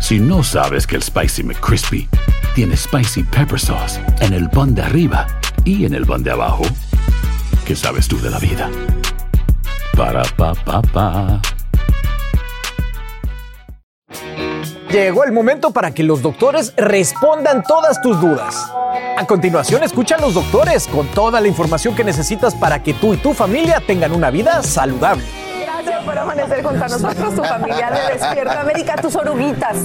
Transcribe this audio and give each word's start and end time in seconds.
Si 0.00 0.18
no 0.20 0.42
sabes 0.42 0.86
que 0.86 0.96
el 0.96 1.02
Spicy 1.02 1.42
McCrispy 1.42 2.08
tiene 2.54 2.76
Spicy 2.76 3.24
Pepper 3.24 3.58
Sauce 3.58 4.00
en 4.20 4.32
el 4.32 4.48
pan 4.48 4.74
de 4.74 4.82
arriba 4.82 5.26
y 5.64 5.84
en 5.84 5.94
el 5.94 6.06
pan 6.06 6.22
de 6.22 6.30
abajo, 6.30 6.62
¿qué 7.66 7.74
sabes 7.74 8.06
tú 8.08 8.18
de 8.20 8.30
la 8.30 8.38
vida? 8.38 8.70
Para, 9.96 10.22
pa, 10.36 10.54
pa, 10.54 10.80
pa. 10.82 11.42
Llegó 14.90 15.24
el 15.24 15.32
momento 15.32 15.72
para 15.72 15.92
que 15.92 16.02
los 16.02 16.22
doctores 16.22 16.72
respondan 16.76 17.62
todas 17.62 18.00
tus 18.00 18.18
dudas. 18.20 18.72
A 19.18 19.26
continuación, 19.26 19.82
escucha 19.82 20.14
a 20.14 20.20
los 20.20 20.32
doctores 20.32 20.86
con 20.86 21.06
toda 21.08 21.40
la 21.40 21.48
información 21.48 21.94
que 21.94 22.04
necesitas 22.04 22.54
para 22.54 22.82
que 22.82 22.94
tú 22.94 23.12
y 23.12 23.18
tu 23.18 23.34
familia 23.34 23.82
tengan 23.86 24.12
una 24.12 24.30
vida 24.30 24.62
saludable. 24.62 25.24
Por 26.08 26.18
amanecer 26.18 26.62
junto 26.62 26.82
a 26.82 26.88
nosotros, 26.88 27.34
tu 27.34 27.44
familia 27.44 27.90
de 27.90 28.14
Despierta 28.14 28.60
América, 28.62 28.96
tus 28.96 29.14
oruguitas. 29.14 29.76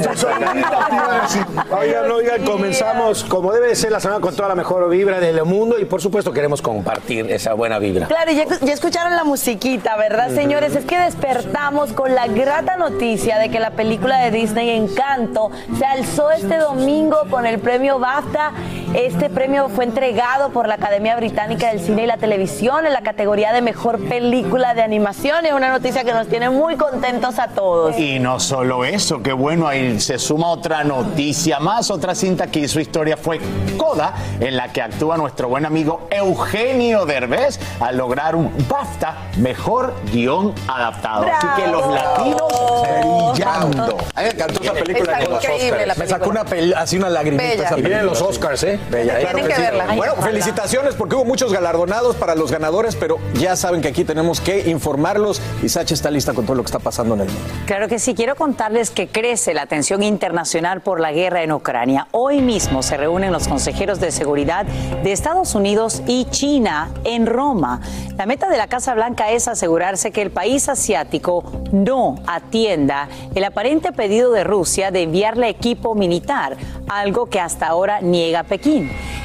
Oigan, 1.69 2.09
oigan, 2.09 2.45
comenzamos 2.45 3.25
como 3.25 3.51
debe 3.51 3.67
de 3.67 3.75
ser 3.75 3.91
la 3.91 3.99
semana 3.99 4.21
con 4.21 4.33
toda 4.33 4.47
la 4.47 4.55
mejor 4.55 4.89
vibra 4.89 5.19
del 5.19 5.43
mundo 5.43 5.77
y 5.77 5.83
por 5.83 6.01
supuesto 6.01 6.31
queremos 6.31 6.61
compartir 6.61 7.29
esa 7.29 7.51
buena 7.55 7.77
vibra. 7.77 8.07
Claro, 8.07 8.31
ya, 8.31 8.45
ya 8.45 8.71
escucharon 8.71 9.13
la 9.17 9.25
musiquita, 9.25 9.97
¿verdad, 9.97 10.33
señores? 10.33 10.77
Es 10.77 10.85
que 10.85 10.97
despertamos 10.97 11.91
con 11.91 12.15
la 12.15 12.27
grata 12.27 12.77
noticia 12.77 13.37
de 13.37 13.49
que 13.49 13.59
la 13.59 13.71
película 13.71 14.19
de 14.19 14.31
Disney 14.31 14.69
Encanto 14.69 15.51
se 15.77 15.83
alzó 15.83 16.31
este 16.31 16.55
domingo 16.55 17.17
con 17.29 17.45
el 17.45 17.59
premio 17.59 17.99
BAFTA. 17.99 18.53
Este 18.93 19.27
premio 19.27 19.69
fue 19.69 19.85
entregado 19.85 20.51
por 20.51 20.67
la 20.67 20.75
Academia 20.75 21.15
Británica 21.15 21.69
del 21.69 21.79
Cine 21.79 22.03
y 22.03 22.05
la 22.05 22.17
Televisión 22.17 22.85
en 22.85 22.93
la 22.93 23.01
categoría 23.01 23.51
de 23.51 23.63
Mejor 23.63 23.99
Película 24.07 24.75
de 24.75 24.83
Animación. 24.83 25.47
Es 25.47 25.53
una 25.53 25.71
noticia 25.71 26.03
que 26.03 26.13
nos 26.13 26.27
tiene 26.27 26.51
muy 26.51 26.75
contentos 26.75 27.39
a 27.39 27.47
todos. 27.47 27.97
Y 27.97 28.19
no 28.19 28.39
solo 28.39 28.85
eso, 28.85 29.23
que 29.23 29.33
bueno, 29.33 29.67
ahí 29.67 29.99
se 29.99 30.19
suma 30.19 30.49
otra 30.49 30.83
noticia 30.83 31.59
más, 31.59 31.89
otra 31.89 32.13
cinta 32.13 32.45
que 32.45 32.59
hizo 32.59 32.79
historia 32.79 33.17
fue 33.17 33.39
Coda, 33.77 34.13
en 34.39 34.55
la 34.55 34.71
que 34.71 34.83
actúa 34.83 35.17
nuestro 35.17 35.49
buen 35.49 35.65
amigo 35.65 36.07
Eugenio 36.11 37.07
Derbez 37.07 37.59
al 37.79 37.97
lograr 37.97 38.35
un 38.35 38.51
BAFTA 38.69 39.15
Mejor 39.37 39.95
Guión 40.11 40.53
Adaptado. 40.67 41.25
Así 41.33 41.47
que 41.59 41.67
los 41.67 41.87
latinos 41.91 43.33
brillando. 43.33 43.97
A 44.13 44.21
mí 44.21 44.27
me 44.27 44.29
encantó 44.29 44.61
esa 44.61 44.73
película 44.73 45.19
los 45.21 45.43
increíble 45.43 45.71
Oscars. 45.71 45.87
la 45.87 45.95
Me 45.95 46.07
sacó 46.07 46.29
una 46.29 46.45
así 46.77 46.97
una 46.97 47.09
lagrimita 47.09 47.43
Bella. 47.43 47.63
esa 47.65 47.79
Y 47.79 47.81
vienen 47.81 48.05
los 48.05 48.21
Oscars, 48.21 48.63
¿eh? 48.63 48.79
Bella, 48.89 49.19
Tienen 49.19 49.47
que 49.47 49.61
verla. 49.61 49.93
Bueno, 49.95 50.15
felicitaciones 50.15 50.95
porque 50.95 51.15
hubo 51.15 51.25
muchos 51.25 51.51
galardonados 51.53 52.15
para 52.15 52.35
los 52.35 52.51
ganadores, 52.51 52.95
pero 52.95 53.17
ya 53.33 53.55
saben 53.55 53.81
que 53.81 53.89
aquí 53.89 54.03
tenemos 54.03 54.41
que 54.41 54.69
informarlos 54.69 55.41
y 55.61 55.69
Sacha 55.69 55.93
está 55.93 56.11
lista 56.11 56.33
con 56.33 56.45
todo 56.45 56.55
lo 56.55 56.63
que 56.63 56.67
está 56.67 56.79
pasando 56.79 57.15
en 57.15 57.21
el 57.21 57.27
mundo. 57.27 57.43
Claro 57.65 57.87
que 57.87 57.99
sí, 57.99 58.13
quiero 58.15 58.35
contarles 58.35 58.89
que 58.89 59.07
crece 59.07 59.53
la 59.53 59.63
atención 59.63 60.03
internacional 60.03 60.81
por 60.81 60.99
la 60.99 61.11
guerra 61.11 61.43
en 61.43 61.51
Ucrania. 61.51 62.07
Hoy 62.11 62.41
mismo 62.41 62.83
se 62.83 62.97
reúnen 62.97 63.31
los 63.31 63.47
consejeros 63.47 63.99
de 63.99 64.11
seguridad 64.11 64.65
de 64.65 65.11
Estados 65.11 65.55
Unidos 65.55 66.01
y 66.07 66.25
China 66.25 66.91
en 67.03 67.25
Roma. 67.25 67.81
La 68.17 68.25
meta 68.25 68.49
de 68.49 68.57
la 68.57 68.67
Casa 68.67 68.93
Blanca 68.93 69.31
es 69.31 69.47
asegurarse 69.47 70.11
que 70.11 70.21
el 70.21 70.31
país 70.31 70.69
asiático 70.69 71.43
no 71.71 72.15
atienda 72.27 73.09
el 73.35 73.43
aparente 73.43 73.91
pedido 73.91 74.31
de 74.31 74.43
Rusia 74.43 74.91
de 74.91 75.03
enviarle 75.03 75.49
equipo 75.49 75.95
militar, 75.95 76.57
algo 76.87 77.27
que 77.27 77.39
hasta 77.39 77.67
ahora 77.67 78.01
niega 78.01 78.43
Pekín. 78.43 78.62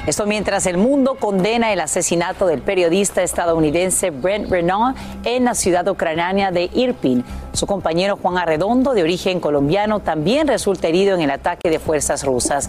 Esto 0.06 0.26
mientras 0.26 0.66
el 0.66 0.78
mundo 0.78 1.14
condena 1.14 1.72
el 1.72 1.80
asesinato 1.80 2.46
del 2.46 2.60
periodista 2.60 3.22
estadounidense 3.22 4.10
Brent 4.10 4.50
Renault 4.50 4.96
en 5.24 5.44
la 5.44 5.54
ciudad 5.54 5.86
ucraniana 5.86 6.50
de 6.50 6.70
Irpin. 6.74 7.24
Su 7.52 7.66
compañero 7.66 8.18
Juan 8.20 8.38
Arredondo, 8.38 8.94
de 8.94 9.02
origen 9.02 9.38
colombiano, 9.38 10.00
también 10.00 10.48
resulta 10.48 10.88
herido 10.88 11.14
en 11.14 11.20
el 11.20 11.30
ataque 11.30 11.70
de 11.70 11.78
fuerzas 11.78 12.24
rusas. 12.24 12.68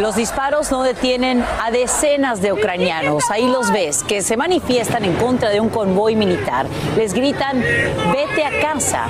Los 0.00 0.16
disparos 0.16 0.72
no 0.72 0.82
detienen 0.82 1.44
a 1.62 1.70
decenas 1.70 2.42
de 2.42 2.52
ucranianos, 2.52 3.30
ahí 3.30 3.46
los 3.46 3.70
ves, 3.70 4.02
que 4.02 4.22
se 4.22 4.36
manifiestan 4.36 5.04
en 5.04 5.14
contra 5.14 5.50
de 5.50 5.60
un 5.60 5.68
convoy 5.68 6.16
militar. 6.16 6.66
Les 6.96 7.12
gritan, 7.14 7.60
vete 7.60 8.44
a 8.44 8.60
casa. 8.60 9.06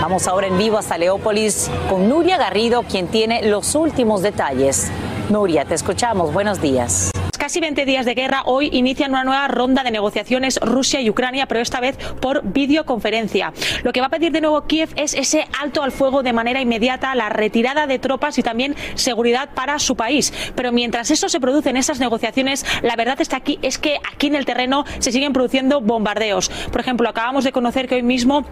Vamos 0.00 0.26
ahora 0.26 0.48
en 0.48 0.58
vivo 0.58 0.78
hasta 0.78 0.98
Leópolis 0.98 1.70
con 1.88 2.08
Nuria 2.08 2.38
Garrido, 2.38 2.82
quien 2.82 3.06
tiene 3.06 3.42
los 3.42 3.76
últimos 3.76 4.22
detalles. 4.22 4.90
Nuria, 5.30 5.64
te 5.64 5.74
escuchamos. 5.74 6.32
Buenos 6.32 6.60
días. 6.60 7.10
Casi 7.38 7.60
20 7.60 7.84
días 7.84 8.06
de 8.06 8.14
guerra, 8.14 8.42
hoy 8.44 8.68
inician 8.72 9.10
una 9.10 9.24
nueva 9.24 9.48
ronda 9.48 9.82
de 9.82 9.90
negociaciones 9.90 10.58
Rusia 10.62 11.00
y 11.00 11.10
Ucrania, 11.10 11.46
pero 11.46 11.60
esta 11.60 11.80
vez 11.80 11.96
por 12.20 12.42
videoconferencia. 12.42 13.52
Lo 13.82 13.92
que 13.92 14.00
va 14.00 14.06
a 14.06 14.10
pedir 14.10 14.32
de 14.32 14.40
nuevo 14.40 14.62
Kiev 14.66 14.90
es 14.96 15.14
ese 15.14 15.46
alto 15.60 15.82
al 15.82 15.92
fuego 15.92 16.22
de 16.22 16.32
manera 16.32 16.60
inmediata, 16.60 17.14
la 17.14 17.28
retirada 17.28 17.86
de 17.86 17.98
tropas 17.98 18.38
y 18.38 18.42
también 18.42 18.76
seguridad 18.94 19.50
para 19.54 19.78
su 19.78 19.96
país. 19.96 20.32
Pero 20.54 20.72
mientras 20.72 21.10
eso 21.10 21.28
se 21.28 21.40
produce 21.40 21.70
en 21.70 21.76
esas 21.76 22.00
negociaciones, 22.00 22.64
la 22.82 22.96
verdad 22.96 23.20
está 23.20 23.36
aquí, 23.36 23.58
es 23.62 23.78
que 23.78 23.98
aquí 24.10 24.28
en 24.28 24.36
el 24.36 24.46
terreno 24.46 24.84
se 24.98 25.12
siguen 25.12 25.32
produciendo 25.32 25.80
bombardeos. 25.80 26.50
Por 26.70 26.80
ejemplo, 26.80 27.08
acabamos 27.08 27.44
de 27.44 27.52
conocer 27.52 27.88
que 27.88 27.96
hoy 27.96 28.02
mismo 28.02 28.44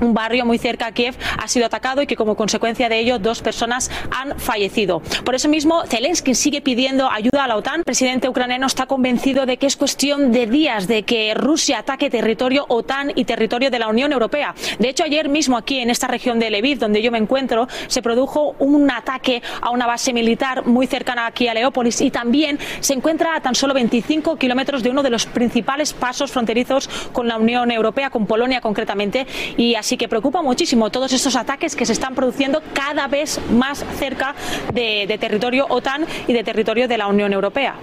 un 0.00 0.14
barrio 0.14 0.44
muy 0.44 0.58
cerca 0.58 0.86
a 0.86 0.92
Kiev 0.92 1.14
ha 1.38 1.48
sido 1.48 1.66
atacado 1.66 2.02
y 2.02 2.06
que 2.06 2.16
como 2.16 2.36
consecuencia 2.36 2.88
de 2.88 2.98
ello 2.98 3.18
dos 3.18 3.42
personas 3.42 3.90
han 4.10 4.38
fallecido. 4.38 5.00
Por 5.24 5.34
eso 5.34 5.48
mismo 5.48 5.84
Zelensky 5.86 6.34
sigue 6.34 6.60
pidiendo 6.60 7.10
ayuda 7.10 7.44
a 7.44 7.48
la 7.48 7.56
OTAN. 7.56 7.80
El 7.80 7.84
presidente 7.84 8.28
ucraniano 8.28 8.66
está 8.66 8.86
convencido 8.86 9.46
de 9.46 9.56
que 9.56 9.66
es 9.66 9.76
cuestión 9.76 10.32
de 10.32 10.46
días 10.46 10.88
de 10.88 11.04
que 11.04 11.34
Rusia 11.34 11.78
ataque 11.78 12.10
territorio 12.10 12.64
OTAN 12.68 13.12
y 13.14 13.24
territorio 13.24 13.70
de 13.70 13.78
la 13.78 13.88
Unión 13.88 14.12
Europea. 14.12 14.54
De 14.78 14.88
hecho, 14.88 15.04
ayer 15.04 15.28
mismo 15.28 15.56
aquí 15.56 15.78
en 15.78 15.90
esta 15.90 16.06
región 16.08 16.38
de 16.38 16.50
Lviv, 16.50 16.78
donde 16.78 17.02
yo 17.02 17.12
me 17.12 17.18
encuentro, 17.18 17.68
se 17.86 18.02
produjo 18.02 18.56
un 18.58 18.90
ataque 18.90 19.42
a 19.60 19.70
una 19.70 19.86
base 19.86 20.12
militar 20.12 20.66
muy 20.66 20.86
cercana 20.86 21.26
aquí 21.26 21.48
a 21.48 21.54
Leópolis 21.54 22.00
y 22.00 22.10
también 22.10 22.58
se 22.80 22.94
encuentra 22.94 23.36
a 23.36 23.40
tan 23.40 23.54
solo 23.54 23.74
25 23.74 24.36
kilómetros 24.36 24.82
de 24.82 24.90
uno 24.90 25.02
de 25.02 25.10
los 25.10 25.26
principales 25.26 25.92
pasos 25.92 26.32
fronterizos 26.32 26.88
con 27.12 27.28
la 27.28 27.36
Unión 27.36 27.70
Europea, 27.70 28.10
con 28.10 28.26
Polonia 28.26 28.60
concretamente, 28.60 29.26
y 29.56 29.74
así 29.76 29.85
que 29.96 30.08
preocupa 30.08 30.42
muchísimo 30.42 30.90
todos 30.90 31.12
estos 31.12 31.36
ataques 31.36 31.76
que 31.76 31.86
se 31.86 31.92
están 31.92 32.16
produciendo 32.16 32.60
cada 32.74 33.06
vez 33.06 33.40
más 33.52 33.84
cerca 33.96 34.34
de, 34.74 35.16
territorio 35.20 35.66
OTAN 35.68 36.04
y 36.26 36.32
de 36.32 36.42
territorio 36.42 36.88
de 36.88 36.98
la 36.98 37.06
Unión 37.06 37.32
Europea. 37.32 37.76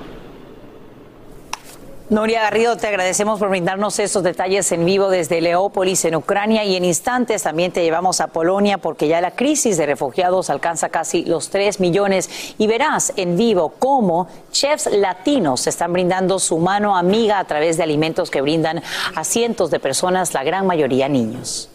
Nuria 2.09 2.41
Garrido, 2.41 2.75
te 2.75 2.87
agradecemos 2.87 3.39
por 3.39 3.49
brindarnos 3.49 3.97
esos 3.97 4.21
detalles 4.21 4.71
en 4.73 4.85
vivo 4.85 5.09
desde 5.09 5.39
Leópolis, 5.39 6.03
en 6.05 6.15
Ucrania, 6.15 6.63
y 6.63 6.75
en 6.75 6.83
instantes 6.85 7.43
también 7.43 7.71
te 7.71 7.81
llevamos 7.81 8.19
a 8.19 8.27
Polonia 8.27 8.77
porque 8.77 9.07
ya 9.07 9.21
la 9.21 9.31
crisis 9.31 9.77
de 9.77 9.85
refugiados 9.85 10.49
alcanza 10.49 10.89
casi 10.89 11.23
los 11.23 11.49
3 11.49 11.79
millones 11.79 12.53
y 12.57 12.67
verás 12.67 13.13
en 13.15 13.37
vivo 13.37 13.73
cómo 13.79 14.27
chefs 14.51 14.91
latinos 14.91 15.65
están 15.65 15.93
brindando 15.93 16.37
su 16.37 16.59
mano 16.59 16.97
amiga 16.97 17.39
a 17.39 17.45
través 17.45 17.77
de 17.77 17.83
alimentos 17.83 18.29
que 18.29 18.41
brindan 18.41 18.83
a 19.15 19.23
cientos 19.23 19.71
de 19.71 19.79
personas, 19.79 20.33
la 20.33 20.43
gran 20.43 20.67
mayoría 20.67 21.07
niños. 21.07 21.69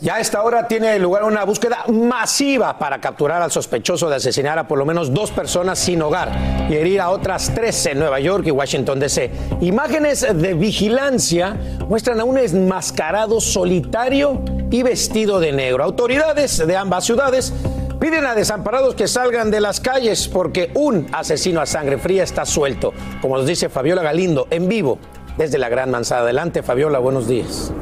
Ya 0.00 0.16
a 0.16 0.20
esta 0.20 0.42
hora 0.42 0.68
tiene 0.68 0.98
lugar 0.98 1.24
una 1.24 1.44
búsqueda 1.44 1.84
masiva 1.88 2.78
para 2.78 3.00
capturar 3.00 3.40
al 3.40 3.50
sospechoso 3.50 4.10
de 4.10 4.16
asesinar 4.16 4.58
a 4.58 4.68
por 4.68 4.78
lo 4.78 4.84
menos 4.84 5.12
dos 5.12 5.30
personas 5.30 5.78
sin 5.78 6.02
hogar 6.02 6.30
y 6.68 6.74
herir 6.74 7.00
a 7.00 7.08
otras 7.08 7.52
tres 7.54 7.86
en 7.86 7.98
Nueva 7.98 8.20
York 8.20 8.46
y 8.46 8.50
Washington 8.50 9.00
DC. 9.00 9.30
Imágenes 9.62 10.20
de 10.20 10.52
vigilancia 10.52 11.56
muestran 11.88 12.20
a 12.20 12.24
un 12.24 12.36
enmascarado 12.36 13.40
solitario 13.40 14.42
y 14.70 14.82
vestido 14.82 15.40
de 15.40 15.52
negro. 15.52 15.82
Autoridades 15.82 16.66
de 16.66 16.76
ambas 16.76 17.04
ciudades 17.04 17.54
piden 17.98 18.26
a 18.26 18.34
desamparados 18.34 18.94
que 18.94 19.08
salgan 19.08 19.50
de 19.50 19.60
las 19.62 19.80
calles 19.80 20.28
porque 20.28 20.70
un 20.74 21.06
asesino 21.12 21.62
a 21.62 21.66
sangre 21.66 21.96
fría 21.96 22.22
está 22.22 22.44
suelto, 22.44 22.92
como 23.22 23.38
nos 23.38 23.46
dice 23.46 23.70
Fabiola 23.70 24.02
Galindo 24.02 24.46
en 24.50 24.68
vivo 24.68 24.98
desde 25.38 25.56
la 25.56 25.70
Gran 25.70 25.90
Manzana. 25.90 26.20
Adelante, 26.20 26.62
Fabiola, 26.62 26.98
buenos 26.98 27.26
días. 27.26 27.72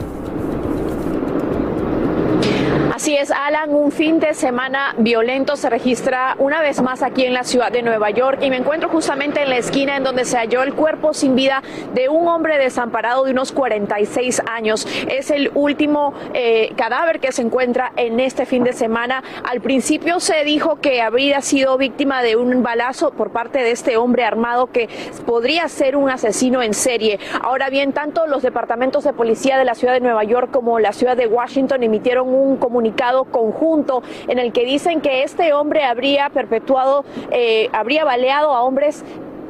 Así 2.94 3.17
es, 3.17 3.32
Alan, 3.32 3.75
un 3.75 3.91
fin 3.91 4.20
de 4.20 4.35
semana 4.35 4.94
violento 4.99 5.56
se 5.56 5.69
registra 5.69 6.37
una 6.38 6.61
vez 6.61 6.81
más 6.81 7.02
aquí 7.02 7.25
en 7.25 7.35
la 7.35 7.43
ciudad 7.43 7.73
de 7.73 7.82
Nueva 7.82 8.11
York 8.11 8.38
y 8.41 8.50
me 8.50 8.56
encuentro 8.56 8.88
justamente 8.88 9.43
en 9.43 9.50
la 9.50 9.56
esquina 9.56 9.96
en 9.96 10.05
donde 10.05 10.25
se 10.25 10.37
halló 10.37 10.62
el 10.62 10.75
cuerpo 10.75 11.12
sin 11.12 11.35
vida 11.35 11.61
de 11.93 12.08
un 12.08 12.29
hombre 12.29 12.56
desamparado 12.56 13.25
de 13.25 13.32
unos 13.32 13.50
46 13.50 14.43
años. 14.49 14.87
Es 15.08 15.32
el 15.32 15.50
último 15.56 16.14
eh, 16.35 16.73
cadáver 16.76 17.19
que 17.19 17.32
se 17.32 17.43
encuentra 17.43 17.91
en 17.96 18.20
este 18.20 18.46
fin 18.46 18.62
de 18.62 18.73
semana. 18.73 19.25
Al 19.43 19.61
principio 19.61 20.20
se 20.20 20.44
dijo 20.44 20.76
que 20.76 21.02
habría 21.02 21.40
sido 21.40 21.76
víctima 21.76 22.23
de 22.23 22.37
un 22.37 22.62
balazo 22.62 23.11
por 23.11 23.32
parte 23.32 23.58
de 23.58 23.73
este 23.73 23.97
hombre 23.97 24.23
armado 24.25 24.69
que 24.69 24.88
podría 25.26 25.67
ser 25.67 25.97
un 25.97 26.11
asesino 26.11 26.62
en 26.62 26.75
serie. 26.75 27.19
Ahora 27.43 27.70
bien, 27.70 27.93
tanto 27.93 28.29
los 28.29 28.44
departamentos 28.44 29.02
de 29.02 29.12
policía 29.12 29.58
de 29.58 29.64
la 29.64 29.75
ciudad 29.75 29.94
de 29.94 30.00
Nueva 30.00 30.23
York 30.23 30.52
como 30.52 30.79
la 30.79 30.93
ciudad 30.93 31.17
de 31.17 31.26
Washington 31.26 31.82
emitieron 31.82 32.32
un 32.32 32.56
comunicado 32.56 32.83
conjunto 33.25 34.02
en 34.28 34.38
el 34.38 34.52
que 34.52 34.64
dicen 34.64 35.00
que 35.00 35.22
este 35.22 35.52
hombre 35.52 35.84
habría 35.84 36.31
perpetuado, 36.31 37.04
eh, 37.31 37.69
habría 37.72 38.04
baleado 38.04 38.52
a 38.52 38.62
hombres 38.62 39.04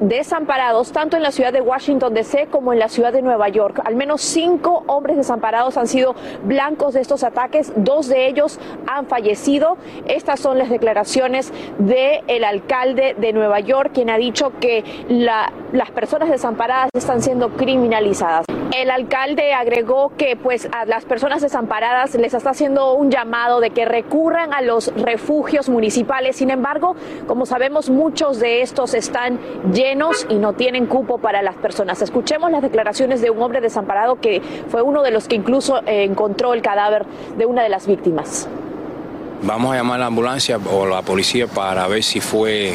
desamparados 0.08 0.92
tanto 0.92 1.16
en 1.16 1.22
la 1.22 1.32
ciudad 1.32 1.52
de 1.52 1.60
Washington 1.60 2.12
DC 2.14 2.48
como 2.50 2.72
en 2.72 2.78
la 2.78 2.88
ciudad 2.88 3.12
de 3.12 3.22
Nueva 3.22 3.48
York. 3.48 3.80
Al 3.84 3.96
menos 3.96 4.20
cinco 4.20 4.84
hombres 4.86 5.16
desamparados 5.16 5.76
han 5.76 5.86
sido 5.86 6.14
blancos 6.44 6.94
de 6.94 7.00
estos 7.00 7.24
ataques, 7.24 7.72
dos 7.76 8.08
de 8.08 8.26
ellos 8.28 8.60
han 8.86 9.06
fallecido. 9.06 9.78
Estas 10.06 10.40
son 10.40 10.58
las 10.58 10.68
declaraciones 10.68 11.52
del 11.78 12.44
alcalde 12.44 13.14
de 13.18 13.32
Nueva 13.32 13.60
York, 13.60 13.92
quien 13.94 14.10
ha 14.10 14.18
dicho 14.18 14.52
que 14.60 14.84
las 15.08 15.90
personas 15.90 16.28
desamparadas 16.28 16.90
están 16.94 17.22
siendo 17.22 17.50
criminalizadas. 17.56 18.44
El 18.76 18.90
alcalde 18.90 19.52
agregó 19.52 20.12
que 20.16 20.36
pues 20.36 20.68
a 20.72 20.84
las 20.84 21.04
personas 21.04 21.40
desamparadas 21.40 22.14
les 22.16 22.34
está 22.34 22.50
haciendo 22.50 22.94
un 22.94 23.08
llamado 23.08 23.60
de 23.60 23.70
que 23.70 23.84
recurran 23.84 24.52
a 24.52 24.62
los 24.62 24.92
refugios 24.96 25.68
municipales. 25.68 26.36
Sin 26.36 26.50
embargo, 26.50 26.96
como 27.28 27.46
sabemos, 27.46 27.88
muchos 27.88 28.40
de 28.40 28.62
estos 28.62 28.94
están 28.94 29.38
llenos 29.72 29.93
y 30.28 30.34
no 30.34 30.54
tienen 30.54 30.86
cupo 30.86 31.18
para 31.18 31.40
las 31.42 31.54
personas. 31.56 32.02
Escuchemos 32.02 32.50
las 32.50 32.62
declaraciones 32.62 33.20
de 33.20 33.30
un 33.30 33.40
hombre 33.40 33.60
desamparado 33.60 34.20
que 34.20 34.42
fue 34.68 34.82
uno 34.82 35.02
de 35.02 35.12
los 35.12 35.28
que 35.28 35.36
incluso 35.36 35.78
eh, 35.86 36.04
encontró 36.04 36.52
el 36.52 36.62
cadáver 36.62 37.06
de 37.36 37.46
una 37.46 37.62
de 37.62 37.68
las 37.68 37.86
víctimas. 37.86 38.48
Vamos 39.42 39.72
a 39.72 39.76
llamar 39.76 39.96
a 39.96 40.00
la 40.00 40.06
ambulancia 40.06 40.58
o 40.72 40.86
la 40.86 41.02
policía 41.02 41.46
para 41.46 41.86
ver 41.86 42.02
si 42.02 42.20
fue 42.20 42.72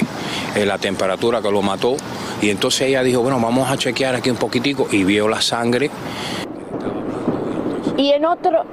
eh, 0.56 0.66
la 0.66 0.78
temperatura 0.78 1.42
que 1.42 1.52
lo 1.52 1.62
mató. 1.62 1.98
Y 2.42 2.50
entonces 2.52 2.88
ella 2.88 3.04
dijo, 3.04 3.22
bueno, 3.22 3.40
vamos 3.40 3.70
a 3.70 3.76
chequear 3.76 4.16
aquí 4.16 4.30
un 4.30 4.38
poquitico 4.38 4.88
y 4.92 5.04
vio 5.04 5.28
la 5.28 5.42
sangre. 5.42 5.90
Y 7.98 8.12
en 8.12 8.24
otro, 8.24 8.64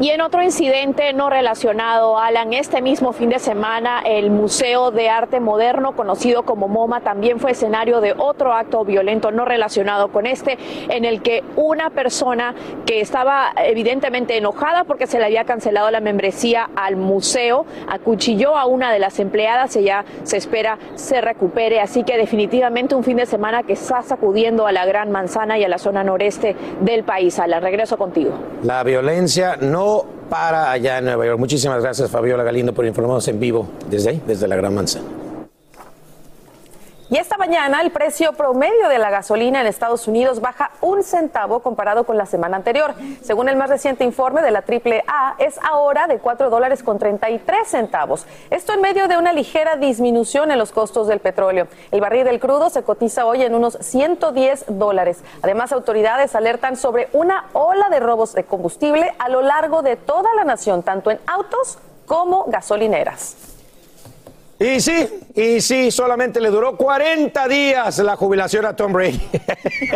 y 0.00 0.08
en 0.08 0.22
otro 0.22 0.42
incidente 0.42 1.12
no 1.12 1.28
relacionado, 1.28 2.18
Alan, 2.18 2.54
este 2.54 2.80
mismo 2.80 3.12
fin 3.12 3.28
de 3.28 3.38
semana 3.38 4.00
el 4.06 4.30
Museo 4.30 4.90
de 4.90 5.10
Arte 5.10 5.40
Moderno, 5.40 5.94
conocido 5.94 6.42
como 6.44 6.68
MoMA, 6.68 7.02
también 7.02 7.38
fue 7.38 7.50
escenario 7.50 8.00
de 8.00 8.14
otro 8.16 8.54
acto 8.54 8.82
violento 8.82 9.30
no 9.30 9.44
relacionado 9.44 10.08
con 10.08 10.24
este, 10.24 10.56
en 10.88 11.04
el 11.04 11.20
que 11.20 11.44
una 11.54 11.90
persona 11.90 12.54
que 12.86 13.02
estaba 13.02 13.52
evidentemente 13.58 14.38
enojada 14.38 14.84
porque 14.84 15.06
se 15.06 15.18
le 15.18 15.26
había 15.26 15.44
cancelado 15.44 15.90
la 15.90 16.00
membresía 16.00 16.70
al 16.76 16.96
museo, 16.96 17.66
acuchilló 17.86 18.56
a 18.56 18.64
una 18.64 18.94
de 18.94 19.00
las 19.00 19.20
empleadas 19.20 19.76
y 19.76 19.82
ya 19.82 20.06
se 20.22 20.38
espera 20.38 20.78
se 20.94 21.20
recupere. 21.20 21.78
Así 21.78 22.04
que 22.04 22.16
definitivamente 22.16 22.94
un 22.94 23.04
fin 23.04 23.18
de 23.18 23.26
semana 23.26 23.64
que 23.64 23.74
está 23.74 24.00
sacudiendo 24.00 24.66
a 24.66 24.72
la 24.72 24.86
Gran 24.86 25.10
Manzana 25.10 25.58
y 25.58 25.64
a 25.64 25.68
la 25.68 25.76
zona 25.76 26.02
noreste 26.02 26.56
del 26.80 27.04
país. 27.04 27.38
Alan, 27.38 27.62
regreso 27.62 27.98
contigo. 27.98 28.32
La 28.62 28.82
violencia 28.82 29.56
no 29.60 29.89
para 30.28 30.70
allá 30.70 30.98
en 30.98 31.04
Nueva 31.04 31.26
York. 31.26 31.38
Muchísimas 31.38 31.82
gracias, 31.82 32.10
Fabiola 32.10 32.44
Galindo, 32.44 32.72
por 32.72 32.86
informarnos 32.86 33.26
en 33.28 33.40
vivo 33.40 33.68
desde 33.90 34.10
ahí, 34.10 34.22
desde 34.26 34.46
la 34.46 34.56
Gran 34.56 34.74
Manzana. 34.74 35.19
Y 37.10 37.16
esta 37.16 37.36
mañana 37.36 37.80
el 37.80 37.90
precio 37.90 38.34
promedio 38.34 38.88
de 38.88 38.98
la 38.98 39.10
gasolina 39.10 39.60
en 39.60 39.66
Estados 39.66 40.06
Unidos 40.06 40.40
baja 40.40 40.70
un 40.80 41.02
centavo 41.02 41.58
comparado 41.58 42.04
con 42.04 42.16
la 42.16 42.24
semana 42.24 42.56
anterior. 42.56 42.94
Según 43.20 43.48
el 43.48 43.56
más 43.56 43.68
reciente 43.68 44.04
informe 44.04 44.42
de 44.42 44.52
la 44.52 44.60
AAA, 44.60 45.34
es 45.38 45.58
ahora 45.68 46.06
de 46.06 46.18
4 46.18 46.50
dólares 46.50 46.84
con 46.84 47.00
33 47.00 47.66
centavos. 47.66 48.26
Esto 48.50 48.74
en 48.74 48.80
medio 48.80 49.08
de 49.08 49.18
una 49.18 49.32
ligera 49.32 49.74
disminución 49.74 50.52
en 50.52 50.58
los 50.60 50.70
costos 50.70 51.08
del 51.08 51.18
petróleo. 51.18 51.66
El 51.90 52.00
barril 52.00 52.22
del 52.22 52.38
crudo 52.38 52.70
se 52.70 52.84
cotiza 52.84 53.26
hoy 53.26 53.42
en 53.42 53.56
unos 53.56 53.76
110 53.80 54.66
dólares. 54.68 55.24
Además, 55.42 55.72
autoridades 55.72 56.36
alertan 56.36 56.76
sobre 56.76 57.08
una 57.12 57.46
ola 57.54 57.88
de 57.90 57.98
robos 57.98 58.34
de 58.34 58.44
combustible 58.44 59.12
a 59.18 59.28
lo 59.28 59.42
largo 59.42 59.82
de 59.82 59.96
toda 59.96 60.32
la 60.36 60.44
nación, 60.44 60.84
tanto 60.84 61.10
en 61.10 61.18
autos 61.26 61.78
como 62.06 62.44
gasolineras. 62.44 63.49
Y 64.60 64.78
sí, 64.78 65.08
y 65.34 65.62
sí, 65.62 65.90
solamente 65.90 66.38
le 66.38 66.50
duró 66.50 66.76
40 66.76 67.48
días 67.48 67.98
la 68.00 68.14
jubilación 68.14 68.66
a 68.66 68.76
Tom 68.76 68.92
Brady. 68.92 69.18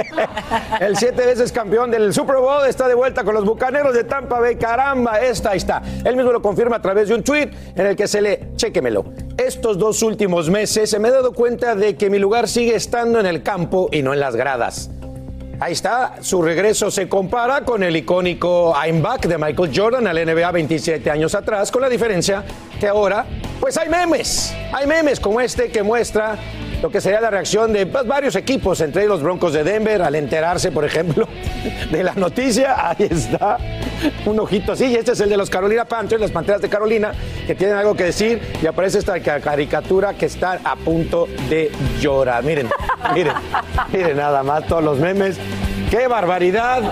el 0.81 0.96
siete 0.96 1.26
veces 1.26 1.52
campeón 1.52 1.90
del 1.90 2.14
Super 2.14 2.37
Bowl 2.37 2.66
está 2.66 2.88
de 2.88 2.94
vuelta 2.94 3.25
con 3.25 3.34
los 3.34 3.44
Bucaneros 3.44 3.93
de 3.93 4.05
Tampa 4.05 4.40
Bay. 4.40 4.56
Caramba, 4.56 5.20
esta 5.20 5.50
ahí 5.50 5.58
está. 5.58 5.82
Él 6.02 6.16
mismo 6.16 6.32
lo 6.32 6.40
confirma 6.40 6.76
a 6.76 6.81
través 6.81 7.11
de 7.11 7.14
un 7.14 7.22
tweet 7.22 7.50
en 7.76 7.87
el 7.88 7.94
que 7.94 8.08
se 8.08 8.22
le, 8.22 8.55
chéquemelo. 8.56 9.05
Estos 9.37 9.76
dos 9.76 10.02
últimos 10.02 10.49
meses 10.49 10.88
se 10.88 10.99
me 10.99 11.08
he 11.08 11.10
dado 11.10 11.34
cuenta 11.34 11.75
de 11.75 11.96
que 11.96 12.08
mi 12.08 12.19
lugar 12.19 12.49
sigue 12.49 12.75
estando 12.75 13.20
en 13.20 13.26
el 13.26 13.43
campo 13.43 13.90
y 13.93 14.00
no 14.00 14.14
en 14.14 14.20
las 14.20 14.34
gradas. 14.34 14.88
Ahí 15.64 15.72
está, 15.72 16.16
su 16.20 16.43
regreso 16.43 16.90
se 16.90 17.08
compara 17.08 17.62
con 17.62 17.82
el 17.82 17.96
icónico 17.96 18.75
I'm 18.84 19.00
Back 19.00 19.25
de 19.25 19.38
Michael 19.38 19.72
Jordan 19.75 20.06
al 20.06 20.16
NBA 20.26 20.50
27 20.50 21.11
años 21.11 21.34
atrás, 21.34 21.72
con 21.72 21.81
la 21.81 21.88
diferencia 21.88 22.44
que 22.78 22.87
ahora, 22.87 23.25
pues 23.61 23.78
hay 23.78 23.88
memes, 23.88 24.55
hay 24.75 24.87
memes 24.87 25.19
como 25.19 25.40
este 25.40 25.70
que 25.70 25.82
muestra 25.82 26.37
lo 26.84 26.90
que 26.90 27.00
sería 27.00 27.19
la 27.19 27.31
reacción 27.31 27.72
de 27.72 27.87
pues, 27.87 28.06
varios 28.06 28.37
equipos, 28.37 28.78
entre 28.82 29.06
los 29.06 29.22
Broncos 29.22 29.55
de 29.55 29.64
Denver, 29.64 30.02
al 30.02 30.14
enterarse, 30.16 30.70
por 30.70 30.84
ejemplo, 30.84 31.26
de 31.90 32.05
la 32.05 32.12
noticia. 32.14 32.90
Ahí 32.90 33.08
está, 33.10 33.56
un 34.26 34.38
ojito 34.38 34.72
así, 34.72 34.84
y 34.88 34.96
este 34.96 35.12
es 35.12 35.20
el 35.20 35.31
de 35.31 35.38
los 35.38 35.49
Carolina 35.49 35.87
Panthers, 35.87 36.20
las 36.20 36.31
Panteras 36.31 36.60
de 36.60 36.69
Carolina, 36.69 37.12
que 37.46 37.55
tienen 37.55 37.77
algo 37.77 37.94
que 37.94 38.05
decir, 38.05 38.38
y 38.62 38.67
aparece 38.67 38.98
esta 38.98 39.19
caricatura 39.19 40.12
que 40.12 40.27
está 40.27 40.60
a 40.62 40.77
punto 40.77 41.27
de 41.48 41.72
llorar. 42.03 42.44
Miren, 42.44 42.69
miren, 43.15 43.32
miren 43.91 44.19
nada 44.19 44.43
más 44.43 44.67
todos 44.67 44.84
los 44.84 44.98
memes. 44.98 45.38
¡Qué 45.94 46.08
barbaridad! 46.08 46.82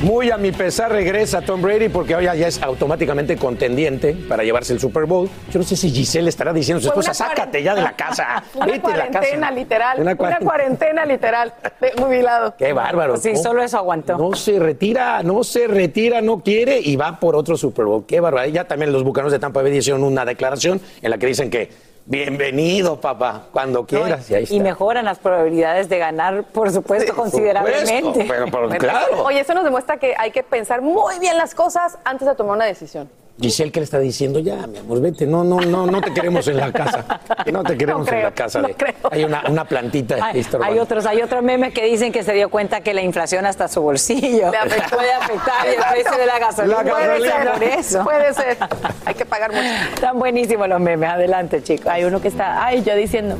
Muy 0.00 0.30
a 0.30 0.38
mi 0.38 0.52
pesar 0.52 0.90
regresa 0.90 1.42
Tom 1.42 1.60
Brady 1.60 1.90
porque 1.90 2.16
hoy 2.16 2.24
ya 2.24 2.32
es 2.32 2.62
automáticamente 2.62 3.36
contendiente 3.36 4.16
para 4.26 4.42
llevarse 4.42 4.72
el 4.72 4.80
Super 4.80 5.04
Bowl. 5.04 5.28
Yo 5.52 5.58
no 5.58 5.66
sé 5.66 5.76
si 5.76 5.90
Giselle 5.90 6.30
estará 6.30 6.54
diciendo 6.54 6.78
a 6.78 6.82
su 6.82 6.88
esposa, 6.88 7.12
sácate 7.12 7.62
ya 7.62 7.74
de 7.74 7.82
la 7.82 7.92
casa. 7.92 8.42
Una 8.54 8.80
cuarentena 8.80 9.50
literal. 9.50 10.00
Una, 10.00 10.16
cuarentena 10.16 11.04
literal 11.04 11.52
de 11.78 11.92
jubilado. 11.92 12.54
Qué 12.56 12.72
bárbaro. 12.72 13.18
Sí, 13.18 13.36
solo 13.36 13.62
eso 13.62 13.76
aguantó. 13.76 14.16
No 14.16 14.34
se 14.34 14.58
retira, 14.58 15.22
no 15.22 15.44
se 15.44 15.66
retira, 15.66 16.22
no 16.22 16.40
quiere 16.40 16.80
y 16.80 16.96
va 16.96 17.20
por 17.20 17.36
otro 17.36 17.54
Super 17.58 17.84
Bowl. 17.84 18.06
Qué 18.06 18.20
bárbaro. 18.20 18.48
Ya 18.48 18.64
también 18.64 18.92
los 18.92 19.04
bucanos 19.04 19.30
de 19.30 19.38
Tampa 19.38 19.60
Bay 19.60 19.76
hicieron 19.76 20.04
una 20.04 20.24
declaración 20.24 20.80
en 21.02 21.10
la 21.10 21.18
que 21.18 21.26
dicen 21.26 21.50
que 21.50 21.68
Bienvenido, 22.10 22.98
papá, 22.98 23.48
cuando 23.52 23.84
quieras. 23.84 24.30
y, 24.50 24.60
mejoran 24.60 25.04
las 25.04 25.18
probabilidades 25.18 25.90
de 25.90 25.98
ganar, 25.98 26.42
por 26.42 26.72
supuesto, 26.72 27.14
considerablemente. 27.14 28.26
pero, 28.26 28.46
claro. 28.78 29.24
Oye, 29.24 29.40
eso 29.40 29.52
nos 29.52 29.62
demuestra 29.62 29.98
que 29.98 30.14
hay 30.16 30.30
que 30.30 30.42
pensar 30.42 30.80
muy 30.80 31.18
bien 31.18 31.36
las 31.36 31.54
cosas 31.54 31.98
antes 32.04 32.26
de 32.26 32.34
tomar 32.34 32.56
una 32.56 32.64
decisión. 32.64 33.10
Giselle, 33.40 33.70
¿qué 33.70 33.80
le 33.80 33.84
está 33.84 34.00
diciendo? 34.00 34.40
Ya, 34.40 34.66
mi 34.66 34.78
amor, 34.78 35.00
vete. 35.00 35.26
No, 35.26 35.44
no, 35.44 35.60
no, 35.60 35.86
no 35.86 36.00
te 36.00 36.12
queremos 36.12 36.46
en 36.48 36.56
la 36.56 36.72
casa. 36.72 37.20
No 37.52 37.62
te 37.62 37.76
queremos 37.76 38.08
en 38.08 38.22
la 38.22 38.32
casa. 38.32 38.62
Hay 39.10 39.24
una, 39.24 39.44
una 39.48 39.64
plantita. 39.64 40.16
Hay, 40.20 40.44
hay, 40.62 40.78
otros, 40.78 41.06
hay 41.06 41.22
otros 41.22 41.42
memes 41.42 41.72
que 41.72 41.84
dicen 41.84 42.10
que 42.10 42.24
se 42.24 42.32
dio 42.32 42.48
cuenta 42.48 42.80
que 42.80 42.94
la 42.94 43.02
inflación 43.02 43.46
hasta 43.46 43.68
su 43.68 43.80
bolsillo 43.80 44.50
puede 44.90 45.12
afectar 45.12 45.66
y 45.66 45.74
el 45.76 45.82
precio 45.92 46.18
de 46.18 46.26
la 46.26 46.38
gasolina. 46.38 46.82
puede 46.82 47.20
ser, 47.20 47.52
por 47.52 47.62
eso. 47.62 48.04
Puede 48.04 48.34
ser. 48.34 48.56
Hay 49.04 49.14
que 49.14 49.24
pagar 49.24 49.52
mucho. 49.52 49.68
Están 49.94 50.18
buenísimos 50.18 50.68
los 50.68 50.80
memes. 50.80 51.08
Adelante, 51.08 51.62
chicos. 51.62 51.86
Hay 51.86 52.04
uno 52.04 52.20
que 52.20 52.28
está, 52.28 52.64
ay, 52.64 52.82
yo 52.82 52.96
diciendo. 52.96 53.36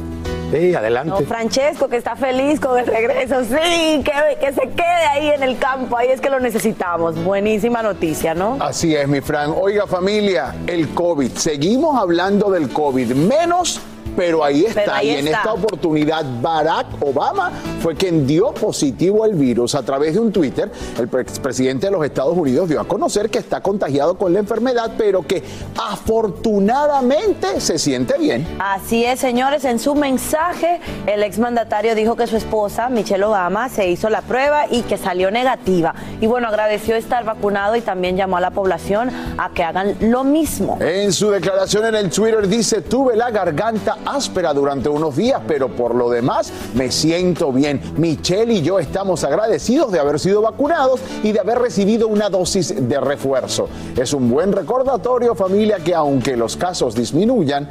Sí, 0.50 0.74
adelante. 0.74 1.10
No, 1.10 1.20
Francesco, 1.26 1.88
que 1.88 1.96
está 1.96 2.16
feliz 2.16 2.58
con 2.60 2.78
el 2.78 2.86
regreso. 2.86 3.44
Sí, 3.44 4.02
que, 4.02 4.38
que 4.40 4.52
se 4.52 4.62
quede 4.70 5.06
ahí 5.12 5.28
en 5.30 5.42
el 5.42 5.58
campo. 5.58 5.96
Ahí 5.96 6.08
es 6.08 6.20
que 6.20 6.30
lo 6.30 6.40
necesitamos. 6.40 7.22
Buenísima 7.22 7.82
noticia, 7.82 8.34
¿no? 8.34 8.56
Así 8.60 8.94
es, 8.94 9.06
mi 9.08 9.20
Fran. 9.20 9.52
Oiga, 9.54 9.86
familia, 9.86 10.54
el 10.66 10.88
COVID. 10.90 11.32
Seguimos 11.32 12.00
hablando 12.00 12.50
del 12.50 12.70
COVID. 12.70 13.12
Menos 13.14 13.80
pero 14.18 14.42
ahí 14.42 14.64
está. 14.64 14.80
Pero 14.80 14.94
ahí 14.94 15.06
y 15.06 15.10
en 15.12 15.26
está. 15.28 15.38
esta 15.38 15.52
oportunidad, 15.52 16.24
Barack 16.42 16.86
Obama 17.00 17.52
fue 17.80 17.94
quien 17.94 18.26
dio 18.26 18.52
positivo 18.52 19.22
al 19.22 19.34
virus. 19.34 19.76
A 19.76 19.82
través 19.84 20.14
de 20.14 20.18
un 20.20 20.32
Twitter, 20.32 20.68
el 20.98 21.06
presidente 21.06 21.86
de 21.86 21.92
los 21.92 22.04
Estados 22.04 22.36
Unidos 22.36 22.68
dio 22.68 22.80
a 22.80 22.84
conocer 22.84 23.30
que 23.30 23.38
está 23.38 23.60
contagiado 23.60 24.18
con 24.18 24.32
la 24.32 24.40
enfermedad, 24.40 24.90
pero 24.98 25.22
que 25.22 25.44
afortunadamente 25.76 27.60
se 27.60 27.78
siente 27.78 28.18
bien. 28.18 28.44
Así 28.58 29.04
es, 29.04 29.20
señores. 29.20 29.64
En 29.64 29.78
su 29.78 29.94
mensaje, 29.94 30.80
el 31.06 31.22
exmandatario 31.22 31.94
dijo 31.94 32.16
que 32.16 32.26
su 32.26 32.36
esposa, 32.36 32.88
Michelle 32.88 33.22
Obama, 33.22 33.68
se 33.68 33.88
hizo 33.88 34.10
la 34.10 34.22
prueba 34.22 34.64
y 34.68 34.82
que 34.82 34.98
salió 34.98 35.30
negativa. 35.30 35.94
Y 36.20 36.26
bueno, 36.26 36.48
agradeció 36.48 36.96
estar 36.96 37.24
vacunado 37.24 37.76
y 37.76 37.82
también 37.82 38.16
llamó 38.16 38.38
a 38.38 38.40
la 38.40 38.50
población 38.50 39.10
a 39.38 39.50
que 39.54 39.62
hagan 39.62 39.94
lo 40.00 40.24
mismo. 40.24 40.76
En 40.80 41.12
su 41.12 41.30
declaración 41.30 41.86
en 41.86 41.94
el 41.94 42.10
Twitter 42.10 42.48
dice, 42.48 42.80
tuve 42.80 43.14
la 43.14 43.30
garganta 43.30 43.98
áspera 44.14 44.52
durante 44.52 44.88
unos 44.88 45.16
días, 45.16 45.40
pero 45.46 45.68
por 45.68 45.94
lo 45.94 46.10
demás 46.10 46.52
me 46.74 46.90
siento 46.90 47.52
bien. 47.52 47.80
Michelle 47.96 48.52
y 48.52 48.62
yo 48.62 48.78
estamos 48.78 49.24
agradecidos 49.24 49.92
de 49.92 50.00
haber 50.00 50.18
sido 50.18 50.42
vacunados 50.42 51.00
y 51.22 51.32
de 51.32 51.40
haber 51.40 51.58
recibido 51.58 52.08
una 52.08 52.28
dosis 52.28 52.88
de 52.88 53.00
refuerzo. 53.00 53.68
Es 53.96 54.12
un 54.12 54.30
buen 54.30 54.52
recordatorio, 54.52 55.34
familia, 55.34 55.78
que 55.78 55.94
aunque 55.94 56.36
los 56.36 56.56
casos 56.56 56.94
disminuyan, 56.94 57.68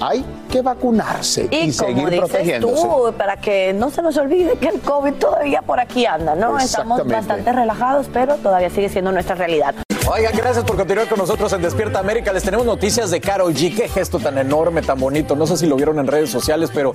hay 0.00 0.24
que 0.50 0.62
vacunarse 0.62 1.48
y, 1.50 1.72
seguir 1.72 2.10
dices 2.10 2.28
protegiéndose. 2.28 2.82
tú, 2.82 3.14
para 3.16 3.36
que 3.36 3.72
no 3.72 3.90
se 3.90 4.02
nos 4.02 4.16
olvide 4.16 4.56
que 4.56 4.68
el 4.68 4.80
COVID 4.80 5.14
todavía 5.14 5.62
por 5.62 5.80
aquí 5.80 6.06
anda, 6.06 6.34
¿no? 6.34 6.58
Estamos 6.58 7.06
bastante 7.06 7.52
relajados, 7.52 8.06
pero 8.12 8.36
todavía 8.36 8.70
sigue 8.70 8.88
siendo 8.88 9.12
nuestra 9.12 9.34
realidad. 9.34 9.74
Oigan, 10.14 10.36
gracias 10.36 10.62
por 10.66 10.76
continuar 10.76 11.08
con 11.08 11.16
nosotros 11.16 11.50
en 11.54 11.62
Despierta 11.62 11.98
América. 11.98 12.34
Les 12.34 12.42
tenemos 12.42 12.66
noticias 12.66 13.10
de 13.10 13.18
Carol 13.18 13.54
G. 13.54 13.74
Qué 13.74 13.88
gesto 13.88 14.18
tan 14.18 14.36
enorme, 14.36 14.82
tan 14.82 15.00
bonito. 15.00 15.34
No 15.34 15.46
sé 15.46 15.56
si 15.56 15.64
lo 15.64 15.74
vieron 15.74 15.98
en 15.98 16.06
redes 16.06 16.28
sociales, 16.28 16.70
pero 16.74 16.92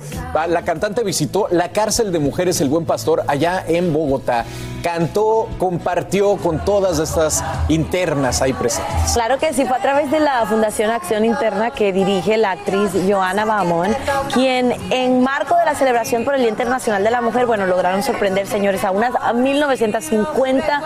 la 0.48 0.62
cantante 0.62 1.02
visitó 1.02 1.48
la 1.50 1.72
cárcel 1.72 2.12
de 2.12 2.20
mujeres 2.20 2.60
El 2.60 2.68
Buen 2.68 2.86
Pastor 2.86 3.24
allá 3.26 3.64
en 3.66 3.92
Bogotá. 3.92 4.44
Cantó, 4.84 5.48
compartió 5.58 6.36
con 6.36 6.64
todas 6.64 7.00
estas 7.00 7.42
internas 7.66 8.40
ahí 8.40 8.52
presentes. 8.52 9.12
Claro 9.12 9.36
que 9.38 9.52
sí, 9.52 9.64
fue 9.66 9.76
a 9.76 9.82
través 9.82 10.12
de 10.12 10.20
la 10.20 10.46
Fundación 10.46 10.92
Acción 10.92 11.24
Interna 11.24 11.72
que 11.72 11.92
dirige 11.92 12.36
la 12.36 12.52
actriz 12.52 12.92
Joana 13.08 13.44
Bamón, 13.44 13.96
quien 14.32 14.72
en 14.90 15.24
marco 15.24 15.56
de 15.56 15.64
la 15.64 15.74
celebración 15.74 16.24
por 16.24 16.34
el 16.34 16.42
Día 16.42 16.50
Internacional 16.50 17.02
de 17.02 17.10
la 17.10 17.20
Mujer, 17.20 17.46
bueno, 17.46 17.66
lograron 17.66 18.04
sorprender, 18.04 18.46
señores, 18.46 18.84
a 18.84 18.92
unas 18.92 19.12
1950 19.34 20.82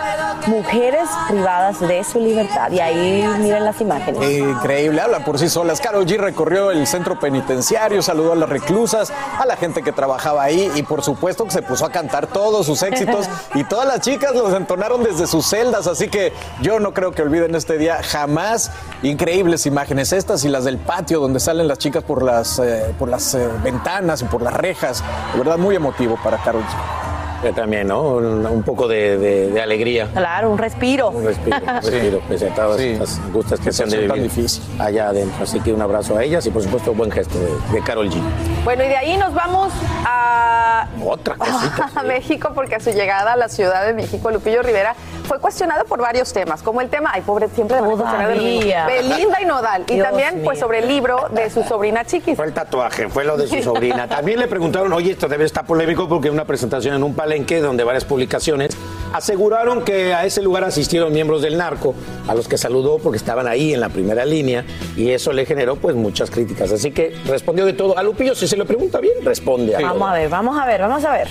mujeres 0.47 1.07
privadas 1.29 1.79
de 1.79 2.03
su 2.03 2.22
libertad. 2.23 2.71
Y 2.71 2.79
ahí 2.79 3.27
miren 3.39 3.65
las 3.65 3.79
imágenes. 3.81 4.29
Increíble, 4.29 5.01
hablan 5.01 5.23
por 5.23 5.39
sí 5.39 5.49
solas. 5.49 5.79
Carol 5.79 6.05
G 6.05 6.17
recorrió 6.17 6.71
el 6.71 6.85
centro 6.87 7.19
penitenciario, 7.19 8.01
saludó 8.01 8.33
a 8.33 8.35
las 8.35 8.49
reclusas, 8.49 9.11
a 9.39 9.45
la 9.45 9.55
gente 9.55 9.81
que 9.83 9.91
trabajaba 9.91 10.43
ahí 10.43 10.71
y 10.75 10.83
por 10.83 11.03
supuesto 11.03 11.45
que 11.45 11.51
se 11.51 11.61
puso 11.61 11.85
a 11.85 11.91
cantar 11.91 12.27
todos 12.27 12.65
sus 12.65 12.81
éxitos 12.83 13.27
y 13.53 13.63
todas 13.63 13.87
las 13.87 14.01
chicas 14.01 14.33
los 14.35 14.53
entonaron 14.53 15.03
desde 15.03 15.27
sus 15.27 15.45
celdas, 15.45 15.87
así 15.87 16.07
que 16.07 16.33
yo 16.61 16.79
no 16.79 16.93
creo 16.93 17.11
que 17.11 17.21
olviden 17.21 17.55
este 17.55 17.77
día 17.77 18.01
jamás. 18.03 18.71
Increíbles 19.01 19.65
imágenes 19.65 20.13
estas 20.13 20.45
y 20.45 20.49
las 20.49 20.63
del 20.63 20.77
patio 20.77 21.19
donde 21.19 21.39
salen 21.39 21.67
las 21.67 21.77
chicas 21.77 22.03
por 22.03 22.23
las, 22.23 22.59
eh, 22.59 22.93
por 22.97 23.09
las 23.09 23.33
eh, 23.35 23.47
ventanas 23.63 24.21
y 24.21 24.25
por 24.25 24.41
las 24.41 24.53
rejas. 24.53 25.03
De 25.33 25.39
verdad, 25.39 25.57
muy 25.57 25.75
emotivo 25.75 26.17
para 26.23 26.37
Carol 26.37 26.63
G. 26.63 27.12
también, 27.51 27.87
¿no? 27.87 28.01
Un, 28.15 28.45
un 28.45 28.63
poco 28.63 28.87
de, 28.87 29.17
de- 29.17 29.49
de 29.51 29.61
alegría. 29.61 30.07
Claro, 30.13 30.49
un 30.51 30.57
respiro. 30.57 31.09
Un 31.09 31.25
respiro, 31.25 31.57
un 31.57 31.81
respiro, 31.81 32.19
pese 32.29 32.47
a 32.49 32.55
todas 32.55 32.79
estas 32.79 33.19
angustas 33.19 33.59
que 33.59 33.73
se 33.73 33.83
han 33.83 33.89
de 33.89 34.07
tan 34.07 34.15
vivir 34.17 34.31
difícil. 34.31 34.63
allá 34.79 35.09
adentro. 35.09 35.43
Así 35.43 35.59
que 35.59 35.73
un 35.73 35.81
abrazo 35.81 36.15
a 36.17 36.23
ellas 36.23 36.45
y 36.45 36.51
por 36.51 36.61
supuesto 36.63 36.91
un 36.91 36.97
buen 36.97 37.11
gesto 37.11 37.37
de, 37.39 37.47
de 37.73 37.81
Carol 37.83 38.09
G. 38.09 38.15
Bueno, 38.63 38.83
y 38.83 38.87
de 38.87 38.95
ahí 38.97 39.17
nos 39.17 39.33
vamos 39.33 39.73
a, 40.05 40.87
Otra 41.05 41.35
cosita. 41.35 41.89
a 41.95 42.03
México 42.03 42.51
porque 42.55 42.75
a 42.75 42.79
su 42.79 42.91
llegada 42.91 43.33
a 43.33 43.35
la 43.35 43.49
Ciudad 43.49 43.85
de 43.85 43.93
México, 43.93 44.29
Lupillo 44.31 44.61
Rivera 44.61 44.95
fue 45.27 45.39
cuestionado 45.39 45.85
por 45.85 45.99
varios 46.01 46.33
temas, 46.33 46.61
como 46.61 46.81
el 46.81 46.89
tema, 46.89 47.11
ay, 47.13 47.21
pobre, 47.21 47.47
siempre 47.49 47.77
de 47.81 47.83
Todavía. 47.83 48.85
Belinda 48.85 49.41
y 49.41 49.45
Nodal, 49.45 49.83
y 49.87 49.93
Dios 49.95 50.07
también 50.07 50.41
pues 50.43 50.59
sobre 50.59 50.79
el 50.79 50.87
libro 50.87 51.29
de 51.31 51.49
su 51.49 51.63
sobrina 51.63 52.03
Chiquis. 52.05 52.35
Fue 52.35 52.45
el 52.45 52.53
tatuaje, 52.53 53.07
fue 53.07 53.23
lo 53.23 53.37
de 53.37 53.47
su 53.47 53.61
sobrina. 53.63 54.07
También 54.13 54.39
le 54.39 54.47
preguntaron, 54.47 54.91
oye, 54.93 55.11
esto 55.11 55.27
debe 55.27 55.45
estar 55.45 55.65
polémico 55.65 56.07
porque 56.09 56.29
una 56.29 56.45
presentación 56.45 56.95
en 56.95 57.03
un 57.03 57.13
palenque 57.33 57.61
donde 57.61 57.83
varias 57.83 58.05
publicaciones 58.05 58.77
aseguraron 59.11 59.83
que 59.83 60.13
a 60.13 60.23
ese 60.25 60.41
lugar 60.43 60.63
asistieron 60.63 61.11
miembros 61.11 61.41
del 61.41 61.57
narco, 61.57 61.95
a 62.27 62.35
los 62.35 62.47
que 62.47 62.57
saludó 62.59 62.99
porque 62.99 63.17
estaban 63.17 63.47
ahí 63.47 63.73
en 63.73 63.79
la 63.79 63.89
primera 63.89 64.23
línea 64.23 64.63
y 64.95 65.09
eso 65.09 65.33
le 65.33 65.45
generó 65.47 65.75
pues 65.75 65.95
muchas 65.95 66.29
críticas. 66.29 66.71
Así 66.71 66.91
que 66.91 67.15
respondió 67.25 67.65
de 67.65 67.73
todo. 67.73 67.97
A 67.97 68.03
Lupillo, 68.03 68.35
si 68.35 68.47
se 68.47 68.55
lo 68.55 68.65
pregunta 68.65 68.99
bien, 68.99 69.13
responde. 69.23 69.75
a 69.75 69.79
todo. 69.79 69.87
Vamos 69.89 70.09
a 70.09 70.13
ver, 70.13 70.29
vamos 70.29 70.59
a 70.59 70.65
ver, 70.67 70.81
vamos 70.81 71.05
a 71.05 71.11
ver. 71.13 71.27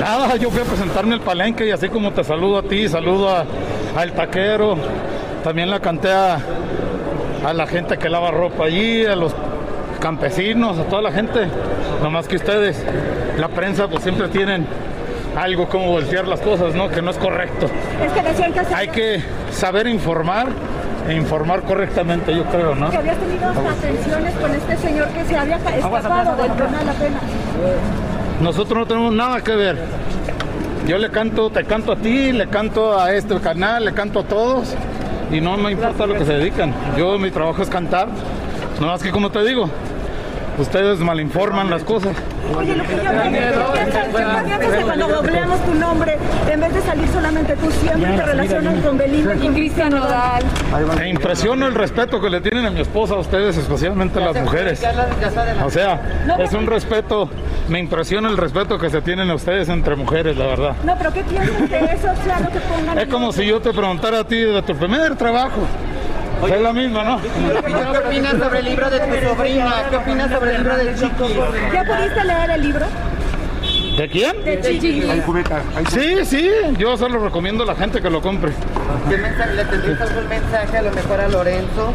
Nada, 0.00 0.36
yo 0.36 0.50
fui 0.50 0.60
a 0.60 0.64
presentarme 0.64 1.14
al 1.14 1.20
palenque 1.20 1.66
y 1.66 1.70
así 1.72 1.88
como 1.88 2.12
te 2.12 2.22
saludo 2.22 2.58
a 2.58 2.62
ti, 2.62 2.88
saludo 2.88 3.28
a- 3.28 3.44
al 3.96 4.12
taquero, 4.12 4.76
también 5.42 5.68
la 5.70 5.80
canté 5.80 6.12
a, 6.12 6.38
a 7.44 7.52
la 7.52 7.66
gente 7.66 7.96
que 7.98 8.08
lava 8.08 8.30
ropa 8.30 8.66
allí, 8.66 9.04
a 9.04 9.16
los 9.16 9.32
campesinos, 9.98 10.78
a 10.78 10.84
toda 10.84 11.02
la 11.02 11.12
gente. 11.12 11.46
Nomás 12.02 12.28
que 12.28 12.36
ustedes, 12.36 12.82
la 13.38 13.48
prensa, 13.48 13.88
pues 13.88 14.02
siempre 14.02 14.28
tienen 14.28 14.66
algo 15.36 15.68
como 15.68 15.88
voltear 15.88 16.26
las 16.26 16.40
cosas, 16.40 16.74
¿no? 16.74 16.88
Que 16.88 17.02
no 17.02 17.10
es 17.10 17.18
correcto. 17.18 17.66
Es 18.04 18.12
que 18.12 18.22
decían 18.22 18.52
que, 18.52 18.74
Hay 18.74 18.88
que 18.88 19.22
saber 19.50 19.86
informar 19.86 20.48
e 21.08 21.14
informar 21.14 21.62
correctamente, 21.62 22.34
yo 22.34 22.44
creo, 22.44 22.74
¿no? 22.74 22.90
que 22.90 22.96
habías 22.96 23.16
tenido 23.18 23.46
hasta 23.48 23.72
tensiones 23.74 24.34
con 24.34 24.50
este 24.52 24.76
señor 24.78 25.06
que 25.08 25.24
se 25.24 25.36
había 25.36 25.58
ca- 25.58 25.76
escapado 25.76 26.36
del 26.42 26.50
penal 26.52 26.88
apenas. 26.88 27.22
Nosotros 28.40 28.78
no 28.80 28.86
tenemos 28.86 29.12
nada 29.14 29.40
que 29.40 29.52
ver. 29.54 29.76
Yo 30.86 30.98
le 30.98 31.10
canto, 31.10 31.50
te 31.50 31.64
canto 31.64 31.92
a 31.92 31.96
ti, 31.96 32.32
le 32.32 32.48
canto 32.48 32.98
a 32.98 33.12
este 33.12 33.38
canal, 33.40 33.84
le 33.84 33.92
canto 33.92 34.20
a 34.20 34.22
todos 34.24 34.74
y 35.32 35.40
no 35.40 35.56
me 35.56 35.72
importa 35.72 36.06
lo 36.06 36.14
que 36.14 36.24
se 36.24 36.34
dedican. 36.34 36.72
Yo 36.96 37.18
mi 37.18 37.30
trabajo 37.30 37.62
es 37.62 37.68
cantar, 37.68 38.08
no 38.80 38.86
más 38.86 39.02
que 39.02 39.10
como 39.10 39.30
te 39.30 39.42
digo, 39.44 39.68
ustedes 40.58 40.98
malinforman 41.00 41.70
las 41.70 41.82
cosas. 41.84 42.16
Oye, 42.56 42.74
¿qué 42.74 42.82
piensas 42.82 43.22
qué 43.32 44.58
piensas 44.58 44.76
que 44.76 44.82
cuando 44.82 45.08
googleamos 45.08 45.64
tu 45.64 45.74
nombre, 45.74 46.16
en 46.50 46.60
vez 46.60 46.74
de 46.74 46.82
salir 46.82 47.08
solamente 47.08 47.56
tú, 47.56 47.70
siempre 47.70 48.16
te 48.16 48.22
relacionas 48.22 48.84
con 48.84 48.98
Belinda 48.98 49.34
y 49.34 49.48
Cristian 49.48 49.90
Nodal? 49.90 50.44
Me 50.96 51.08
impresiona 51.08 51.66
el 51.66 51.74
respeto 51.74 52.20
que 52.20 52.30
le 52.30 52.40
tienen 52.40 52.66
a 52.66 52.70
mi 52.70 52.80
esposa, 52.80 53.14
a 53.14 53.18
ustedes, 53.18 53.56
especialmente 53.56 54.22
a 54.22 54.26
las 54.32 54.42
mujeres. 54.42 54.82
O 55.64 55.70
sea, 55.70 56.00
es 56.38 56.52
un 56.52 56.66
respeto, 56.66 57.28
me 57.68 57.78
impresiona 57.78 58.28
el 58.28 58.36
respeto 58.36 58.78
que 58.78 58.90
se 58.90 59.02
tienen 59.02 59.30
a 59.30 59.34
ustedes 59.34 59.68
entre 59.68 59.96
mujeres, 59.96 60.36
la 60.36 60.46
verdad. 60.46 60.76
No, 60.84 60.94
pero 60.96 61.12
¿qué 61.12 61.22
piensas 61.24 61.68
que 61.68 61.78
eso 61.78 62.08
sea 62.24 62.40
lo 62.40 62.50
que 62.50 62.60
pongan? 62.60 62.98
Es 62.98 63.08
como 63.08 63.32
si 63.32 63.46
yo 63.46 63.60
te 63.60 63.72
preguntara 63.72 64.20
a 64.20 64.24
ti 64.24 64.36
de 64.36 64.62
tu 64.62 64.74
primer 64.74 65.16
trabajo. 65.16 65.62
Es 66.44 66.60
la 66.60 66.72
misma, 66.72 67.04
¿no? 67.04 67.20
¿Qué 67.20 67.98
opinas 67.98 68.36
sobre 68.38 68.58
el 68.58 68.64
libro 68.66 68.90
de 68.90 69.00
tu 69.00 69.28
sobrina? 69.28 69.74
¿Qué 69.90 69.96
opinas 69.96 70.30
sobre 70.30 70.50
el 70.50 70.56
libro 70.58 70.76
de 70.76 70.94
Chiqui? 70.94 71.34
¿Ya 71.72 71.84
pudiste 71.84 72.24
leer 72.24 72.50
el 72.50 72.62
libro? 72.62 72.86
¿De 73.96 74.08
quién? 74.08 74.44
De 74.44 74.60
Chiqui. 74.60 75.02
Sí, 75.88 76.24
sí, 76.24 76.50
yo 76.78 76.96
se 76.96 77.08
lo 77.08 77.18
recomiendo 77.18 77.64
a 77.64 77.66
la 77.66 77.74
gente 77.74 78.00
que 78.00 78.10
lo 78.10 78.20
compre. 78.20 78.52
¿Qué 79.08 79.16
mensaje, 79.16 79.54
¿Le 79.54 79.64
tendrías 79.64 80.00
algún 80.00 80.28
mensaje 80.28 80.78
a 80.78 80.82
lo 80.82 80.92
mejor 80.92 81.20
a 81.20 81.28
Lorenzo? 81.28 81.94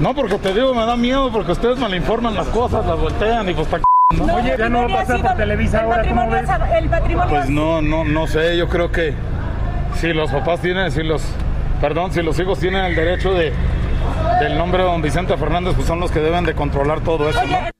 No, 0.00 0.14
porque 0.14 0.36
te 0.38 0.54
digo, 0.54 0.74
me 0.74 0.86
da 0.86 0.96
miedo 0.96 1.30
porque 1.32 1.52
ustedes 1.52 1.78
malinforman 1.78 2.34
las 2.34 2.46
cosas, 2.48 2.86
las 2.86 2.98
voltean 2.98 3.48
y 3.48 3.54
pues 3.54 3.66
está 3.66 3.80
¿no? 4.14 4.34
Oye, 4.36 4.54
ya 4.56 4.68
no 4.68 4.88
va 4.88 4.94
a 4.94 4.98
pasar 5.04 5.20
por 5.20 5.36
Televisa 5.36 5.80
ahora, 5.80 6.08
¿cómo 6.08 6.30
ves? 6.30 6.48
El 6.78 6.88
patrimonio 6.88 7.30
Pues 7.30 7.50
no, 7.50 7.82
no, 7.82 8.04
no 8.04 8.26
sé, 8.26 8.56
yo 8.56 8.68
creo 8.68 8.90
que 8.90 9.12
si 9.96 10.12
los 10.12 10.30
papás 10.30 10.60
tienen, 10.60 10.90
si 10.92 11.02
los, 11.02 11.22
perdón, 11.80 12.12
si 12.12 12.22
los 12.22 12.38
hijos 12.38 12.58
tienen 12.58 12.84
el 12.84 12.94
derecho 12.94 13.34
de 13.34 13.52
del 14.40 14.56
nombre 14.56 14.82
de 14.82 14.88
don 14.88 15.02
Vicente 15.02 15.36
Fernández, 15.36 15.74
pues 15.74 15.86
son 15.86 16.00
los 16.00 16.10
que 16.10 16.20
deben 16.20 16.44
de 16.44 16.54
controlar 16.54 17.00
todo 17.00 17.28
esto, 17.28 17.44
¿no? 17.46 17.77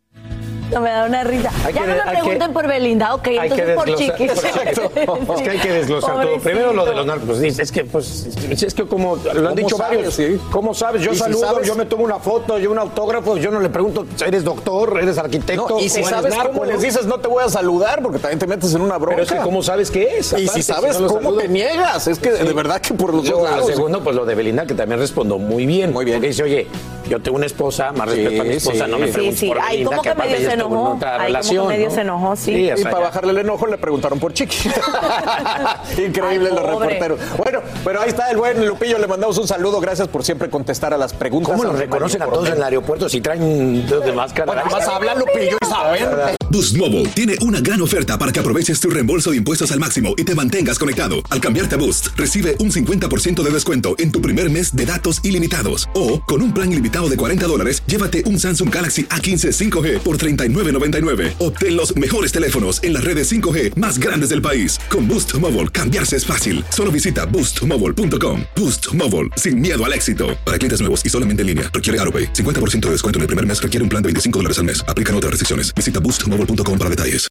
No 0.73 0.81
me 0.81 0.91
da 0.91 1.07
una 1.07 1.25
risa. 1.25 1.51
Hay 1.65 1.73
ya 1.73 1.81
que 1.83 1.87
no 1.89 1.95
me 1.95 2.03
que- 2.03 2.11
pregunten 2.11 2.53
por 2.53 2.67
Belinda, 2.69 3.15
ok, 3.15 3.27
Hay 3.29 3.51
que 3.51 3.63
entonces 3.63 3.75
por 3.77 3.95
chiquis. 3.97 4.31
Exacto. 4.33 4.91
Es 5.39 5.43
que 5.43 5.51
hay 5.51 5.59
que 5.59 5.73
desglosar 5.73 6.21
todo. 6.27 6.39
Primero 6.39 6.73
lo 6.73 6.85
de 6.85 6.95
los 6.95 7.07
narcos. 7.07 7.27
Pues, 7.29 7.41
dice, 7.41 7.63
es 7.63 7.73
que, 7.73 7.85
pues, 7.85 8.27
es 8.51 8.75
que 8.75 8.85
como 8.87 9.17
lo 9.17 9.31
han 9.31 9.35
¿Cómo 9.35 9.55
dicho 9.55 9.77
sabes? 9.77 9.97
varios. 9.99 10.15
Sí. 10.15 10.41
¿Cómo 10.51 10.75
sabes? 10.75 11.03
Yo 11.03 11.13
si 11.13 11.19
saludo, 11.21 11.41
sabes- 11.41 11.67
yo 11.67 11.75
me 11.75 11.87
tomo 11.87 12.05
una 12.05 12.19
foto, 12.19 12.59
yo 12.59 12.71
un 12.71 12.79
autógrafo, 12.79 13.37
yo 13.37 13.51
no 13.51 13.61
le 13.61 13.69
pregunto, 13.71 14.07
¿eres 14.27 14.45
doctor? 14.45 14.99
¿Eres 15.03 15.19
arquitecto? 15.19 15.69
No, 15.69 15.81
y 15.81 15.89
si 15.89 15.99
¿O 15.99 16.01
eres 16.01 16.11
sabes 16.11 16.37
narco? 16.37 16.53
cómo 16.53 16.65
les 16.65 16.81
dices, 16.83 17.07
no 17.07 17.19
te 17.19 17.29
voy 17.29 17.43
a 17.45 17.49
saludar 17.49 18.03
porque 18.03 18.19
también 18.19 18.39
te 18.39 18.47
metes 18.47 18.75
en 18.75 18.81
una 18.83 18.99
bronca. 18.99 19.17
Pero 19.17 19.27
es 19.27 19.33
que 19.33 19.39
¿cómo 19.39 19.63
sabes 19.63 19.91
qué 19.91 20.19
es? 20.19 20.33
Y 20.35 20.49
si 20.49 20.63
sabes 20.63 21.01
no 21.01 21.09
cómo 21.09 21.21
saludo. 21.23 21.39
te 21.41 21.49
niegas, 21.49 22.07
es 22.07 22.19
que 22.19 22.31
de 22.33 22.53
verdad 22.53 22.81
que 22.81 22.95
por 22.95 23.15
los 23.15 23.25
Luego, 23.25 23.41
dos 23.43 23.51
lados. 23.51 23.69
Lo 23.69 23.75
segundo, 23.75 24.01
pues 24.05 24.17
lo 24.17 24.25
de 24.27 24.35
Belinda, 24.35 24.67
que 24.67 24.75
también 24.75 25.01
respondo 25.01 25.39
muy 25.39 25.67
bien. 25.67 25.93
Muy 25.93 26.05
bien. 26.05 26.19
Porque 26.19 26.29
dice, 26.29 26.43
oye, 26.43 26.67
yo 27.09 27.21
tengo 27.21 27.37
una 27.37 27.47
esposa, 27.47 27.93
más 27.93 28.09
respeto 28.09 28.43
a 28.43 28.45
mi 28.45 28.55
esposa, 28.55 28.87
no 28.87 28.99
me 28.99 29.09
preguntes 29.09 29.39
sí, 29.41 29.49
por 29.49 29.59
ahí 29.61 29.79
Belinda, 29.79 29.99
que 30.03 30.09
aparte 30.11 30.57
enojó. 30.59 30.99
como 30.99 31.01
relación. 31.01 31.69
medio 31.69 31.89
¿no? 31.89 31.95
se 31.95 32.01
enojó, 32.01 32.37
sí. 32.37 32.71
Y 32.77 32.85
para 32.85 32.99
bajarle 32.99 33.33
el 33.33 33.39
enojo 33.39 33.67
le 33.67 33.79
preguntaron 33.79 34.19
por 34.19 34.33
Chiqui. 34.33 34.69
Increíble 35.99 36.49
Ay, 36.51 36.57
los 36.57 36.63
reporteros. 36.63 37.21
Bueno, 37.37 37.61
pero 37.85 38.01
ahí 38.01 38.09
está 38.11 38.31
el 38.31 38.37
buen 38.37 38.67
Lupillo. 38.67 38.99
Le 38.99 39.07
mandamos 39.07 39.39
un 39.39 39.49
saludo. 39.49 39.81
Gracias 39.81 40.09
por 40.09 40.25
siempre 40.25 40.51
contestar 40.51 40.93
a 40.95 40.99
las 40.99 41.13
preguntas. 41.13 41.53
¿Cómo 41.53 41.65
los 41.65 41.79
reconocen 41.79 42.23
a 42.23 42.27
todos 42.27 42.49
en 42.49 42.55
el 42.55 42.63
aeropuerto 42.63 43.09
si 43.09 43.21
traen 43.21 43.87
dedos 43.87 44.05
de 44.05 44.13
máscara? 44.13 44.47
Bueno, 44.47 44.63
vas 44.71 44.89
a 44.89 44.97
hablar 44.97 45.17
Lupillo 45.17 45.59
y 45.61 45.67
saben. 45.67 46.39
Boost 46.51 46.79
Mobile 46.79 47.07
tiene 47.11 47.35
una 47.43 47.61
gran 47.61 47.83
oferta 47.83 48.19
para 48.19 48.33
que 48.33 48.41
aproveches 48.41 48.81
tu 48.81 48.89
reembolso 48.89 49.31
de 49.31 49.37
impuestos 49.37 49.71
al 49.71 49.79
máximo 49.79 50.15
y 50.17 50.25
te 50.25 50.35
mantengas 50.35 50.79
conectado. 50.79 51.17
Al 51.29 51.41
cambiarte 51.41 51.75
a 51.75 51.79
Boost, 51.79 52.09
recibe 52.17 52.57
un 52.61 52.71
50% 52.73 53.43
de 53.43 53.51
descuento 53.51 53.95
en 53.99 54.11
tu 54.11 54.23
primer 54.23 54.51
mes 54.51 54.75
de 54.75 54.87
datos 54.87 55.21
ilimitados. 55.23 55.89
O, 55.95 56.21
con 56.21 56.41
un 56.41 56.55
plan 56.55 56.73
ilimitado 56.73 57.11
de 57.11 57.17
40 57.17 57.47
dólares, 57.47 57.83
llévate 57.87 58.25
un 58.25 58.39
Samsung 58.39 58.75
Galaxy 58.75 59.05
A15 59.05 59.71
5G 59.71 59.99
por 60.01 60.17
$39.99. 60.49 61.35
Obtén 61.39 61.77
los 61.77 61.95
mejores 61.97 62.33
teléfonos 62.33 62.83
en 62.83 62.95
las 62.95 63.05
redes 63.05 63.31
5G 63.31 63.77
más 63.77 63.99
grandes 63.99 64.31
del 64.31 64.41
país. 64.41 64.81
Con 64.89 65.07
Boost 65.07 65.35
Mobile, 65.35 65.69
cambiarse 65.69 66.17
es 66.17 66.25
fácil. 66.25 66.65
Solo 66.71 66.91
visita 66.91 67.27
boostmobile.com. 67.27 68.41
Boost 68.57 68.95
Mobile, 68.95 69.29
sin 69.37 69.61
miedo 69.61 69.85
al 69.85 69.93
éxito. 69.93 70.29
Para 70.47 70.57
clientes 70.57 70.81
nuevos 70.81 71.05
y 71.05 71.11
solamente 71.11 71.43
en 71.43 71.49
línea, 71.49 71.71
requiere 71.73 72.01
AroPay. 72.01 72.33
50% 72.33 72.87
de 72.87 72.91
descuento 72.93 73.19
en 73.19 73.23
el 73.23 73.27
primer 73.27 73.45
mes 73.45 73.63
requiere 73.63 73.83
un 73.83 73.91
plan 73.91 74.03
de 74.03 74.07
25 74.07 74.39
dólares 74.39 74.59
al 74.59 74.65
mes. 74.65 74.83
Aplican 74.89 75.15
otras 75.15 75.33
restricciones. 75.33 75.75
Visita 75.75 76.01
boostmobile.com 76.01 76.79
para 76.79 76.89
detalles. 76.89 77.29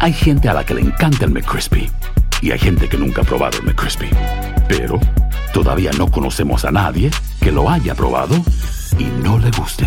Hay 0.00 0.12
gente 0.12 0.48
a 0.48 0.54
la 0.54 0.66
que 0.66 0.74
le 0.74 0.80
encanta 0.80 1.26
el 1.26 1.30
McCrispy 1.30 1.88
y 2.40 2.50
hay 2.50 2.58
gente 2.58 2.88
que 2.88 2.98
nunca 2.98 3.22
ha 3.22 3.24
probado 3.24 3.58
el 3.58 3.64
McCrispy. 3.64 4.10
Pero 4.68 4.98
todavía 5.54 5.92
no 5.96 6.10
conocemos 6.10 6.64
a 6.64 6.72
nadie 6.72 7.08
que 7.40 7.52
lo 7.52 7.70
haya 7.70 7.94
probado 7.94 8.34
y 8.98 9.04
no 9.22 9.38
le 9.38 9.50
guste. 9.52 9.86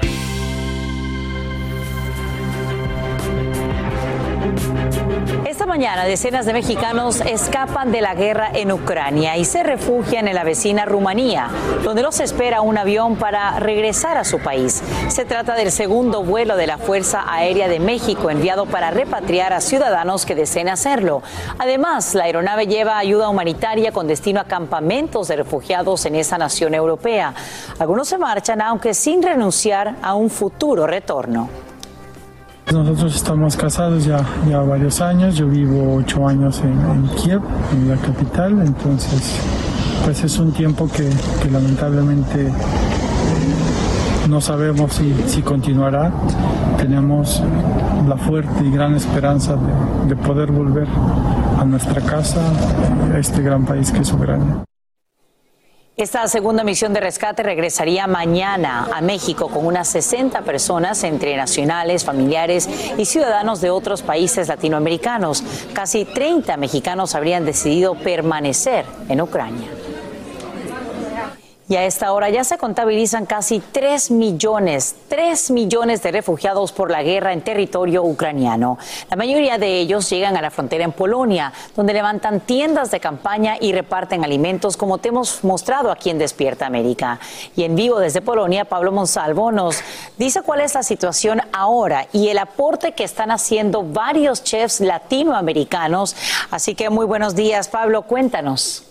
Mañana 5.71 6.03
decenas 6.03 6.45
de 6.45 6.51
mexicanos 6.51 7.21
escapan 7.21 7.93
de 7.93 8.01
la 8.01 8.13
guerra 8.13 8.51
en 8.53 8.73
Ucrania 8.73 9.37
y 9.37 9.45
se 9.45 9.63
refugian 9.63 10.27
en 10.27 10.35
la 10.35 10.43
vecina 10.43 10.83
Rumanía, 10.83 11.47
donde 11.81 12.01
los 12.01 12.19
espera 12.19 12.59
un 12.59 12.77
avión 12.77 13.15
para 13.15 13.57
regresar 13.57 14.17
a 14.17 14.25
su 14.25 14.39
país. 14.39 14.83
Se 15.07 15.23
trata 15.23 15.55
del 15.55 15.71
segundo 15.71 16.23
vuelo 16.25 16.57
de 16.57 16.67
la 16.67 16.77
Fuerza 16.77 17.23
Aérea 17.25 17.69
de 17.69 17.79
México 17.79 18.29
enviado 18.29 18.65
para 18.65 18.91
repatriar 18.91 19.53
a 19.53 19.61
ciudadanos 19.61 20.25
que 20.25 20.35
deseen 20.35 20.67
hacerlo. 20.67 21.23
Además, 21.57 22.15
la 22.15 22.25
aeronave 22.25 22.67
lleva 22.67 22.97
ayuda 22.97 23.29
humanitaria 23.29 23.93
con 23.93 24.07
destino 24.07 24.41
a 24.41 24.47
campamentos 24.47 25.29
de 25.29 25.37
refugiados 25.37 26.05
en 26.05 26.15
esa 26.15 26.37
nación 26.37 26.73
europea. 26.73 27.33
Algunos 27.79 28.09
se 28.09 28.17
marchan 28.17 28.61
aunque 28.61 28.93
sin 28.93 29.23
renunciar 29.23 29.95
a 30.01 30.15
un 30.15 30.29
futuro 30.29 30.85
retorno. 30.85 31.70
Nosotros 32.71 33.15
estamos 33.15 33.57
casados 33.57 34.05
ya, 34.05 34.25
ya 34.49 34.59
varios 34.61 35.01
años, 35.01 35.35
yo 35.35 35.47
vivo 35.47 35.95
ocho 35.95 36.25
años 36.25 36.61
en, 36.63 37.07
Kiev, 37.17 37.41
en 37.73 37.89
la 37.89 37.97
capital, 37.97 38.61
entonces 38.65 39.39
pues 40.05 40.23
es 40.23 40.39
un 40.39 40.53
tiempo 40.53 40.87
que, 40.87 41.09
que 41.43 41.51
lamentablemente 41.51 42.47
eh, 42.47 42.51
no 44.29 44.39
sabemos 44.39 44.93
si, 44.93 45.13
si 45.27 45.41
continuará. 45.41 46.13
Tenemos 46.77 47.43
la 48.07 48.15
fuerte 48.15 48.63
y 48.63 48.71
gran 48.71 48.95
esperanza 48.95 49.57
de, 49.57 50.15
de 50.15 50.15
poder 50.15 50.51
volver 50.51 50.87
a 51.59 51.65
nuestra 51.65 52.01
casa, 52.01 52.41
a 53.13 53.19
este 53.19 53.41
gran 53.41 53.65
país 53.65 53.91
que 53.91 53.99
es 53.99 54.13
Ucrania. 54.13 54.63
Esta 56.01 56.27
segunda 56.27 56.63
misión 56.63 56.93
de 56.93 56.99
rescate 56.99 57.43
regresaría 57.43 58.07
mañana 58.07 58.87
a 58.91 59.01
México 59.01 59.49
con 59.49 59.67
unas 59.67 59.87
60 59.89 60.41
personas 60.41 61.03
entre 61.03 61.37
nacionales, 61.37 62.05
familiares 62.05 62.67
y 62.97 63.05
ciudadanos 63.05 63.61
de 63.61 63.69
otros 63.69 64.01
países 64.01 64.47
latinoamericanos. 64.47 65.43
Casi 65.73 66.05
30 66.05 66.57
mexicanos 66.57 67.13
habrían 67.13 67.45
decidido 67.45 67.93
permanecer 67.93 68.83
en 69.09 69.21
Ucrania. 69.21 69.67
Y 71.71 71.77
a 71.77 71.85
esta 71.85 72.11
hora 72.11 72.29
ya 72.29 72.43
se 72.43 72.57
contabilizan 72.57 73.25
casi 73.25 73.61
3 73.61 74.11
millones, 74.11 74.93
3 75.07 75.51
millones 75.51 76.03
de 76.03 76.11
refugiados 76.11 76.73
por 76.73 76.91
la 76.91 77.01
guerra 77.01 77.31
en 77.31 77.45
territorio 77.45 78.03
ucraniano. 78.03 78.77
La 79.09 79.15
mayoría 79.15 79.57
de 79.57 79.79
ellos 79.79 80.09
llegan 80.09 80.35
a 80.35 80.41
la 80.41 80.51
frontera 80.51 80.83
en 80.83 80.91
Polonia, 80.91 81.53
donde 81.73 81.93
levantan 81.93 82.41
tiendas 82.41 82.91
de 82.91 82.99
campaña 82.99 83.55
y 83.57 83.71
reparten 83.71 84.25
alimentos, 84.25 84.75
como 84.75 84.97
te 84.97 85.07
hemos 85.07 85.45
mostrado 85.45 85.91
aquí 85.91 86.09
en 86.09 86.19
Despierta 86.19 86.65
América. 86.65 87.21
Y 87.55 87.63
en 87.63 87.77
vivo 87.77 87.99
desde 87.99 88.19
Polonia, 88.19 88.65
Pablo 88.65 88.91
Monsalvo 88.91 89.53
nos 89.53 89.81
dice 90.17 90.41
cuál 90.41 90.59
es 90.59 90.73
la 90.73 90.83
situación 90.83 91.41
ahora 91.53 92.05
y 92.11 92.27
el 92.27 92.39
aporte 92.39 92.91
que 92.91 93.05
están 93.05 93.31
haciendo 93.31 93.81
varios 93.81 94.43
chefs 94.43 94.81
latinoamericanos. 94.81 96.17
Así 96.49 96.75
que 96.75 96.89
muy 96.89 97.05
buenos 97.05 97.33
días, 97.33 97.69
Pablo, 97.69 98.01
cuéntanos. 98.01 98.83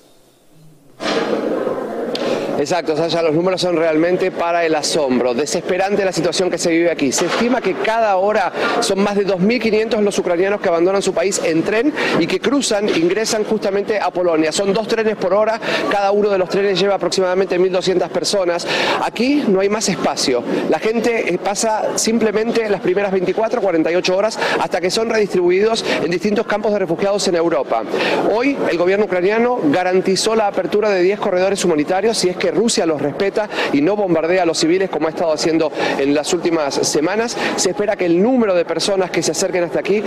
Exacto, 2.60 2.94
Sasha, 2.94 3.22
los 3.22 3.34
números 3.34 3.58
son 3.62 3.74
realmente 3.74 4.30
para 4.30 4.66
el 4.66 4.74
asombro. 4.74 5.32
Desesperante 5.32 6.04
la 6.04 6.12
situación 6.12 6.50
que 6.50 6.58
se 6.58 6.70
vive 6.70 6.90
aquí. 6.90 7.10
Se 7.10 7.24
estima 7.24 7.62
que 7.62 7.72
cada 7.72 8.14
hora 8.16 8.52
son 8.80 9.02
más 9.02 9.16
de 9.16 9.26
2.500 9.26 10.02
los 10.02 10.18
ucranianos 10.18 10.60
que 10.60 10.68
abandonan 10.68 11.00
su 11.00 11.14
país 11.14 11.40
en 11.42 11.62
tren 11.62 11.90
y 12.18 12.26
que 12.26 12.38
cruzan, 12.38 12.86
ingresan 12.90 13.44
justamente 13.44 13.98
a 13.98 14.10
Polonia. 14.10 14.52
Son 14.52 14.74
dos 14.74 14.86
trenes 14.88 15.16
por 15.16 15.32
hora, 15.32 15.58
cada 15.90 16.12
uno 16.12 16.28
de 16.28 16.36
los 16.36 16.50
trenes 16.50 16.78
lleva 16.78 16.96
aproximadamente 16.96 17.58
1.200 17.58 18.10
personas. 18.10 18.66
Aquí 19.02 19.42
no 19.48 19.60
hay 19.60 19.70
más 19.70 19.88
espacio. 19.88 20.44
La 20.68 20.78
gente 20.78 21.32
eh, 21.32 21.38
pasa 21.38 21.96
simplemente 21.96 22.68
las 22.68 22.82
primeras 22.82 23.10
24, 23.10 23.62
48 23.62 24.16
horas 24.16 24.38
hasta 24.60 24.82
que 24.82 24.90
son 24.90 25.08
redistribuidos 25.08 25.82
en 26.04 26.10
distintos 26.10 26.46
campos 26.46 26.74
de 26.74 26.80
refugiados 26.80 27.26
en 27.26 27.36
Europa. 27.36 27.84
Hoy 28.30 28.58
el 28.70 28.76
gobierno 28.76 29.06
ucraniano 29.06 29.60
garantizó 29.64 30.34
la 30.34 30.46
apertura 30.46 30.90
de 30.90 31.00
10 31.00 31.20
corredores 31.20 31.64
humanitarios 31.64 32.18
si 32.18 32.28
es 32.28 32.36
que 32.36 32.49
Rusia 32.50 32.86
los 32.86 33.00
respeta 33.00 33.48
y 33.72 33.80
no 33.80 33.96
bombardea 33.96 34.42
a 34.42 34.46
los 34.46 34.58
civiles 34.58 34.90
como 34.90 35.06
ha 35.06 35.10
estado 35.10 35.32
haciendo 35.32 35.72
en 35.98 36.14
las 36.14 36.32
últimas 36.32 36.74
semanas. 36.74 37.36
Se 37.56 37.70
espera 37.70 37.96
que 37.96 38.06
el 38.06 38.22
número 38.22 38.54
de 38.54 38.64
personas 38.64 39.10
que 39.10 39.22
se 39.22 39.32
acerquen 39.32 39.64
hasta 39.64 39.80
aquí 39.80 40.02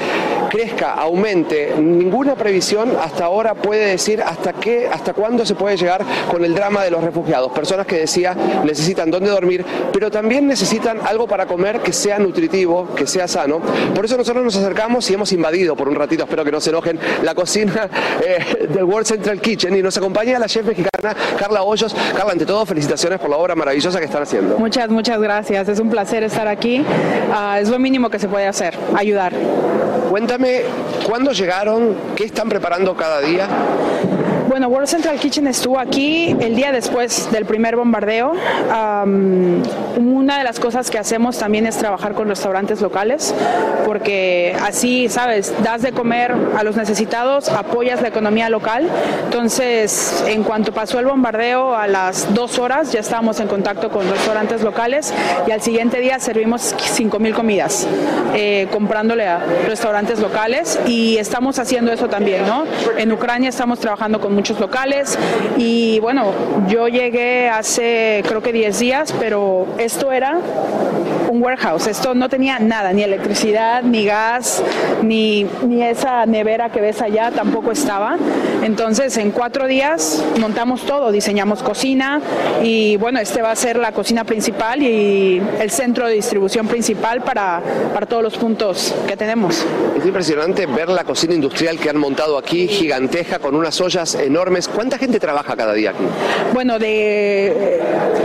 crezca, 0.49 0.93
aumente. 0.93 1.73
Ninguna 1.77 2.36
previsión 2.36 2.93
hasta 3.01 3.25
ahora 3.25 3.53
puede 3.53 3.88
decir 3.88 4.21
hasta 4.21 4.53
qué, 4.53 4.88
hasta 4.91 5.13
cuándo 5.13 5.45
se 5.45 5.56
puede 5.56 5.77
llegar 5.77 6.03
con 6.29 6.45
el 6.45 6.53
drama 6.53 6.84
de 6.84 6.91
los 6.91 7.03
refugiados. 7.03 7.51
Personas 7.51 7.88
que 7.88 7.97
decía 7.97 8.36
necesitan 8.63 9.10
dónde 9.10 9.29
dormir, 9.29 9.65
pero 9.91 10.12
también 10.12 10.47
necesitan 10.47 10.99
algo 11.06 11.27
para 11.27 11.45
comer 11.45 11.79
que 11.79 11.93
sea 11.93 12.19
nutritivo, 12.19 12.93
que 12.95 13.08
sea 13.08 13.27
sano. 13.27 13.62
Por 13.93 14.06
eso 14.06 14.17
nosotros 14.17 14.43
nos 14.43 14.56
acercamos 14.56 15.10
y 15.10 15.13
hemos 15.13 15.32
invadido 15.32 15.75
por 15.75 15.89
un 15.89 15.95
ratito, 15.95 16.23
espero 16.23 16.43
que 16.43 16.51
no 16.51 16.62
se 16.62 16.69
enojen, 16.69 16.99
la 17.23 17.34
cocina 17.34 17.89
eh, 18.23 18.67
del 18.69 18.84
World 18.84 19.08
Central 19.08 19.41
Kitchen 19.41 19.75
y 19.75 19.82
nos 19.82 19.97
acompaña 19.97 20.39
la 20.39 20.47
chef 20.47 20.65
mexicana 20.65 21.15
Carla 21.38 21.63
Hoyos. 21.63 21.95
Carla, 22.15 22.32
ante 22.33 22.45
todo, 22.45 22.65
felicitaciones 22.65 23.19
por 23.19 23.29
la 23.29 23.37
obra 23.37 23.55
maravillosa 23.55 23.99
que 23.99 24.05
están 24.05 24.23
haciendo. 24.23 24.57
Muchas, 24.57 24.89
muchas 24.89 25.19
gracias. 25.21 25.69
Es 25.69 25.79
un 25.79 25.89
placer 25.89 26.23
estar 26.23 26.47
aquí. 26.47 26.83
Ah, 27.31 27.59
es 27.61 27.69
lo 27.69 27.79
mínimo 27.79 28.09
que 28.09 28.19
se 28.19 28.27
puede 28.27 28.47
hacer, 28.47 28.77
ayudar. 28.95 29.33
Cuéntame, 30.09 30.61
¿cuándo 31.07 31.31
llegaron? 31.31 31.95
¿Qué 32.15 32.25
están 32.25 32.49
preparando 32.49 32.95
cada 32.95 33.21
día? 33.21 33.47
Bueno, 34.53 34.67
World 34.67 34.87
Central 34.87 35.17
Kitchen 35.17 35.47
estuvo 35.47 35.79
aquí 35.79 36.37
el 36.39 36.55
día 36.55 36.71
después 36.71 37.31
del 37.31 37.43
primer 37.43 37.75
bombardeo. 37.75 38.33
Am, 38.71 39.63
una 39.97 40.37
de 40.37 40.43
las 40.43 40.59
cosas 40.59 40.91
que 40.91 40.99
hacemos 40.99 41.39
también 41.39 41.65
es 41.65 41.75
trabajar 41.75 42.13
con 42.13 42.27
restaurantes 42.27 42.79
locales, 42.79 43.33
porque 43.83 44.55
así, 44.61 45.09
sabes, 45.09 45.51
das 45.63 45.81
de 45.81 45.91
comer 45.91 46.35
a 46.55 46.63
los 46.63 46.75
necesitados, 46.75 47.49
apoyas 47.49 48.03
la 48.03 48.09
economía 48.09 48.47
local. 48.51 48.87
Entonces, 49.25 50.23
en 50.27 50.43
cuanto 50.43 50.71
pasó 50.71 50.99
el 50.99 51.07
bombardeo, 51.07 51.75
a 51.75 51.87
las 51.87 52.31
dos 52.35 52.59
horas 52.59 52.91
ya 52.91 52.99
estábamos 52.99 53.39
en 53.39 53.47
contacto 53.47 53.89
con 53.89 54.07
restaurantes 54.07 54.61
locales 54.61 55.11
y 55.47 55.51
al 55.51 55.61
siguiente 55.61 55.99
día 55.99 56.19
servimos 56.19 56.75
5.000 56.77 57.33
comidas, 57.33 57.87
eh, 58.35 58.67
comprándole 58.71 59.25
a 59.25 59.39
restaurantes 59.65 60.19
locales 60.19 60.79
y 60.85 61.17
estamos 61.17 61.57
haciendo 61.57 61.91
eso 61.91 62.07
también, 62.07 62.45
¿no? 62.45 62.65
En 62.99 63.11
Ucrania 63.11 63.49
estamos 63.49 63.79
trabajando 63.79 64.21
con 64.21 64.42
muchos 64.43 64.60
locales 64.60 65.17
y 65.58 66.01
bueno, 66.01 66.34
yo 66.67 66.89
llegué 66.89 67.47
hace 67.47 68.21
creo 68.27 68.41
que 68.41 68.51
10 68.51 68.77
días, 68.77 69.15
pero 69.17 69.65
esto 69.77 70.12
era 70.12 70.38
un 71.34 71.41
warehouse. 71.41 71.88
Esto 71.88 72.13
no 72.13 72.29
tenía 72.29 72.60
nada, 72.60 72.93
ni 72.93 73.03
electricidad, 73.03 73.84
ni 73.84 74.06
gas, 74.06 74.62
ni, 75.01 75.45
ni 75.65 75.82
esa 75.82 76.25
nevera 76.25 76.69
que 76.69 76.79
ves 76.79 77.01
allá 77.01 77.32
tampoco 77.32 77.71
estaba. 77.71 78.17
Entonces, 78.62 79.17
en 79.17 79.32
cuatro 79.32 79.67
días 79.67 80.23
montamos 80.39 80.84
todo, 80.84 81.12
diseñamos 81.12 81.63
cocina 81.63 82.21
y 82.62 82.97
bueno, 82.97 83.19
este 83.19 83.41
va 83.41 83.51
a 83.51 83.56
ser 83.56 83.77
la 83.77 83.91
cocina 83.91 84.23
principal 84.23 84.82
y 84.84 85.41
el 85.60 85.71
centro 85.71 86.08
de 86.08 86.13
distribución 86.13 86.67
principal 86.67 87.21
para, 87.21 87.62
para 87.93 88.06
todos 88.06 88.23
los 88.23 88.38
puntos 88.38 88.93
que 89.08 89.17
tenemos. 89.17 89.65
Es 89.97 90.06
impresionante 90.06 90.65
ver 90.65 90.89
la 90.89 91.03
cocina 91.03 91.34
industrial 91.34 91.79
que 91.79 91.89
han 91.89 91.97
montado 91.97 92.38
aquí, 92.38 92.67
giganteja, 92.67 93.39
con 93.39 93.56
unas 93.56 93.82
ollas 93.82 94.15
enormes. 94.33 94.67
¿Cuánta 94.67 94.97
gente 94.97 95.19
trabaja 95.19 95.55
cada 95.55 95.73
día 95.73 95.91
aquí? 95.91 96.03
Bueno, 96.53 96.79
de 96.79 97.79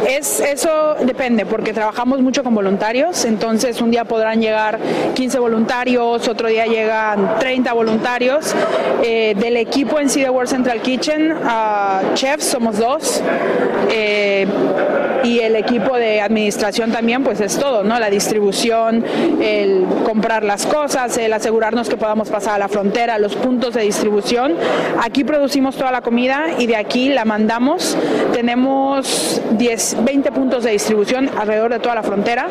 es 0.09 0.41
eso 0.41 0.97
depende 1.01 1.45
porque 1.45 1.75
trabajamos 1.75 2.21
mucho 2.21 2.43
con 2.43 2.55
voluntarios, 2.55 3.27
entonces 3.27 3.81
un 3.83 3.91
día 3.91 4.05
podrán 4.07 4.41
llegar 4.41 4.79
15 5.15 5.39
voluntarios, 5.39 6.27
otro 6.27 6.49
día 6.49 6.65
llegan 6.67 7.39
30 7.39 7.73
voluntarios. 7.75 8.55
Eh, 9.03 9.35
del 9.39 9.57
equipo 9.59 10.01
en 10.01 10.09
sí 10.09 10.23
de 10.23 10.31
World 10.31 10.49
Central 10.49 10.81
Kitchen, 10.81 11.35
a 11.45 12.01
chefs 12.15 12.45
somos 12.47 12.79
dos. 12.79 13.23
eh, 13.91 14.47
y 15.25 15.41
el 15.41 15.57
equipo 15.57 15.97
de 15.97 16.21
administración 16.21 16.93
también, 16.93 17.25
pues 17.25 17.41
es 17.41 17.59
todo, 17.59 17.85
¿no? 17.85 17.99
La 17.99 18.11
distribución, 18.11 19.05
el 19.41 19.85
comprar 20.05 20.45
las 20.45 20.67
cosas, 20.67 21.17
el 21.19 21.33
asegurarnos 21.33 21.89
que 21.89 21.97
podamos 21.97 22.29
pasar 22.29 22.55
a 22.55 22.59
la 22.59 22.69
frontera, 22.69 23.19
los 23.19 23.35
puntos 23.37 23.75
de 23.75 23.83
distribución. 23.83 24.55
Aquí 25.03 25.25
producimos 25.25 25.77
toda 25.77 25.93
la 25.93 26.01
comida 26.01 26.47
y 26.59 26.67
de 26.67 26.77
aquí 26.77 27.09
la 27.09 27.25
mandamos. 27.25 27.97
Tenemos 28.33 29.41
10, 29.53 30.05
20 30.05 30.33
puntos 30.33 30.65
de 30.65 30.73
distribución 30.73 31.31
alrededor 31.37 31.73
de 31.73 31.79
toda 31.79 31.95
la 31.95 32.03
frontera 32.03 32.47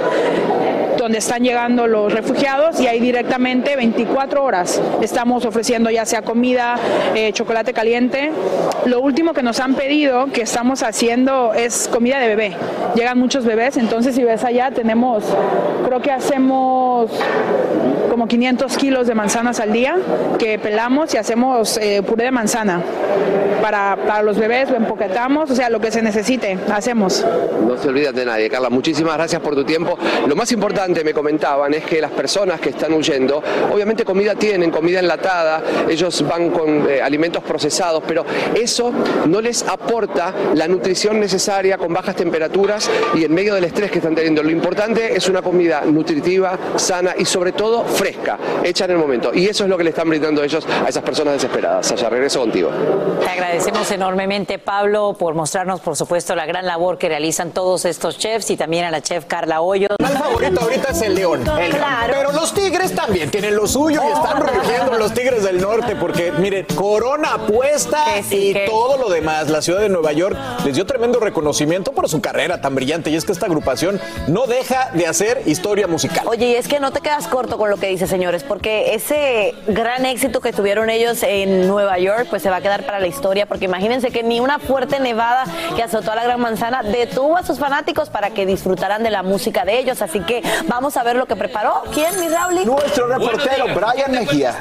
donde 0.97 1.19
están 1.19 1.43
llegando 1.43 1.87
los 1.87 2.11
refugiados 2.11 2.79
y 2.79 2.87
ahí 2.87 2.99
directamente 2.99 3.75
24 3.75 4.43
horas 4.43 4.81
estamos 5.01 5.45
ofreciendo 5.45 5.89
ya 5.89 6.05
sea 6.05 6.21
comida, 6.21 6.77
eh, 7.15 7.31
chocolate 7.33 7.73
caliente. 7.73 8.31
Lo 8.85 9.01
último 9.01 9.33
que 9.33 9.43
nos 9.43 9.59
han 9.59 9.75
pedido 9.75 10.27
que 10.27 10.41
estamos 10.41 10.83
haciendo 10.83 11.53
es 11.53 11.87
comida 11.87 12.19
de 12.19 12.27
bebé. 12.27 12.53
Llegan 12.95 13.19
muchos 13.19 13.45
bebés, 13.45 13.77
entonces 13.77 14.15
si 14.15 14.23
ves 14.23 14.43
allá 14.43 14.71
tenemos, 14.71 15.23
creo 15.85 16.01
que 16.01 16.11
hacemos 16.11 17.11
como 18.09 18.27
500 18.27 18.77
kilos 18.77 19.07
de 19.07 19.13
manzanas 19.13 19.59
al 19.59 19.71
día 19.71 19.95
que 20.39 20.57
pelamos 20.57 21.13
y 21.13 21.17
hacemos 21.17 21.77
eh, 21.77 22.01
puré 22.01 22.25
de 22.25 22.31
manzana. 22.31 22.81
Para, 23.61 23.97
para 24.07 24.21
los 24.21 24.37
bebés 24.37 24.69
lo 24.69 24.77
empoquetamos, 24.77 25.51
o 25.51 25.55
sea, 25.55 25.69
lo 25.69 25.79
que 25.79 25.91
se 25.91 26.01
necesite, 26.01 26.57
hacemos. 26.71 27.25
No 27.67 27.75
se 27.77 27.89
olvidan 27.89 28.15
de 28.15 28.23
nadie, 28.23 28.49
Carla. 28.49 28.69
Muchísimas 28.69 29.15
gracias 29.17 29.41
por 29.41 29.55
tu 29.55 29.65
tiempo. 29.65 29.97
Lo 30.27 30.35
más 30.35 30.51
importante, 30.51 30.86
me 30.87 31.13
comentaban, 31.13 31.73
es 31.73 31.83
que 31.83 31.99
las 32.01 32.11
personas 32.11 32.59
que 32.61 32.69
están 32.69 32.93
huyendo, 32.93 33.43
obviamente 33.71 34.05
comida 34.05 34.35
tienen, 34.35 34.71
comida 34.71 34.99
enlatada, 34.99 35.61
ellos 35.89 36.25
van 36.27 36.49
con 36.49 36.89
eh, 36.89 37.01
alimentos 37.01 37.43
procesados, 37.43 38.03
pero 38.07 38.25
eso 38.55 38.91
no 39.25 39.41
les 39.41 39.63
aporta 39.63 40.33
la 40.53 40.67
nutrición 40.67 41.19
necesaria 41.19 41.77
con 41.77 41.93
bajas 41.93 42.15
temperaturas 42.15 42.89
y 43.15 43.25
en 43.25 43.33
medio 43.33 43.53
del 43.55 43.65
estrés 43.65 43.91
que 43.91 43.97
están 43.99 44.15
teniendo. 44.15 44.43
Lo 44.43 44.49
importante 44.49 45.15
es 45.15 45.27
una 45.27 45.41
comida 45.41 45.81
nutritiva, 45.81 46.57
sana 46.77 47.15
y 47.17 47.25
sobre 47.25 47.51
todo 47.51 47.83
fresca, 47.83 48.37
hecha 48.63 48.85
en 48.85 48.91
el 48.91 48.97
momento. 48.97 49.33
Y 49.33 49.47
eso 49.47 49.63
es 49.65 49.69
lo 49.69 49.77
que 49.77 49.83
le 49.83 49.89
están 49.89 50.09
brindando 50.09 50.43
ellos 50.43 50.65
a 50.65 50.87
esas 50.87 51.03
personas 51.03 51.33
desesperadas. 51.33 51.91
Allá 51.91 52.09
regreso 52.09 52.39
contigo. 52.39 52.69
Te 53.19 53.29
agradecemos 53.29 53.91
enormemente, 53.91 54.59
Pablo, 54.59 55.15
por 55.17 55.35
mostrarnos, 55.35 55.81
por 55.81 55.95
supuesto, 55.95 56.35
la 56.35 56.45
gran 56.45 56.65
labor 56.65 56.97
que 56.97 57.09
realizan 57.09 57.51
todos 57.51 57.85
estos 57.85 58.17
chefs 58.17 58.49
y 58.51 58.57
también 58.57 58.85
a 58.85 58.91
la 58.91 59.01
chef 59.01 59.25
Carla 59.25 59.61
Hoyos. 59.61 59.95
Es 60.89 61.01
el 61.01 61.15
león. 61.15 61.41
El 61.59 61.71
león. 61.71 61.85
Pero 62.09 62.31
los 62.31 62.53
tigres 62.53 62.95
también 62.95 63.29
tienen 63.29 63.55
lo 63.55 63.67
suyo 63.67 64.01
y 64.07 64.11
están 64.11 64.41
rugiendo 64.41 64.97
los 64.97 65.13
tigres 65.13 65.43
del 65.43 65.61
norte 65.61 65.95
porque, 65.95 66.31
miren, 66.31 66.65
corona 66.75 67.35
apuesta 67.35 68.03
y 68.29 68.55
todo 68.65 68.97
lo 68.97 69.09
demás. 69.09 69.49
La 69.49 69.61
ciudad 69.61 69.81
de 69.81 69.89
Nueva 69.89 70.13
York 70.13 70.37
les 70.65 70.75
dio 70.75 70.85
tremendo 70.85 71.19
reconocimiento 71.19 71.91
por 71.91 72.07
su 72.09 72.21
carrera 72.21 72.61
tan 72.61 72.75
brillante 72.75 73.09
y 73.09 73.15
es 73.15 73.25
que 73.25 73.31
esta 73.31 73.45
agrupación 73.47 73.99
no 74.27 74.47
deja 74.47 74.91
de 74.93 75.07
hacer 75.07 75.43
historia 75.45 75.87
musical. 75.87 76.25
Oye, 76.27 76.47
y 76.47 76.55
es 76.55 76.67
que 76.67 76.79
no 76.79 76.91
te 76.91 77.01
quedas 77.01 77.27
corto 77.27 77.57
con 77.57 77.69
lo 77.69 77.77
que 77.77 77.87
dice, 77.87 78.07
señores, 78.07 78.43
porque 78.43 78.93
ese 78.93 79.55
gran 79.67 80.05
éxito 80.05 80.41
que 80.41 80.53
tuvieron 80.53 80.89
ellos 80.89 81.23
en 81.23 81.67
Nueva 81.67 81.99
York, 81.99 82.27
pues 82.29 82.41
se 82.41 82.49
va 82.49 82.57
a 82.57 82.61
quedar 82.61 82.85
para 82.85 82.99
la 82.99 83.07
historia, 83.07 83.45
porque 83.45 83.65
imagínense 83.65 84.11
que 84.11 84.23
ni 84.23 84.39
una 84.39 84.59
fuerte 84.59 84.99
nevada 84.99 85.45
que 85.75 85.83
azotó 85.83 86.11
a 86.11 86.15
la 86.15 86.23
Gran 86.23 86.39
Manzana 86.39 86.83
detuvo 86.83 87.37
a 87.37 87.43
sus 87.43 87.59
fanáticos 87.59 88.09
para 88.09 88.31
que 88.31 88.45
disfrutaran 88.45 89.03
de 89.03 89.09
la 89.09 89.23
música 89.23 89.65
de 89.65 89.79
ellos. 89.79 90.01
Así 90.01 90.19
que 90.21 90.41
vamos 90.67 90.97
a 90.97 91.03
ver 91.03 91.15
lo 91.15 91.25
que 91.25 91.35
preparó. 91.35 91.83
¿Quién, 91.93 92.19
mi 92.19 92.27
Rauli? 92.27 92.65
Nuestro 92.65 93.07
reportero 93.07 93.65
Brian 93.73 94.11
Mejía. 94.11 94.55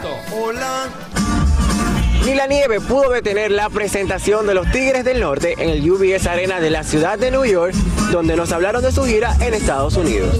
Ni 2.25 2.35
la 2.35 2.47
nieve 2.49 2.81
pudo 2.81 3.11
detener 3.11 3.53
la 3.53 3.71
presentación 3.71 4.47
de 4.47 4.55
los 4.55 4.69
Tigres 4.73 5.05
del 5.05 5.21
Norte 5.21 5.55
en 5.59 5.71
el 5.71 5.89
UBS 5.89 6.27
Arena 6.27 6.59
de 6.59 6.71
la 6.71 6.83
ciudad 6.83 7.19
de 7.19 7.31
New 7.31 7.45
York, 7.45 7.75
donde 8.11 8.37
nos 8.37 8.51
hablaron 8.51 8.83
de 8.83 8.91
su 8.91 9.05
gira 9.05 9.37
en 9.41 9.55
Estados 9.55 9.97
Unidos. 9.97 10.37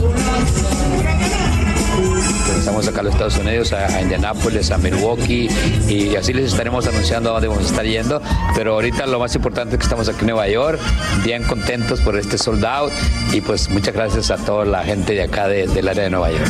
Estamos 2.59 2.87
acá 2.89 3.01
a 3.01 3.03
los 3.05 3.13
Estados 3.13 3.37
Unidos, 3.39 3.73
a, 3.73 3.87
a 3.87 4.03
Indianápolis, 4.03 4.71
a 4.71 4.79
Milwaukee 4.79 5.49
y 5.89 6.17
así 6.17 6.33
les 6.33 6.47
estaremos 6.53 6.87
anunciando 6.87 7.31
a 7.31 7.33
dónde 7.35 7.49
vamos 7.49 7.65
a 7.65 7.67
estar 7.69 7.85
yendo. 7.85 8.21
Pero 8.55 8.75
ahorita 8.75 9.07
lo 9.07 9.19
más 9.19 9.35
importante 9.35 9.75
es 9.75 9.79
que 9.79 9.85
estamos 9.85 10.09
aquí 10.09 10.21
en 10.21 10.27
Nueva 10.27 10.49
York, 10.49 10.81
bien 11.25 11.43
contentos 11.45 12.01
por 12.01 12.17
este 12.19 12.39
sold 12.39 12.65
out 12.65 12.93
y 13.33 13.41
pues 13.41 13.69
muchas 13.71 13.95
gracias 13.95 14.31
a 14.31 14.37
toda 14.37 14.65
la 14.65 14.83
gente 14.85 15.15
de 15.15 15.23
acá 15.25 15.49
de- 15.49 15.67
del 15.67 15.89
área 15.89 16.05
de 16.05 16.11
Nueva 16.11 16.31
York. 16.31 16.47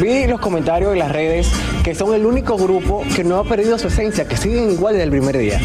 Vi 0.00 0.26
los 0.26 0.40
comentarios 0.40 0.92
en 0.92 0.98
las 0.98 1.10
redes 1.12 1.48
que 1.82 1.94
son 1.94 2.14
el 2.14 2.26
único 2.26 2.56
grupo 2.56 3.02
que 3.16 3.24
no 3.24 3.38
ha 3.38 3.44
perdido 3.44 3.78
su 3.78 3.88
esencia, 3.88 4.26
que 4.28 4.36
siguen 4.36 4.70
igual 4.70 4.92
desde 4.94 5.04
el 5.04 5.10
primer 5.10 5.38
día. 5.38 5.58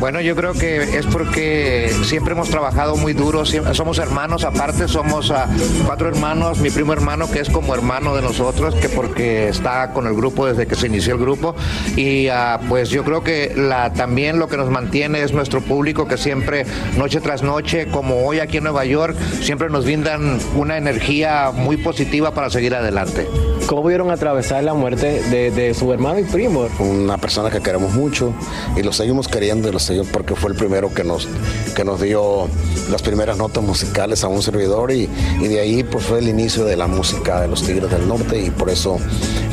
Bueno, 0.00 0.20
yo 0.20 0.34
creo 0.34 0.54
que 0.54 0.98
es 0.98 1.04
porque 1.06 1.90
siempre 2.04 2.32
hemos 2.32 2.48
trabajado 2.48 2.96
muy 2.96 3.12
duro, 3.12 3.44
somos 3.44 3.98
hermanos, 3.98 4.44
aparte 4.44 4.88
somos 4.88 5.30
ah, 5.30 5.46
cuatro 5.84 6.08
hermanos, 6.08 6.58
mi 6.58 6.70
primo 6.70 6.92
hermano 6.94 7.30
que 7.30 7.40
es 7.40 7.50
como 7.50 7.74
hermano 7.74 8.14
de 8.16 8.22
nosotros, 8.22 8.74
que 8.76 8.88
porque 9.16 9.48
está 9.48 9.94
con 9.94 10.06
el 10.06 10.14
grupo 10.14 10.46
desde 10.46 10.66
que 10.66 10.74
se 10.74 10.88
inició 10.88 11.14
el 11.14 11.20
grupo, 11.20 11.56
y 11.96 12.28
ah, 12.28 12.60
pues 12.68 12.90
yo 12.90 13.02
creo 13.02 13.24
que 13.24 13.50
también 13.96 14.38
lo 14.38 14.46
que 14.46 14.58
nos 14.58 14.68
mantiene 14.68 15.22
es 15.22 15.32
nuestro 15.32 15.62
público 15.62 16.06
que 16.06 16.18
siempre, 16.18 16.66
noche 16.98 17.22
tras 17.22 17.42
noche, 17.42 17.86
como 17.86 18.26
hoy 18.26 18.40
aquí 18.40 18.58
en 18.58 18.64
Nueva 18.64 18.84
York, 18.84 19.16
siempre 19.40 19.70
nos 19.70 19.86
brindan 19.86 20.38
una 20.54 20.76
energía 20.76 21.50
muy 21.50 21.78
positiva 21.78 22.34
para 22.34 22.50
seguir 22.50 22.74
adelante. 22.74 23.26
¿Cómo 23.66 23.82
vieron 23.82 24.12
atravesar 24.12 24.62
la 24.62 24.74
muerte 24.74 25.22
de, 25.22 25.50
de 25.50 25.74
su 25.74 25.92
hermano 25.92 26.20
y 26.20 26.22
primo? 26.22 26.68
Una 26.78 27.18
persona 27.18 27.50
que 27.50 27.60
queremos 27.60 27.94
mucho 27.94 28.32
y 28.76 28.82
lo 28.82 28.92
seguimos 28.92 29.26
queriendo 29.26 29.68
y 29.68 29.72
lo 29.72 29.80
seguimos 29.80 30.06
porque 30.12 30.36
fue 30.36 30.52
el 30.52 30.56
primero 30.56 30.94
que 30.94 31.02
nos, 31.02 31.26
que 31.74 31.84
nos 31.84 32.00
dio 32.00 32.48
las 32.92 33.02
primeras 33.02 33.36
notas 33.38 33.64
musicales 33.64 34.22
a 34.22 34.28
un 34.28 34.40
servidor 34.40 34.92
y, 34.92 35.08
y 35.40 35.48
de 35.48 35.58
ahí 35.58 35.82
pues 35.82 36.04
fue 36.04 36.20
el 36.20 36.28
inicio 36.28 36.64
de 36.64 36.76
la 36.76 36.86
música 36.86 37.40
de 37.40 37.48
los 37.48 37.64
Tigres 37.64 37.90
del 37.90 38.06
Norte 38.06 38.40
y 38.40 38.50
por 38.50 38.70
eso 38.70 38.98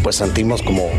pues 0.03 0.17
sentimos 0.17 0.61
como, 0.61 0.89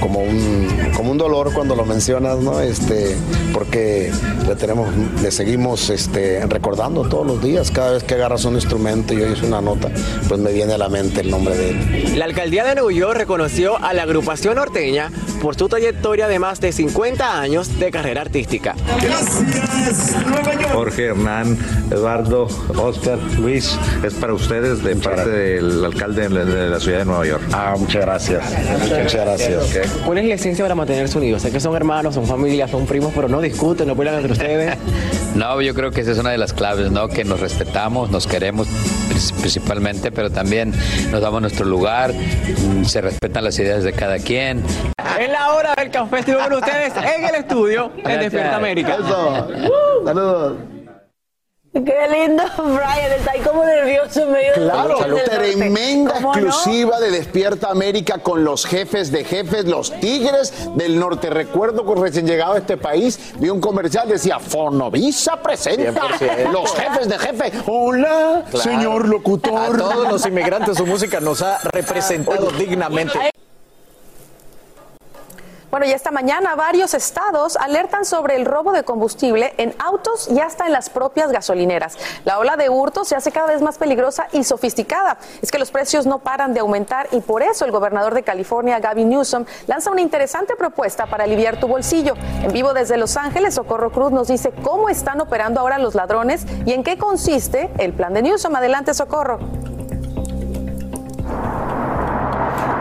como, 0.00 0.20
un, 0.20 0.68
como 0.94 1.12
un 1.12 1.18
dolor 1.18 1.52
cuando 1.54 1.76
lo 1.76 1.86
mencionas, 1.86 2.38
¿no? 2.38 2.60
Este, 2.60 3.16
porque 3.54 4.10
le, 4.46 4.56
tenemos, 4.56 4.88
le 5.22 5.30
seguimos 5.30 5.88
este, 5.90 6.44
recordando 6.46 7.02
todos 7.08 7.26
los 7.26 7.42
días, 7.42 7.70
cada 7.70 7.92
vez 7.92 8.02
que 8.02 8.14
agarras 8.14 8.44
un 8.44 8.56
instrumento 8.56 9.14
y 9.14 9.22
oyes 9.22 9.42
una 9.42 9.60
nota, 9.60 9.88
pues 10.28 10.40
me 10.40 10.52
viene 10.52 10.74
a 10.74 10.78
la 10.78 10.88
mente 10.88 11.20
el 11.20 11.30
nombre 11.30 11.56
de 11.56 11.70
él. 11.70 12.18
La 12.18 12.24
alcaldía 12.24 12.57
de 12.64 12.74
Nueva 12.74 12.92
York 12.92 13.16
reconoció 13.16 13.82
a 13.82 13.92
la 13.92 14.02
agrupación 14.02 14.56
norteña 14.56 15.10
por 15.40 15.54
su 15.56 15.68
trayectoria 15.68 16.28
de 16.28 16.38
más 16.38 16.60
de 16.60 16.72
50 16.72 17.40
años 17.40 17.78
de 17.78 17.90
carrera 17.90 18.22
artística. 18.22 18.74
Jorge, 20.72 21.06
Hernán, 21.06 21.58
Eduardo, 21.90 22.48
Oscar, 22.76 23.18
Luis, 23.38 23.78
es 24.02 24.14
para 24.14 24.34
ustedes 24.34 24.82
de 24.82 24.96
parte 24.96 25.30
del 25.30 25.84
alcalde 25.84 26.28
de 26.28 26.68
la 26.68 26.80
ciudad 26.80 26.98
de 26.98 27.04
Nueva 27.04 27.26
York. 27.26 27.42
Ah, 27.52 27.76
muchas 27.78 28.02
gracias. 28.02 28.44
Muchas 28.80 29.14
gracias. 29.14 29.88
¿Cuál 30.04 30.18
es 30.18 30.24
la 30.24 30.34
esencia 30.34 30.64
para 30.64 30.74
mantenerse 30.74 31.18
unidos? 31.18 31.42
Sé 31.42 31.50
que 31.50 31.60
son 31.60 31.76
hermanos, 31.76 32.14
son 32.14 32.26
familias, 32.26 32.70
son 32.70 32.86
primos, 32.86 33.12
pero 33.14 33.28
no 33.28 33.40
discuten, 33.40 33.86
no 33.86 33.96
pelean 33.96 34.16
entre 34.16 34.32
ustedes. 34.32 34.78
No, 35.34 35.60
yo 35.60 35.72
creo 35.72 35.92
que 35.92 36.00
esa 36.00 36.12
es 36.12 36.18
una 36.18 36.30
de 36.30 36.38
las 36.38 36.52
claves, 36.52 36.90
¿no? 36.90 37.08
Que 37.08 37.22
nos 37.22 37.38
respetamos, 37.38 38.10
nos 38.10 38.26
queremos 38.26 38.66
principalmente, 39.32 40.10
pero 40.10 40.30
también 40.30 40.72
nos 41.10 41.20
damos 41.20 41.40
nuestro 41.40 41.66
lugar, 41.66 42.12
mm, 42.12 42.84
se 42.84 43.00
respetan 43.00 43.44
las 43.44 43.58
ideas 43.58 43.84
de 43.84 43.92
cada 43.92 44.18
quien. 44.18 44.62
Es 45.18 45.30
la 45.30 45.52
hora 45.52 45.74
del 45.74 45.90
café, 45.90 46.20
estoy 46.20 46.34
con 46.34 46.52
ustedes 46.52 46.92
en 46.96 47.24
el 47.24 47.34
estudio 47.34 47.92
en 47.96 48.20
Despierta 48.20 48.56
América. 48.56 48.96
Saludos. 50.04 50.77
Qué 51.72 51.80
lindo, 52.10 52.42
Brian, 52.56 53.12
está 53.18 53.32
ahí 53.32 53.40
como 53.40 53.62
nervioso 53.62 54.22
en 54.22 54.32
medio 54.32 54.52
Claro, 54.54 54.98
de 55.00 55.08
Norte. 55.08 55.30
tremenda 55.30 56.18
exclusiva 56.18 56.98
de 56.98 57.10
Despierta 57.10 57.70
América 57.70 58.18
con 58.18 58.42
los 58.42 58.64
jefes 58.64 59.12
de 59.12 59.22
jefes, 59.22 59.66
los 59.66 59.92
Tigres 60.00 60.52
del 60.76 60.98
Norte. 60.98 61.28
Recuerdo 61.30 61.84
que 61.84 62.00
recién 62.00 62.26
llegado 62.26 62.54
a 62.54 62.58
este 62.58 62.78
país 62.78 63.34
vi 63.38 63.50
un 63.50 63.60
comercial, 63.60 64.08
decía, 64.08 64.38
Fonovisa 64.40 65.40
presenta 65.42 66.00
100%. 66.18 66.52
los 66.52 66.74
jefes 66.74 67.08
de 67.08 67.18
jefe. 67.18 67.52
Hola, 67.66 68.44
Claro. 68.50 68.64
señor 68.64 69.06
locutor. 69.08 69.74
A 69.76 69.78
todos 69.78 70.08
los 70.10 70.26
inmigrantes 70.26 70.78
su 70.78 70.86
música 70.86 71.20
nos 71.20 71.42
ha 71.42 71.58
representado 71.70 72.50
dignamente. 72.52 73.18
Bueno, 75.70 75.84
y 75.84 75.92
esta 75.92 76.10
mañana 76.10 76.54
varios 76.54 76.94
estados 76.94 77.56
alertan 77.56 78.06
sobre 78.06 78.36
el 78.36 78.46
robo 78.46 78.72
de 78.72 78.84
combustible 78.84 79.52
en 79.58 79.74
autos 79.78 80.26
y 80.30 80.40
hasta 80.40 80.64
en 80.64 80.72
las 80.72 80.88
propias 80.88 81.30
gasolineras. 81.30 81.98
La 82.24 82.38
ola 82.38 82.56
de 82.56 82.70
hurto 82.70 83.04
se 83.04 83.14
hace 83.14 83.32
cada 83.32 83.48
vez 83.48 83.60
más 83.60 83.76
peligrosa 83.76 84.28
y 84.32 84.44
sofisticada. 84.44 85.18
Es 85.42 85.50
que 85.50 85.58
los 85.58 85.70
precios 85.70 86.06
no 86.06 86.20
paran 86.20 86.54
de 86.54 86.60
aumentar 86.60 87.08
y 87.12 87.20
por 87.20 87.42
eso 87.42 87.66
el 87.66 87.70
gobernador 87.70 88.14
de 88.14 88.22
California, 88.22 88.78
Gavin 88.78 89.10
Newsom, 89.10 89.44
lanza 89.66 89.90
una 89.90 90.00
interesante 90.00 90.56
propuesta 90.56 91.04
para 91.04 91.24
aliviar 91.24 91.60
tu 91.60 91.68
bolsillo. 91.68 92.14
En 92.42 92.50
vivo 92.52 92.72
desde 92.72 92.96
Los 92.96 93.18
Ángeles, 93.18 93.54
Socorro 93.54 93.92
Cruz 93.92 94.10
nos 94.10 94.28
dice 94.28 94.52
cómo 94.62 94.88
están 94.88 95.20
operando 95.20 95.60
ahora 95.60 95.76
los 95.76 95.94
ladrones 95.94 96.46
y 96.64 96.72
en 96.72 96.82
qué 96.82 96.96
consiste 96.96 97.70
el 97.78 97.92
plan 97.92 98.14
de 98.14 98.22
Newsom. 98.22 98.56
Adelante, 98.56 98.94
Socorro. 98.94 99.38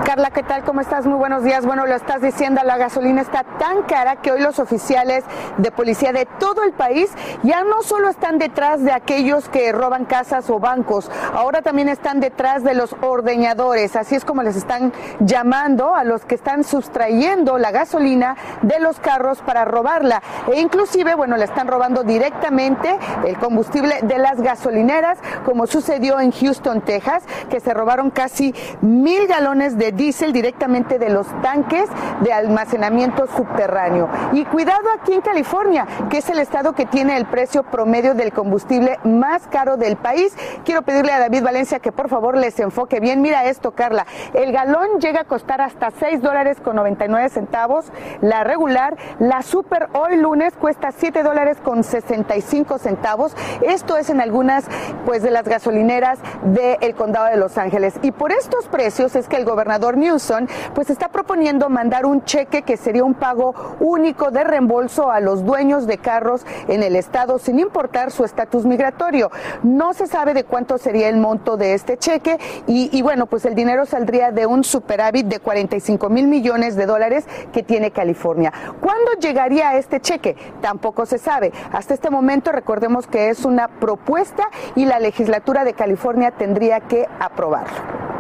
Carla, 0.07 0.31
¿qué 0.31 0.41
tal? 0.41 0.63
¿Cómo 0.63 0.79
estás? 0.79 1.05
Muy 1.05 1.17
buenos 1.17 1.43
días. 1.43 1.65
Bueno, 1.65 1.85
lo 1.85 1.93
estás 1.93 2.21
diciendo, 2.21 2.61
la 2.63 2.77
gasolina 2.77 3.19
está 3.19 3.43
tan 3.43 3.83
cara 3.83 4.15
que 4.15 4.31
hoy 4.31 4.39
los 4.39 4.57
oficiales 4.57 5.25
de 5.57 5.69
policía 5.69 6.13
de 6.13 6.25
todo 6.39 6.63
el 6.63 6.71
país 6.71 7.09
ya 7.43 7.65
no 7.65 7.81
solo 7.81 8.07
están 8.07 8.37
detrás 8.37 8.81
de 8.81 8.93
aquellos 8.93 9.49
que 9.49 9.73
roban 9.73 10.05
casas 10.05 10.49
o 10.49 10.59
bancos, 10.59 11.11
ahora 11.33 11.61
también 11.61 11.89
están 11.89 12.21
detrás 12.21 12.63
de 12.63 12.73
los 12.73 12.95
ordeñadores. 13.01 13.97
Así 13.97 14.15
es 14.15 14.23
como 14.23 14.43
les 14.43 14.55
están 14.55 14.93
llamando 15.19 15.93
a 15.93 16.05
los 16.05 16.23
que 16.23 16.35
están 16.35 16.63
sustrayendo 16.63 17.57
la 17.57 17.71
gasolina 17.71 18.37
de 18.61 18.79
los 18.79 19.01
carros 19.01 19.39
para 19.39 19.65
robarla. 19.65 20.23
E 20.53 20.61
inclusive, 20.61 21.15
bueno, 21.15 21.35
le 21.35 21.43
están 21.43 21.67
robando 21.67 22.03
directamente 22.03 22.97
el 23.25 23.37
combustible 23.39 23.99
de 24.03 24.19
las 24.19 24.39
gasolineras, 24.39 25.17
como 25.43 25.67
sucedió 25.67 26.21
en 26.21 26.31
Houston, 26.31 26.79
Texas, 26.79 27.25
que 27.49 27.59
se 27.59 27.73
robaron 27.73 28.09
casi 28.09 28.55
mil 28.79 29.27
galones 29.27 29.77
de 29.77 29.96
diésel 29.97 30.31
directamente 30.31 30.99
de 30.99 31.10
los 31.10 31.27
tanques 31.41 31.89
de 32.21 32.31
almacenamiento 32.31 33.27
subterráneo. 33.27 34.07
Y 34.31 34.45
cuidado 34.45 34.89
aquí 34.97 35.13
en 35.13 35.21
California, 35.21 35.86
que 36.10 36.19
es 36.19 36.29
el 36.29 36.39
estado 36.39 36.73
que 36.73 36.86
tiene 36.86 37.17
el 37.17 37.25
precio 37.25 37.63
promedio 37.63 38.13
del 38.13 38.31
combustible 38.31 38.99
más 39.03 39.47
caro 39.47 39.77
del 39.77 39.97
país. 39.97 40.36
Quiero 40.63 40.83
pedirle 40.83 41.12
a 41.12 41.19
David 41.19 41.43
Valencia 41.43 41.79
que 41.79 41.91
por 41.91 42.10
favor 42.10 42.38
les 42.38 42.60
enfoque 42.60 42.99
bien. 42.99 43.21
Mira 43.21 43.45
esto, 43.45 43.71
Carla. 43.71 44.05
El 44.33 44.51
galón 44.51 44.99
llega 44.99 45.21
a 45.21 45.23
costar 45.25 45.62
hasta 45.62 45.91
6 45.91 46.21
dólares 46.21 46.57
con 46.63 46.75
99 46.75 47.29
centavos. 47.29 47.91
La 48.21 48.43
regular, 48.43 48.95
la 49.19 49.41
Super 49.41 49.89
hoy 49.93 50.17
lunes 50.17 50.53
cuesta 50.55 50.91
7 50.91 51.23
dólares 51.23 51.57
con 51.63 51.83
65 51.83 52.77
centavos. 52.77 53.36
Esto 53.62 53.97
es 53.97 54.10
en 54.10 54.21
algunas 54.21 54.65
pues 55.05 55.23
de 55.23 55.31
las 55.31 55.47
gasolineras 55.47 56.19
del 56.43 56.95
condado 56.95 57.27
de 57.27 57.38
Los 57.38 57.57
Ángeles. 57.57 57.95
Y 58.01 58.12
por 58.12 58.31
estos 58.31 58.67
precios 58.67 59.15
es 59.15 59.27
que 59.27 59.38
el 59.38 59.45
gobernador 59.45 59.87
Newsom 59.95 60.47
pues 60.76 60.89
está 60.89 61.08
proponiendo 61.08 61.69
mandar 61.69 62.06
un 62.06 62.26
cheque 62.26 62.63
que 62.63 62.76
sería 62.76 63.04
un 63.04 63.13
pago 63.13 63.56
único 63.80 64.32
de 64.32 64.43
reembolso 64.43 65.12
a 65.12 65.19
los 65.19 65.45
dueños 65.45 65.88
de 65.88 66.00
carros 66.00 66.45
en 66.67 66.84
el 66.84 66.95
estado 66.95 67.39
sin 67.39 67.60
importar 67.60 68.12
su 68.12 68.26
estatus 68.26 68.65
migratorio. 68.65 69.32
No 69.63 69.93
se 69.93 70.08
sabe 70.08 70.34
de 70.34 70.43
cuánto 70.43 70.78
sería 70.78 71.10
el 71.10 71.17
monto 71.17 71.56
de 71.56 71.73
este 71.73 71.97
cheque 71.97 72.38
y, 72.67 72.89
y 72.91 73.02
bueno, 73.02 73.28
pues 73.28 73.45
el 73.45 73.56
dinero 73.56 73.86
saldría 73.86 74.32
de 74.32 74.45
un 74.45 74.63
superávit 74.63 75.28
de 75.28 75.39
45 75.39 76.10
mil 76.10 76.28
millones 76.28 76.76
de 76.76 76.86
dólares 76.86 77.26
que 77.54 77.63
tiene 77.63 77.91
California. 77.91 78.52
¿Cuándo 78.82 79.12
llegaría 79.19 79.76
este 79.78 80.02
cheque? 80.02 80.36
Tampoco 80.62 81.06
se 81.06 81.17
sabe. 81.17 81.54
Hasta 81.71 81.93
este 81.93 82.10
momento 82.10 82.52
recordemos 82.52 83.08
que 83.08 83.30
es 83.30 83.45
una 83.45 83.67
propuesta 83.67 84.50
y 84.76 84.86
la 84.86 85.00
legislatura 85.00 85.63
de 85.63 85.73
California 85.73 86.32
tendría 86.32 86.82
que 86.82 87.08
aprobarlo. 87.19 88.16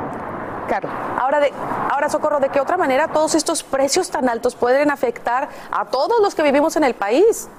Carla. 0.67 0.91
Ahora, 1.19 1.39
de, 1.39 1.51
ahora, 1.89 2.09
Socorro, 2.09 2.39
¿de 2.39 2.49
qué 2.49 2.59
otra 2.59 2.77
manera 2.77 3.07
todos 3.07 3.35
estos 3.35 3.63
precios 3.63 4.09
tan 4.11 4.29
altos 4.29 4.55
pueden 4.55 4.91
afectar 4.91 5.49
a 5.71 5.85
todos 5.85 6.21
los 6.21 6.35
que 6.35 6.43
vivimos 6.43 6.75
en 6.75 6.83
el 6.83 6.93
país? 6.93 7.49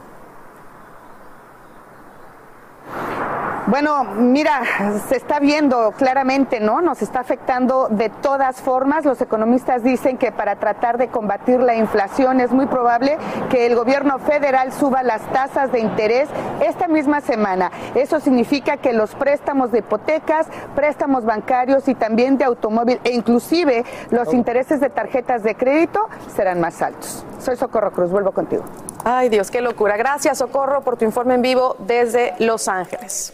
Bueno, 3.68 4.02
mira, 4.02 4.62
se 5.08 5.16
está 5.16 5.40
viendo 5.40 5.92
claramente, 5.92 6.58
¿no? 6.58 6.80
Nos 6.80 7.02
está 7.02 7.20
afectando 7.20 7.88
de 7.90 8.08
todas 8.08 8.62
formas. 8.62 9.04
Los 9.04 9.20
economistas 9.20 9.82
dicen 9.82 10.16
que 10.16 10.32
para 10.32 10.56
tratar 10.56 10.96
de 10.96 11.08
combatir 11.08 11.60
la 11.60 11.74
inflación 11.74 12.40
es 12.40 12.50
muy 12.50 12.64
probable 12.64 13.18
que 13.50 13.66
el 13.66 13.74
gobierno 13.74 14.18
federal 14.20 14.72
suba 14.72 15.02
las 15.02 15.20
tasas 15.32 15.70
de 15.70 15.80
interés 15.80 16.30
esta 16.66 16.88
misma 16.88 17.20
semana. 17.20 17.70
Eso 17.94 18.20
significa 18.20 18.78
que 18.78 18.94
los 18.94 19.14
préstamos 19.14 19.70
de 19.70 19.80
hipotecas, 19.80 20.46
préstamos 20.74 21.26
bancarios 21.26 21.88
y 21.88 21.94
también 21.94 22.38
de 22.38 22.44
automóvil 22.44 22.98
e 23.04 23.12
inclusive 23.12 23.84
los 24.08 24.32
intereses 24.32 24.80
de 24.80 24.88
tarjetas 24.88 25.42
de 25.42 25.54
crédito 25.54 26.08
serán 26.34 26.58
más 26.58 26.80
altos. 26.80 27.22
Soy 27.38 27.56
Socorro 27.56 27.92
Cruz, 27.92 28.10
vuelvo 28.10 28.32
contigo. 28.32 28.64
Ay, 29.04 29.28
Dios, 29.28 29.50
qué 29.50 29.60
locura. 29.60 29.96
Gracias, 29.96 30.38
Socorro, 30.38 30.82
por 30.82 30.96
tu 30.96 31.04
informe 31.04 31.34
en 31.34 31.42
vivo 31.42 31.76
desde 31.80 32.34
Los 32.38 32.68
Ángeles. 32.68 33.32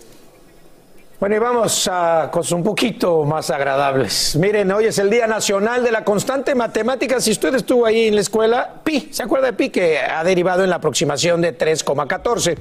Bueno, 1.25 1.37
y 1.37 1.39
vamos 1.39 1.89
a 1.91 2.29
cosas 2.31 2.53
un 2.53 2.63
poquito 2.63 3.25
más 3.25 3.49
agradables. 3.49 4.37
Miren, 4.37 4.71
hoy 4.71 4.85
es 4.85 4.99
el 4.99 5.09
Día 5.09 5.27
Nacional 5.27 5.83
de 5.83 5.91
la 5.91 6.05
Constante 6.05 6.55
Matemática. 6.55 7.19
Si 7.19 7.31
usted 7.31 7.55
estuvo 7.55 7.87
ahí 7.87 8.09
en 8.09 8.17
la 8.17 8.21
escuela, 8.21 8.83
pi, 8.85 9.09
¿se 9.11 9.23
acuerda 9.23 9.47
de 9.47 9.55
pi? 9.55 9.71
Que 9.71 10.01
ha 10.01 10.23
derivado 10.23 10.65
en 10.65 10.69
la 10.69 10.77
aproximación 10.77 11.41
de 11.41 11.57
3,14. 11.57 12.59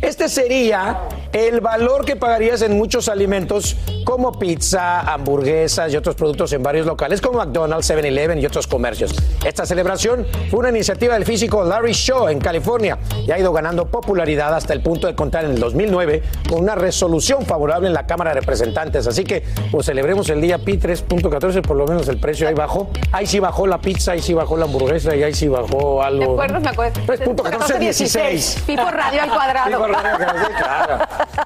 Este 0.00 0.30
sería 0.30 1.02
el 1.32 1.60
valor 1.60 2.06
que 2.06 2.16
pagarías 2.16 2.62
en 2.62 2.78
muchos 2.78 3.08
alimentos 3.08 3.76
como 4.04 4.38
pizza, 4.38 5.00
hamburguesas 5.00 5.92
y 5.92 5.96
otros 5.96 6.14
productos 6.14 6.52
en 6.52 6.62
varios 6.62 6.86
locales 6.86 7.20
como 7.20 7.38
McDonald's, 7.38 7.90
7-Eleven 7.90 8.40
y 8.40 8.46
otros 8.46 8.66
comercios. 8.66 9.14
Esta 9.44 9.66
celebración 9.66 10.26
fue 10.50 10.60
una 10.60 10.70
iniciativa 10.70 11.14
del 11.14 11.24
físico 11.24 11.64
Larry 11.64 11.92
Shaw 11.92 12.28
en 12.28 12.38
California 12.38 12.98
y 13.26 13.30
ha 13.30 13.38
ido 13.38 13.52
ganando 13.52 13.86
popularidad 13.86 14.54
hasta 14.54 14.72
el 14.72 14.80
punto 14.80 15.06
de 15.06 15.14
contar 15.14 15.44
en 15.44 15.52
el 15.52 15.58
2009 15.58 16.22
con 16.48 16.60
una 16.60 16.74
resolución 16.74 17.44
favorable 17.44 17.88
en 17.88 17.94
la 17.94 18.05
Cámara 18.06 18.32
de 18.34 18.40
Representantes. 18.40 19.06
Así 19.06 19.24
que 19.24 19.42
pues 19.70 19.86
celebremos 19.86 20.28
el 20.30 20.40
día 20.40 20.58
Pi 20.58 20.78
3.14, 20.78 21.62
por 21.62 21.76
lo 21.76 21.86
menos 21.86 22.08
el 22.08 22.18
precio 22.18 22.48
ahí 22.48 22.54
bajó. 22.54 22.88
Ahí 23.12 23.26
sí 23.26 23.38
bajó 23.40 23.66
la 23.66 23.78
pizza, 23.78 24.12
ahí 24.12 24.22
sí 24.22 24.34
bajó 24.34 24.56
la 24.56 24.64
hamburguesa 24.64 25.14
y 25.16 25.22
ahí 25.22 25.34
sí 25.34 25.48
bajó 25.48 26.02
algo. 26.02 26.24
¿Te 26.24 26.32
acuerdas? 26.32 26.62
Me 26.62 26.68
acuerdo. 26.70 27.00
3.14, 27.06 27.78
16. 27.78 28.62
Pi 28.66 28.76
por 28.76 28.94
radio 28.94 29.22
al 29.22 29.30
cuadrado. 29.30 29.66
Pi 29.68 29.74
por 29.74 29.90
radio 29.90 30.10
al 30.10 30.16
cuadrado, 30.16 30.48
claro. 30.56 30.98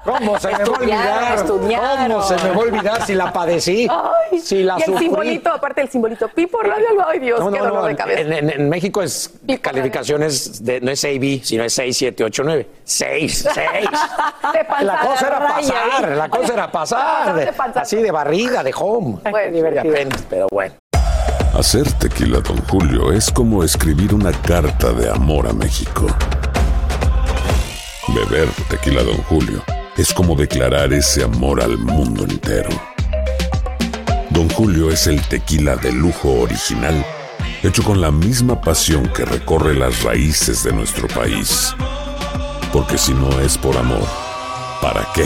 ¿Cómo 0.03 0.39
se 0.39 0.47
me 0.47 0.53
va 0.57 0.63
a 0.63 0.79
olvidar? 0.79 1.35
estudiaron. 1.35 2.11
¿Cómo 2.11 2.23
se 2.23 2.35
me 2.35 2.49
va 2.49 2.55
a 2.55 2.59
olvidar 2.59 3.05
si 3.05 3.13
la 3.15 3.33
padecí? 3.33 3.87
Ay, 3.89 4.39
si 4.39 4.63
la 4.63 4.75
y 4.77 4.81
el 4.81 4.85
sufrí? 4.85 5.05
simbolito, 5.05 5.51
aparte 5.51 5.81
del 5.81 5.89
simbolito, 5.89 6.27
pi 6.29 6.47
por 6.47 6.67
radio 6.67 6.85
al 6.89 7.05
Ay, 7.11 7.19
Dios, 7.19 7.39
No, 7.39 7.51
qué 7.51 7.57
no, 7.59 7.63
dolor 7.65 7.81
no. 7.81 7.87
de 7.87 7.95
cabeza. 7.95 8.21
En, 8.21 8.33
en- 8.33 8.49
en 8.49 8.69
México 8.69 9.01
es 9.01 9.31
calificaciones 9.61 10.63
de 10.63 10.81
no 10.81 10.91
es 10.91 11.03
AB, 11.03 11.41
sino 11.43 11.63
es 11.63 11.73
6, 11.73 11.97
7, 11.97 12.23
8, 12.23 12.43
9. 12.45 12.67
6, 12.83 13.47
6. 13.53 13.89
De 14.53 14.65
panza 14.65 14.83
La 14.83 14.99
cosa 14.99 15.27
era 15.27 15.39
pasar, 15.47 16.09
la 16.17 16.29
cosa 16.29 16.40
era 16.49 16.71
pasar. 16.71 17.53
así 17.75 17.97
de 17.97 18.11
barriga, 18.11 18.63
de 18.63 18.73
home. 18.75 19.17
Bueno, 19.29 19.79
apenas, 19.79 20.23
pero 20.29 20.47
bueno. 20.51 20.75
Hacer 21.53 21.91
tequila, 21.93 22.39
Don 22.39 22.57
Julio, 22.67 23.11
es 23.11 23.29
como 23.29 23.63
escribir 23.63 24.13
una 24.13 24.31
carta 24.31 24.93
de 24.93 25.09
amor 25.09 25.47
a 25.47 25.53
México. 25.53 26.07
Beber 28.07 28.47
tequila, 28.69 29.03
Don 29.03 29.17
Julio, 29.23 29.61
es 29.97 30.13
como 30.13 30.35
declarar 30.35 30.93
ese 30.93 31.23
amor 31.23 31.61
al 31.61 31.77
mundo 31.77 32.23
entero. 32.23 32.69
Don 34.29 34.49
Julio 34.49 34.89
es 34.89 35.07
el 35.07 35.21
tequila 35.27 35.75
de 35.75 35.91
lujo 35.91 36.39
original, 36.39 37.05
hecho 37.63 37.83
con 37.83 37.99
la 37.99 38.11
misma 38.11 38.61
pasión 38.61 39.07
que 39.09 39.25
recorre 39.25 39.75
las 39.75 40.03
raíces 40.03 40.63
de 40.63 40.71
nuestro 40.71 41.07
país. 41.09 41.75
Porque 42.71 42.97
si 42.97 43.13
no 43.13 43.41
es 43.41 43.57
por 43.57 43.75
amor, 43.75 44.07
¿para 44.81 45.05
qué? 45.13 45.25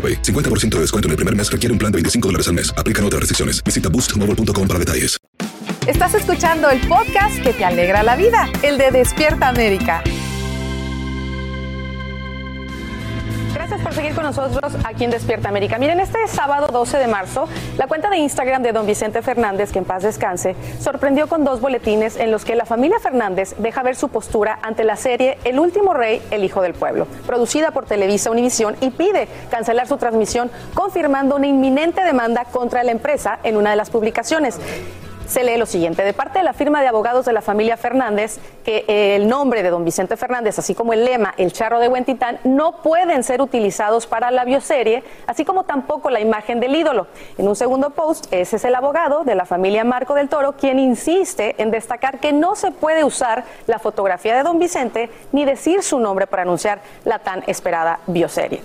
AroPay. 0.01 0.21
50% 0.23 0.69
de 0.69 0.81
descuento 0.81 1.07
en 1.07 1.11
el 1.11 1.17
primer 1.17 1.35
mes 1.35 1.51
requiere 1.51 1.71
un 1.71 1.77
plan 1.77 1.91
de 1.91 1.97
25 1.97 2.27
dólares 2.27 2.47
al 2.47 2.55
mes. 2.55 2.73
Aplican 2.75 3.05
otras 3.05 3.19
restricciones. 3.19 3.63
Visita 3.63 3.89
boostmobile.com 3.89 4.67
para 4.67 4.79
detalles. 4.79 5.21
Estás 5.87 6.13
escuchando 6.13 6.69
el 6.69 6.79
podcast 6.87 7.41
que 7.41 7.53
te 7.53 7.65
alegra 7.65 8.03
la 8.03 8.15
vida, 8.15 8.47
el 8.61 8.77
de 8.77 8.91
Despierta 8.91 9.47
América. 9.47 10.03
Gracias 13.71 13.87
por 13.87 13.95
seguir 13.95 14.15
con 14.15 14.25
nosotros 14.25 14.73
aquí 14.83 15.05
en 15.05 15.11
Despierta 15.11 15.47
América. 15.47 15.77
Miren, 15.77 16.01
este 16.01 16.27
sábado 16.27 16.67
12 16.73 16.97
de 16.97 17.07
marzo, 17.07 17.47
la 17.77 17.87
cuenta 17.87 18.09
de 18.09 18.17
Instagram 18.17 18.61
de 18.63 18.73
don 18.73 18.85
Vicente 18.85 19.21
Fernández, 19.21 19.71
que 19.71 19.79
en 19.79 19.85
paz 19.85 20.03
descanse, 20.03 20.57
sorprendió 20.81 21.29
con 21.29 21.45
dos 21.45 21.61
boletines 21.61 22.17
en 22.17 22.31
los 22.31 22.43
que 22.43 22.57
la 22.57 22.65
familia 22.65 22.99
Fernández 22.99 23.55
deja 23.59 23.81
ver 23.81 23.95
su 23.95 24.09
postura 24.09 24.59
ante 24.61 24.83
la 24.83 24.97
serie 24.97 25.37
El 25.45 25.57
último 25.57 25.93
rey, 25.93 26.21
el 26.31 26.43
hijo 26.43 26.61
del 26.61 26.73
pueblo, 26.73 27.07
producida 27.25 27.71
por 27.71 27.85
Televisa 27.85 28.29
Univisión 28.29 28.75
y 28.81 28.89
pide 28.89 29.29
cancelar 29.49 29.87
su 29.87 29.95
transmisión, 29.95 30.51
confirmando 30.73 31.37
una 31.37 31.47
inminente 31.47 32.03
demanda 32.03 32.43
contra 32.43 32.83
la 32.83 32.91
empresa 32.91 33.39
en 33.43 33.55
una 33.55 33.69
de 33.69 33.77
las 33.77 33.89
publicaciones 33.89 34.59
se 35.31 35.45
lee 35.45 35.55
lo 35.55 35.65
siguiente. 35.65 36.03
De 36.03 36.11
parte 36.11 36.39
de 36.39 36.43
la 36.43 36.51
firma 36.51 36.81
de 36.81 36.89
abogados 36.89 37.25
de 37.25 37.31
la 37.31 37.41
familia 37.41 37.77
Fernández, 37.77 38.37
que 38.65 38.83
eh, 38.89 39.15
el 39.15 39.29
nombre 39.29 39.63
de 39.63 39.69
don 39.69 39.85
Vicente 39.85 40.17
Fernández, 40.17 40.59
así 40.59 40.75
como 40.75 40.91
el 40.91 41.05
lema 41.05 41.33
El 41.37 41.53
charro 41.53 41.79
de 41.79 41.87
Huentitán, 41.87 42.39
no 42.43 42.81
pueden 42.81 43.23
ser 43.23 43.41
utilizados 43.41 44.07
para 44.07 44.29
la 44.29 44.43
bioserie, 44.43 45.05
así 45.27 45.45
como 45.45 45.63
tampoco 45.63 46.09
la 46.09 46.19
imagen 46.19 46.59
del 46.59 46.75
ídolo. 46.75 47.07
En 47.37 47.47
un 47.47 47.55
segundo 47.55 47.91
post, 47.91 48.27
ese 48.31 48.57
es 48.57 48.65
el 48.65 48.75
abogado 48.75 49.23
de 49.23 49.35
la 49.35 49.45
familia 49.45 49.85
Marco 49.85 50.15
del 50.15 50.27
Toro, 50.27 50.57
quien 50.57 50.79
insiste 50.79 51.55
en 51.59 51.71
destacar 51.71 52.19
que 52.19 52.33
no 52.33 52.57
se 52.57 52.71
puede 52.71 53.05
usar 53.05 53.45
la 53.67 53.79
fotografía 53.79 54.35
de 54.35 54.43
don 54.43 54.59
Vicente 54.59 55.09
ni 55.31 55.45
decir 55.45 55.81
su 55.81 55.99
nombre 55.99 56.27
para 56.27 56.41
anunciar 56.41 56.81
la 57.05 57.19
tan 57.19 57.41
esperada 57.47 57.99
bioserie. 58.05 58.61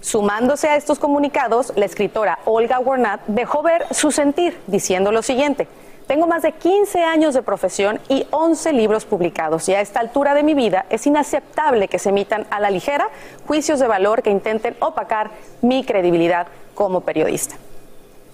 Sumándose 0.00 0.68
a 0.68 0.76
estos 0.76 0.98
comunicados, 0.98 1.72
la 1.76 1.84
escritora 1.84 2.38
Olga 2.46 2.78
Warnat 2.78 3.20
dejó 3.26 3.62
ver 3.62 3.86
su 3.90 4.10
sentir 4.10 4.58
diciendo 4.66 5.12
lo 5.12 5.22
siguiente. 5.22 5.68
Tengo 6.06 6.26
más 6.26 6.42
de 6.42 6.52
15 6.52 7.04
años 7.04 7.34
de 7.34 7.42
profesión 7.42 8.00
y 8.08 8.26
11 8.30 8.72
libros 8.72 9.04
publicados 9.04 9.68
y 9.68 9.74
a 9.74 9.80
esta 9.80 10.00
altura 10.00 10.34
de 10.34 10.42
mi 10.42 10.54
vida 10.54 10.86
es 10.90 11.06
inaceptable 11.06 11.86
que 11.86 12.00
se 12.00 12.08
emitan 12.08 12.46
a 12.50 12.58
la 12.60 12.70
ligera 12.70 13.10
juicios 13.46 13.78
de 13.78 13.86
valor 13.86 14.22
que 14.22 14.30
intenten 14.30 14.74
opacar 14.80 15.30
mi 15.60 15.84
credibilidad 15.84 16.48
como 16.74 17.02
periodista. 17.02 17.56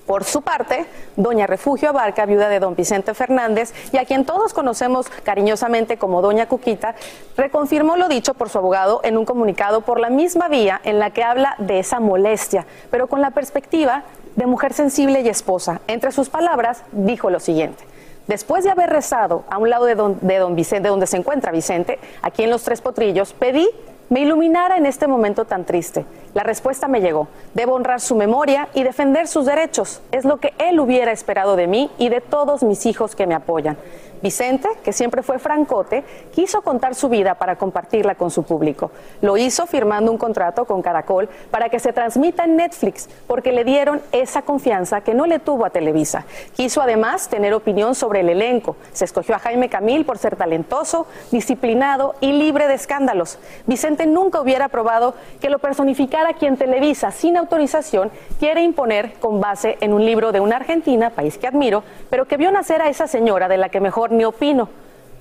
Por 0.06 0.22
su 0.22 0.42
parte, 0.42 0.86
doña 1.16 1.48
Refugio 1.48 1.88
Abarca, 1.88 2.26
viuda 2.26 2.48
de 2.48 2.60
don 2.60 2.76
Vicente 2.76 3.12
Fernández, 3.12 3.74
y 3.92 3.98
a 3.98 4.04
quien 4.04 4.24
todos 4.24 4.54
conocemos 4.54 5.08
cariñosamente 5.24 5.98
como 5.98 6.22
doña 6.22 6.46
Cuquita, 6.46 6.94
reconfirmó 7.36 7.96
lo 7.96 8.06
dicho 8.06 8.34
por 8.34 8.48
su 8.48 8.58
abogado 8.58 9.00
en 9.02 9.18
un 9.18 9.24
comunicado 9.24 9.80
por 9.80 9.98
la 9.98 10.08
misma 10.08 10.46
vía 10.46 10.80
en 10.84 11.00
la 11.00 11.10
que 11.10 11.24
habla 11.24 11.56
de 11.58 11.80
esa 11.80 11.98
molestia, 11.98 12.66
pero 12.90 13.08
con 13.08 13.20
la 13.20 13.32
perspectiva 13.32 14.04
de 14.36 14.46
mujer 14.46 14.74
sensible 14.74 15.22
y 15.22 15.28
esposa. 15.28 15.80
Entre 15.88 16.12
sus 16.12 16.28
palabras, 16.28 16.84
dijo 16.92 17.28
lo 17.28 17.40
siguiente. 17.40 17.84
Después 18.28 18.64
de 18.64 18.70
haber 18.70 18.90
rezado 18.90 19.44
a 19.50 19.58
un 19.58 19.70
lado 19.70 19.86
de 19.86 19.94
don, 19.96 20.18
de 20.20 20.38
don 20.38 20.54
Vicente, 20.54 20.88
donde 20.88 21.06
se 21.06 21.16
encuentra 21.16 21.50
Vicente, 21.50 21.98
aquí 22.22 22.44
en 22.44 22.50
los 22.50 22.62
Tres 22.62 22.80
Potrillos, 22.80 23.32
pedí 23.32 23.68
me 24.08 24.20
iluminara 24.20 24.76
en 24.76 24.86
este 24.86 25.06
momento 25.06 25.44
tan 25.44 25.64
triste. 25.64 26.04
La 26.34 26.42
respuesta 26.42 26.86
me 26.86 27.00
llegó. 27.00 27.28
Debo 27.54 27.74
honrar 27.74 28.00
su 28.00 28.14
memoria 28.14 28.68
y 28.74 28.82
defender 28.82 29.26
sus 29.26 29.46
derechos. 29.46 30.00
Es 30.12 30.24
lo 30.24 30.36
que 30.36 30.54
él 30.58 30.78
hubiera 30.78 31.12
esperado 31.12 31.56
de 31.56 31.66
mí 31.66 31.90
y 31.98 32.08
de 32.08 32.20
todos 32.20 32.62
mis 32.62 32.86
hijos 32.86 33.16
que 33.16 33.26
me 33.26 33.34
apoyan. 33.34 33.76
Vicente, 34.22 34.68
que 34.82 34.92
siempre 34.92 35.22
fue 35.22 35.38
francote, 35.38 36.02
quiso 36.32 36.62
contar 36.62 36.94
su 36.94 37.08
vida 37.08 37.34
para 37.34 37.56
compartirla 37.56 38.14
con 38.14 38.30
su 38.30 38.44
público. 38.44 38.90
Lo 39.20 39.36
hizo 39.36 39.66
firmando 39.66 40.10
un 40.10 40.18
contrato 40.18 40.64
con 40.64 40.82
Caracol 40.82 41.28
para 41.50 41.68
que 41.68 41.78
se 41.78 41.92
transmita 41.92 42.44
en 42.44 42.56
Netflix, 42.56 43.08
porque 43.26 43.52
le 43.52 43.64
dieron 43.64 44.00
esa 44.12 44.42
confianza 44.42 45.02
que 45.02 45.14
no 45.14 45.26
le 45.26 45.38
tuvo 45.38 45.66
a 45.66 45.70
Televisa. 45.70 46.24
Quiso 46.54 46.80
además 46.80 47.28
tener 47.28 47.52
opinión 47.52 47.94
sobre 47.94 48.20
el 48.20 48.30
elenco. 48.30 48.76
Se 48.92 49.04
escogió 49.04 49.34
a 49.34 49.38
Jaime 49.38 49.68
Camil 49.68 50.06
por 50.06 50.18
ser 50.18 50.36
talentoso, 50.36 51.06
disciplinado 51.30 52.14
y 52.20 52.32
libre 52.32 52.68
de 52.68 52.74
escándalos. 52.74 53.38
Vicente 53.66 53.95
nunca 54.04 54.40
hubiera 54.40 54.68
probado 54.68 55.14
que 55.40 55.48
lo 55.48 55.58
personificara 55.58 56.34
quien 56.34 56.58
Televisa, 56.58 57.10
sin 57.12 57.38
autorización, 57.38 58.10
quiere 58.38 58.62
imponer 58.62 59.14
con 59.20 59.40
base 59.40 59.78
en 59.80 59.94
un 59.94 60.04
libro 60.04 60.32
de 60.32 60.40
una 60.40 60.56
argentina, 60.56 61.10
país 61.10 61.38
que 61.38 61.46
admiro, 61.46 61.84
pero 62.10 62.26
que 62.26 62.36
vio 62.36 62.50
nacer 62.50 62.82
a 62.82 62.90
esa 62.90 63.06
señora 63.06 63.48
de 63.48 63.56
la 63.56 63.70
que 63.70 63.80
mejor 63.80 64.12
ni 64.12 64.24
opino. 64.24 64.68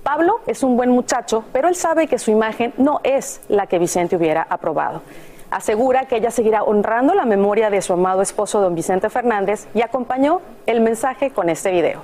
Pablo 0.04 0.42
es 0.46 0.62
un 0.62 0.76
buen 0.76 0.90
muchacho, 0.90 1.46
pero 1.54 1.68
él 1.68 1.76
sabe 1.76 2.08
que 2.08 2.20
su 2.20 2.32
imagen 2.32 2.74
no 2.78 3.00
es 3.04 3.42
la 3.48 3.68
que 3.68 3.80
Vicente 3.80 4.16
hubiera 4.16 4.46
aprobado. 4.50 5.02
Asegura 5.50 6.06
que 6.06 6.18
ella 6.18 6.32
seguirá 6.32 6.64
honrando 6.64 7.14
la 7.14 7.26
memoria 7.26 7.70
de 7.70 7.82
su 7.82 7.94
amado 7.94 8.22
esposo 8.22 8.60
don 8.60 8.76
Vicente 8.76 9.10
Fernández 9.10 9.68
y 9.74 9.82
acompañó 9.82 10.42
el 10.66 10.82
mensaje 10.82 11.32
con 11.32 11.50
este 11.50 11.72
video. 11.72 12.04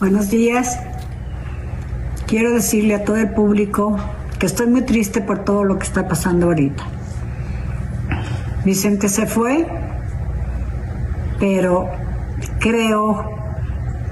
Buenos 0.00 0.30
días. 0.30 0.80
Quiero 2.26 2.52
decirle 2.52 2.94
a 2.94 3.04
todo 3.04 3.16
el 3.16 3.32
público 3.32 3.96
que 4.38 4.46
estoy 4.46 4.66
muy 4.66 4.82
triste 4.82 5.20
por 5.20 5.44
todo 5.44 5.64
lo 5.64 5.78
que 5.78 5.84
está 5.84 6.08
pasando 6.08 6.46
ahorita. 6.46 6.84
Vicente 8.64 9.08
se 9.08 9.26
fue, 9.26 9.66
pero 11.38 11.90
creo 12.60 13.30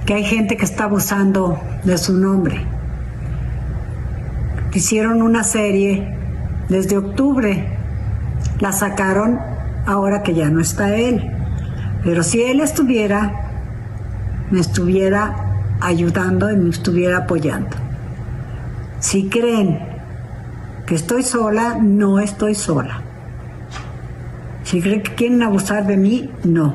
que 0.04 0.14
hay 0.14 0.24
gente 0.24 0.56
que 0.56 0.64
está 0.64 0.84
abusando 0.84 1.58
de 1.84 1.96
su 1.96 2.14
nombre. 2.14 2.60
Hicieron 4.74 5.22
una 5.22 5.44
serie 5.44 6.16
desde 6.68 6.98
octubre, 6.98 7.66
la 8.60 8.72
sacaron 8.72 9.38
ahora 9.86 10.22
que 10.22 10.34
ya 10.34 10.48
no 10.50 10.60
está 10.60 10.94
él. 10.94 11.30
Pero 12.04 12.22
si 12.22 12.42
él 12.42 12.60
estuviera, 12.60 13.32
me 14.50 14.60
estuviera 14.60 15.34
ayudando 15.80 16.50
y 16.50 16.56
me 16.56 16.70
estuviera 16.70 17.18
apoyando. 17.18 17.76
Si 18.98 19.28
creen 19.28 19.91
que 20.86 20.94
estoy 20.94 21.22
sola, 21.22 21.78
no 21.80 22.18
estoy 22.18 22.54
sola. 22.54 23.02
Si 24.64 24.80
creen 24.80 25.02
que 25.02 25.14
quieren 25.14 25.42
abusar 25.42 25.86
de 25.86 25.96
mí, 25.96 26.30
no. 26.44 26.74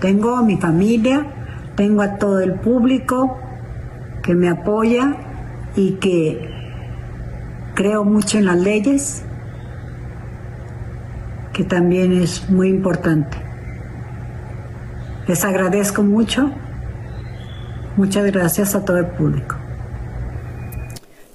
Tengo 0.00 0.36
a 0.36 0.42
mi 0.42 0.56
familia, 0.56 1.26
tengo 1.76 2.02
a 2.02 2.16
todo 2.16 2.40
el 2.40 2.54
público 2.54 3.38
que 4.22 4.34
me 4.34 4.48
apoya 4.48 5.16
y 5.76 5.92
que 5.92 6.50
creo 7.74 8.04
mucho 8.04 8.38
en 8.38 8.46
las 8.46 8.58
leyes, 8.58 9.22
que 11.52 11.64
también 11.64 12.12
es 12.12 12.50
muy 12.50 12.68
importante. 12.68 13.36
Les 15.26 15.44
agradezco 15.44 16.02
mucho. 16.02 16.50
Muchas 17.96 18.24
gracias 18.26 18.74
a 18.74 18.84
todo 18.84 18.98
el 18.98 19.06
público. 19.06 19.59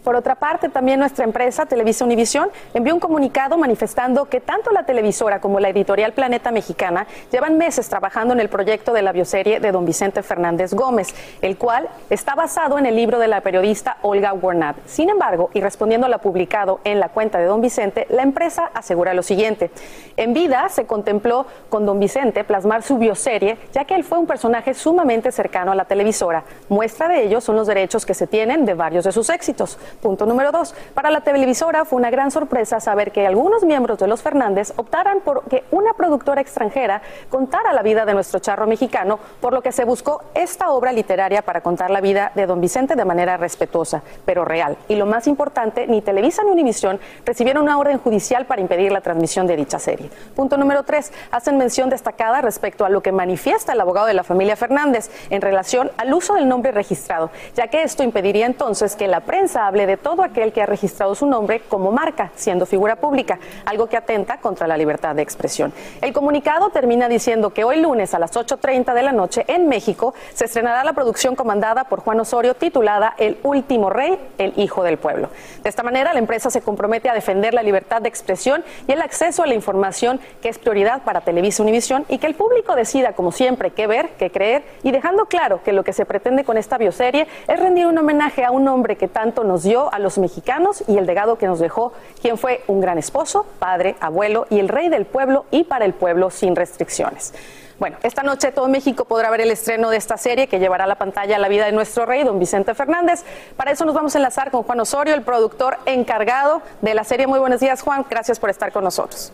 Por 0.06 0.16
otra 0.16 0.36
parte, 0.36 0.70
también 0.70 1.00
nuestra 1.00 1.26
empresa, 1.26 1.66
Televisa 1.66 2.06
Univisión, 2.06 2.52
envió 2.76 2.94
un 2.94 3.00
comunicado 3.00 3.58
manifestando 3.58 4.26
que 4.26 4.40
tanto 4.40 4.70
la 4.70 4.84
televisora 4.84 5.42
como 5.42 5.60
la 5.60 5.70
editorial 5.70 6.14
Planeta 6.14 6.52
Mexicana 6.52 7.08
llevan 7.32 7.58
meses 7.58 7.90
trabajando 7.90 8.32
en 8.36 8.40
el 8.40 8.48
proyecto 8.48 8.94
de 8.94 9.02
la 9.02 9.12
bioserie 9.14 9.60
de 9.60 9.72
don 9.72 9.84
Vicente 9.84 10.22
Fernández 10.22 10.76
Gómez, 10.76 11.16
el 11.42 11.58
cual 11.58 11.90
está 12.12 12.36
basado 12.36 12.78
en 12.78 12.86
el 12.86 12.96
libro 12.96 13.18
de 13.18 13.28
la 13.28 13.42
periodista 13.42 13.98
Olga 14.04 14.32
Warnat. 14.32 14.76
Sin 14.86 15.10
embargo, 15.10 15.50
y 15.56 15.62
respondiendo 15.62 16.06
a 16.06 16.10
lo 16.12 16.20
publicado 16.20 16.82
en 16.84 17.00
la 17.00 17.10
cuenta 17.10 17.40
de 17.40 17.46
don 17.46 17.60
Vicente, 17.60 18.06
la 18.12 18.22
empresa 18.22 18.70
asegura 18.76 19.16
lo 19.16 19.24
siguiente. 19.24 19.72
En 20.18 20.36
vida 20.36 20.70
se 20.70 20.86
contempló 20.86 21.48
con 21.70 21.88
don 21.88 22.00
Vicente 22.00 22.44
plasmar 22.44 22.84
su 22.84 23.00
bioserie, 23.00 23.58
ya 23.74 23.86
que 23.86 23.96
él 23.96 24.04
fue 24.04 24.20
un 24.20 24.28
personaje 24.28 24.76
sumamente 24.76 25.32
cercano 25.32 25.72
a 25.72 25.76
la 25.76 25.86
televisora. 25.86 26.44
Muestra 26.70 27.08
de 27.08 27.24
ello 27.24 27.42
son 27.42 27.56
los 27.56 27.66
derechos 27.66 28.06
que 28.06 28.14
se 28.14 28.28
tienen 28.28 28.66
de 28.66 28.76
varios 28.76 29.04
de 29.06 29.12
sus 29.12 29.32
éxitos. 29.32 29.80
Punto 30.02 30.26
número 30.26 30.52
dos. 30.52 30.76
Para 30.94 31.10
la 31.10 31.22
televisora 31.22 31.86
fue 31.86 31.98
una 31.98 32.10
gran 32.10 32.32
sorpresa 32.32 32.80
saber 32.80 33.12
que 33.12 33.26
algunos 33.26 33.64
miembros 33.64 34.00
de 34.00 34.08
los 34.08 34.22
Fernández 34.22 34.74
optaran 34.76 35.22
por 35.22 35.44
que 35.46 35.64
una 35.72 35.94
productora 35.94 36.42
extranjera 36.42 37.02
contara 37.30 37.74
la 37.74 37.82
vida 37.82 38.06
de 38.06 38.14
nuestro 38.14 38.40
charro 38.40 38.68
mexicano, 38.68 39.20
por 39.42 39.54
lo 39.54 39.62
que 39.62 39.72
se 39.72 39.86
buscó 39.86 40.24
esta 40.34 40.72
obra 40.72 40.92
literaria 40.92 41.42
para 41.42 41.62
contar 41.62 41.90
la 41.90 42.02
vida 42.02 42.32
de 42.36 42.46
don 42.46 42.62
Vicente 42.62 42.96
de 42.96 43.06
manera 43.06 43.38
respetuosa, 43.38 44.02
pero 44.26 44.46
real. 44.46 44.78
Y 44.88 44.96
lo 44.96 45.06
más 45.06 45.28
importante, 45.28 45.88
ni 45.88 46.02
Televisa 46.02 46.44
ni 46.44 46.52
Univisión 46.52 47.00
recibieron 47.26 47.64
una 47.64 47.78
orden 47.78 48.00
judicial 48.00 48.46
para 48.46 48.62
impedir 48.62 48.92
la 48.92 49.02
transmisión 49.02 49.48
de 49.48 49.56
dicha 49.56 49.80
serie. 49.80 50.10
Punto 50.36 50.58
número 50.58 50.84
tres. 50.84 51.12
Hacen 51.32 51.58
mención 51.58 51.90
destacada 51.90 52.42
respecto 52.42 52.86
a 52.86 52.90
lo 52.90 53.02
que 53.02 53.12
manifiesta 53.12 53.74
el 53.74 53.82
abogado 53.82 54.08
de 54.08 54.14
la 54.14 54.24
familia 54.24 54.56
Fernández 54.56 55.10
en 55.30 55.42
relación 55.42 55.92
al 55.98 56.14
uso 56.14 56.36
del 56.36 56.48
nombre 56.48 56.72
registrado, 56.72 57.32
ya 57.56 57.68
que 57.68 57.84
esto 57.84 58.04
impediría 58.04 58.46
entonces 58.46 58.96
que 58.96 59.08
la 59.08 59.22
prensa 59.22 59.68
hable 59.68 59.85
de 59.86 59.98
todo 59.98 60.24
aquel 60.24 60.54
que 60.54 60.62
ha 60.62 60.66
registrado 60.66 61.16
su 61.16 61.26
nombre 61.26 61.62
como 61.68 61.92
marca, 61.92 62.32
siendo 62.36 62.66
figura 62.66 62.96
pública, 62.96 63.40
algo 63.66 63.88
que 63.88 63.98
atenta 63.98 64.38
contra 64.38 64.68
la 64.68 64.78
libertad 64.78 65.16
de 65.16 65.22
expresión. 65.22 65.74
El 66.02 66.14
comunicado 66.14 66.70
termina 66.70 67.08
diciendo 67.08 67.52
que 67.52 67.64
hoy 67.64 67.82
lunes 67.82 68.14
a 68.14 68.20
las 68.20 68.34
8.30 68.34 68.94
de 68.94 69.04
la 69.04 69.12
noche 69.12 69.46
en 69.48 69.68
México 69.68 70.14
se 70.34 70.46
estrenará 70.46 70.84
la 70.84 70.94
producción 70.94 71.36
comandada 71.36 71.86
por 71.86 72.02
Juan 72.02 72.20
Osorio 72.20 72.56
titulada 72.56 73.14
El 73.18 73.38
último 73.44 73.90
rey, 73.90 74.18
el 74.38 74.54
hijo 74.58 74.84
del 74.84 74.98
pueblo. 74.98 75.30
De 75.64 75.70
esta 75.70 75.84
manera, 75.84 76.14
la 76.14 76.20
empresa 76.20 76.50
se 76.50 76.62
compromete 76.62 77.10
a 77.10 77.14
defender 77.14 77.54
la 77.54 77.64
libertad 77.64 78.02
de 78.02 78.10
expresión 78.10 78.64
y 78.88 78.92
el 78.92 79.02
acceso 79.02 79.44
a 79.44 79.48
la 79.48 79.54
información 79.54 80.20
que 80.42 80.50
es 80.50 80.60
prioridad 80.60 81.04
para 81.04 81.22
Televisa 81.22 81.64
Univisión 81.64 82.06
y 82.10 82.18
que 82.18 82.28
el 82.28 82.36
público 82.36 82.76
decida, 82.76 83.14
como 83.14 83.32
siempre, 83.32 83.72
qué 83.72 83.88
ver, 83.88 84.12
qué 84.18 84.32
creer 84.32 84.64
y 84.84 84.92
dejando 84.92 85.26
claro 85.26 85.62
que 85.64 85.74
lo 85.74 85.84
que 85.84 85.94
se 85.94 86.06
pretende 86.06 86.44
con 86.44 86.58
esta 86.58 86.78
bioserie 86.78 87.28
es 87.48 87.60
rendir 87.60 87.88
un 87.88 87.98
homenaje 87.98 88.44
a 88.44 88.52
un 88.52 88.68
hombre 88.68 88.96
que 88.96 89.08
tanto 89.08 89.44
nos 89.44 89.64
dio 89.64 89.75
a 89.76 90.00
los 90.00 90.18
mexicanos 90.18 90.84
y 90.88 90.98
el 90.98 91.06
legado 91.06 91.38
que 91.38 91.48
nos 91.48 91.60
dejó, 91.60 91.94
quien 92.22 92.38
fue 92.38 92.64
un 92.68 92.82
gran 92.82 92.98
esposo, 92.98 93.46
padre, 93.60 93.96
abuelo 94.00 94.48
y 94.50 94.60
el 94.60 94.70
rey 94.70 94.90
del 94.90 95.06
pueblo 95.06 95.46
y 95.52 95.64
para 95.64 95.86
el 95.86 95.94
pueblo 95.94 96.30
sin 96.30 96.56
restricciones. 96.56 97.34
Bueno, 97.78 97.98
esta 98.04 98.24
noche 98.24 98.54
todo 98.54 98.70
México 98.70 99.04
podrá 99.04 99.30
ver 99.30 99.42
el 99.42 99.52
estreno 99.52 99.90
de 99.90 99.98
esta 99.98 100.18
serie 100.18 100.48
que 100.48 100.60
llevará 100.60 100.86
a 100.86 100.88
la 100.88 100.96
pantalla 100.96 101.38
la 101.38 101.50
vida 101.50 101.66
de 101.66 101.74
nuestro 101.74 102.06
rey, 102.06 102.24
don 102.24 102.40
Vicente 102.40 102.74
Fernández. 102.74 103.26
Para 103.58 103.72
eso 103.72 103.84
nos 103.84 103.94
vamos 103.94 104.16
a 104.16 104.20
enlazar 104.20 104.50
con 104.50 104.64
Juan 104.64 104.80
Osorio, 104.80 105.14
el 105.14 105.24
productor 105.24 105.78
encargado 105.86 106.62
de 106.82 106.94
la 106.94 107.04
serie. 107.04 107.28
Muy 107.28 107.40
buenos 107.40 107.60
días, 107.60 107.82
Juan. 107.82 108.06
Gracias 108.10 108.40
por 108.40 108.50
estar 108.50 108.72
con 108.72 108.86
nosotros. 108.86 109.34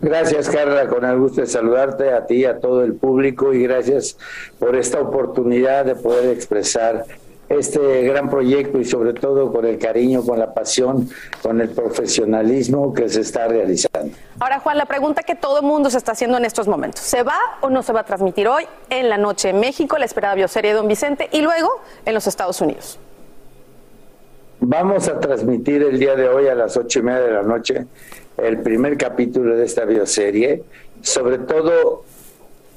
Gracias, 0.00 0.48
Carla. 0.48 0.88
Con 0.88 1.04
el 1.04 1.16
gusto 1.16 1.42
de 1.42 1.46
saludarte 1.46 2.12
a 2.12 2.26
ti 2.26 2.38
y 2.38 2.44
a 2.44 2.58
todo 2.58 2.82
el 2.82 2.94
público 2.94 3.52
y 3.52 3.62
gracias 3.62 4.18
por 4.58 4.74
esta 4.74 5.00
oportunidad 5.00 5.84
de 5.84 5.94
poder 5.94 6.30
expresar 6.30 7.04
este 7.52 8.02
gran 8.02 8.30
proyecto 8.30 8.78
y 8.78 8.84
sobre 8.84 9.12
todo 9.12 9.52
con 9.52 9.64
el 9.64 9.78
cariño, 9.78 10.22
con 10.24 10.38
la 10.38 10.52
pasión, 10.52 11.08
con 11.42 11.60
el 11.60 11.68
profesionalismo 11.70 12.92
que 12.92 13.08
se 13.08 13.20
está 13.20 13.48
realizando. 13.48 14.14
Ahora, 14.40 14.60
Juan, 14.60 14.78
la 14.78 14.86
pregunta 14.86 15.22
que 15.22 15.34
todo 15.34 15.60
el 15.60 15.64
mundo 15.64 15.90
se 15.90 15.98
está 15.98 16.12
haciendo 16.12 16.38
en 16.38 16.44
estos 16.44 16.68
momentos, 16.68 17.00
¿se 17.00 17.22
va 17.22 17.38
o 17.60 17.70
no 17.70 17.82
se 17.82 17.92
va 17.92 18.00
a 18.00 18.04
transmitir 18.04 18.48
hoy 18.48 18.64
en 18.90 19.08
la 19.08 19.18
noche 19.18 19.50
en 19.50 19.60
México 19.60 19.98
la 19.98 20.04
esperada 20.04 20.34
bioserie 20.34 20.70
de 20.70 20.76
Don 20.76 20.88
Vicente 20.88 21.28
y 21.32 21.40
luego 21.40 21.68
en 22.04 22.14
los 22.14 22.26
Estados 22.26 22.60
Unidos? 22.60 22.98
Vamos 24.60 25.08
a 25.08 25.18
transmitir 25.18 25.82
el 25.82 25.98
día 25.98 26.14
de 26.14 26.28
hoy 26.28 26.46
a 26.46 26.54
las 26.54 26.76
ocho 26.76 27.00
y 27.00 27.02
media 27.02 27.20
de 27.20 27.32
la 27.32 27.42
noche 27.42 27.86
el 28.36 28.60
primer 28.60 28.96
capítulo 28.96 29.56
de 29.56 29.64
esta 29.64 29.84
bioserie, 29.84 30.64
sobre 31.00 31.38
todo 31.38 32.04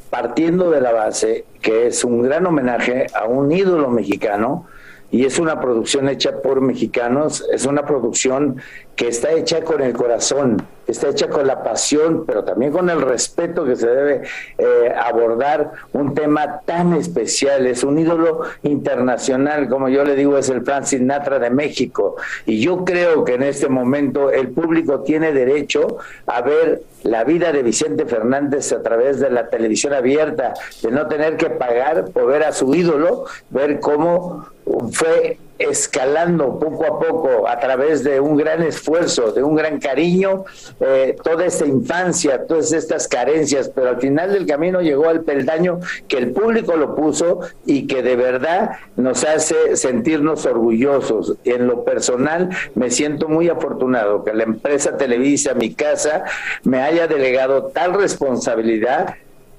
partiendo 0.09 0.71
de 0.71 0.81
la 0.81 0.91
base 0.91 1.45
que 1.61 1.87
es 1.87 2.03
un 2.03 2.21
gran 2.21 2.45
homenaje 2.45 3.07
a 3.13 3.25
un 3.25 3.51
ídolo 3.51 3.89
mexicano 3.89 4.67
y 5.11 5.25
es 5.25 5.39
una 5.39 5.61
producción 5.61 6.09
hecha 6.09 6.41
por 6.41 6.61
mexicanos, 6.61 7.45
es 7.51 7.65
una 7.65 7.85
producción 7.85 8.57
que 8.95 9.09
está 9.09 9.31
hecha 9.31 9.61
con 9.61 9.81
el 9.81 9.93
corazón, 9.93 10.65
está 10.87 11.09
hecha 11.09 11.27
con 11.27 11.45
la 11.45 11.63
pasión, 11.63 12.25
pero 12.25 12.43
también 12.43 12.71
con 12.71 12.89
el 12.89 13.01
respeto 13.01 13.65
que 13.65 13.75
se 13.75 13.87
debe 13.87 14.21
eh, 14.57 14.93
abordar 14.95 15.71
un 15.93 16.13
tema 16.13 16.61
tan 16.61 16.93
especial. 16.93 17.67
Es 17.67 17.83
un 17.83 17.99
ídolo 17.99 18.41
internacional, 18.63 19.67
como 19.67 19.89
yo 19.89 20.05
le 20.05 20.15
digo, 20.15 20.37
es 20.37 20.49
el 20.49 20.63
Francis 20.63 21.01
Natra 21.01 21.39
de 21.39 21.49
México. 21.49 22.15
Y 22.45 22.61
yo 22.61 22.85
creo 22.85 23.25
que 23.25 23.33
en 23.33 23.43
este 23.43 23.67
momento 23.67 24.31
el 24.31 24.49
público 24.49 25.01
tiene 25.01 25.33
derecho 25.33 25.97
a 26.27 26.41
ver 26.41 26.83
la 27.03 27.23
vida 27.23 27.51
de 27.51 27.63
Vicente 27.63 28.05
Fernández 28.05 28.71
a 28.71 28.81
través 28.81 29.19
de 29.19 29.29
la 29.29 29.49
televisión 29.49 29.93
abierta, 29.93 30.53
de 30.81 30.91
no 30.91 31.07
tener 31.07 31.37
que 31.37 31.49
pagar 31.49 32.05
por 32.05 32.27
ver 32.27 32.43
a 32.43 32.51
su 32.51 32.73
ídolo, 32.73 33.25
ver 33.49 33.79
cómo 33.79 34.47
fue 34.91 35.37
escalando 35.57 36.59
poco 36.59 36.85
a 36.85 36.99
poco 36.99 37.47
a 37.47 37.59
través 37.59 38.03
de 38.03 38.19
un 38.19 38.37
gran 38.37 38.61
esfuerzo, 38.63 39.31
de 39.31 39.43
un 39.43 39.55
gran 39.55 39.79
cariño, 39.79 40.45
eh, 40.79 41.15
toda 41.23 41.45
esta 41.45 41.65
infancia, 41.65 42.45
todas 42.45 42.71
estas 42.73 43.07
carencias, 43.07 43.69
pero 43.73 43.89
al 43.89 44.01
final 44.01 44.33
del 44.33 44.45
camino 44.45 44.81
llegó 44.81 45.09
al 45.09 45.21
peldaño 45.21 45.79
que 46.07 46.17
el 46.17 46.31
público 46.31 46.75
lo 46.75 46.95
puso 46.95 47.39
y 47.65 47.87
que 47.87 48.01
de 48.01 48.15
verdad 48.15 48.71
nos 48.95 49.23
hace 49.23 49.75
sentirnos 49.75 50.45
orgullosos. 50.45 51.35
En 51.43 51.67
lo 51.67 51.83
personal 51.83 52.49
me 52.75 52.91
siento 52.91 53.27
muy 53.27 53.49
afortunado 53.49 54.23
que 54.23 54.33
la 54.33 54.43
empresa 54.43 54.97
Televisa, 54.97 55.53
mi 55.53 55.73
casa, 55.73 56.23
me 56.63 56.81
haya 56.81 57.07
delegado 57.07 57.65
tal 57.67 57.93
responsabilidad 57.93 59.15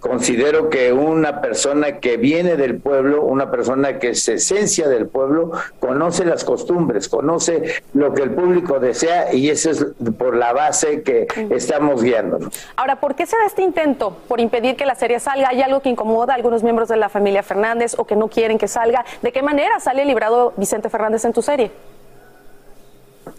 considero 0.06 0.70
que 0.70 0.92
una 0.92 1.40
persona 1.40 1.98
que 1.98 2.16
viene 2.16 2.56
del 2.56 2.78
pueblo, 2.78 3.22
una 3.22 3.50
persona 3.50 3.98
que 3.98 4.10
es 4.10 4.28
esencia 4.28 4.88
del 4.88 5.06
pueblo, 5.08 5.52
conoce 5.80 6.24
las 6.24 6.44
costumbres, 6.44 7.08
conoce 7.08 7.82
lo 7.94 8.14
que 8.14 8.22
el 8.22 8.30
público 8.30 8.78
desea 8.78 9.34
y 9.34 9.50
eso 9.50 9.70
es 9.70 9.86
por 10.18 10.36
la 10.36 10.52
base 10.52 11.02
que 11.02 11.26
estamos 11.50 12.02
guiándonos. 12.02 12.54
Ahora, 12.76 13.00
¿por 13.00 13.14
qué 13.14 13.26
se 13.26 13.36
da 13.36 13.46
este 13.46 13.62
intento 13.62 14.16
por 14.28 14.40
impedir 14.40 14.76
que 14.76 14.86
la 14.86 14.94
serie 14.94 15.20
salga? 15.20 15.48
¿Hay 15.48 15.62
algo 15.62 15.80
que 15.80 15.88
incomoda 15.88 16.32
a 16.32 16.36
algunos 16.36 16.62
miembros 16.62 16.88
de 16.88 16.96
la 16.96 17.08
familia 17.08 17.42
Fernández 17.42 17.94
o 17.98 18.04
que 18.04 18.16
no 18.16 18.28
quieren 18.28 18.58
que 18.58 18.68
salga? 18.68 19.04
¿De 19.22 19.32
qué 19.32 19.42
manera 19.42 19.80
sale 19.80 20.04
librado 20.04 20.52
Vicente 20.56 20.88
Fernández 20.88 21.24
en 21.24 21.32
tu 21.32 21.42
serie? 21.42 21.70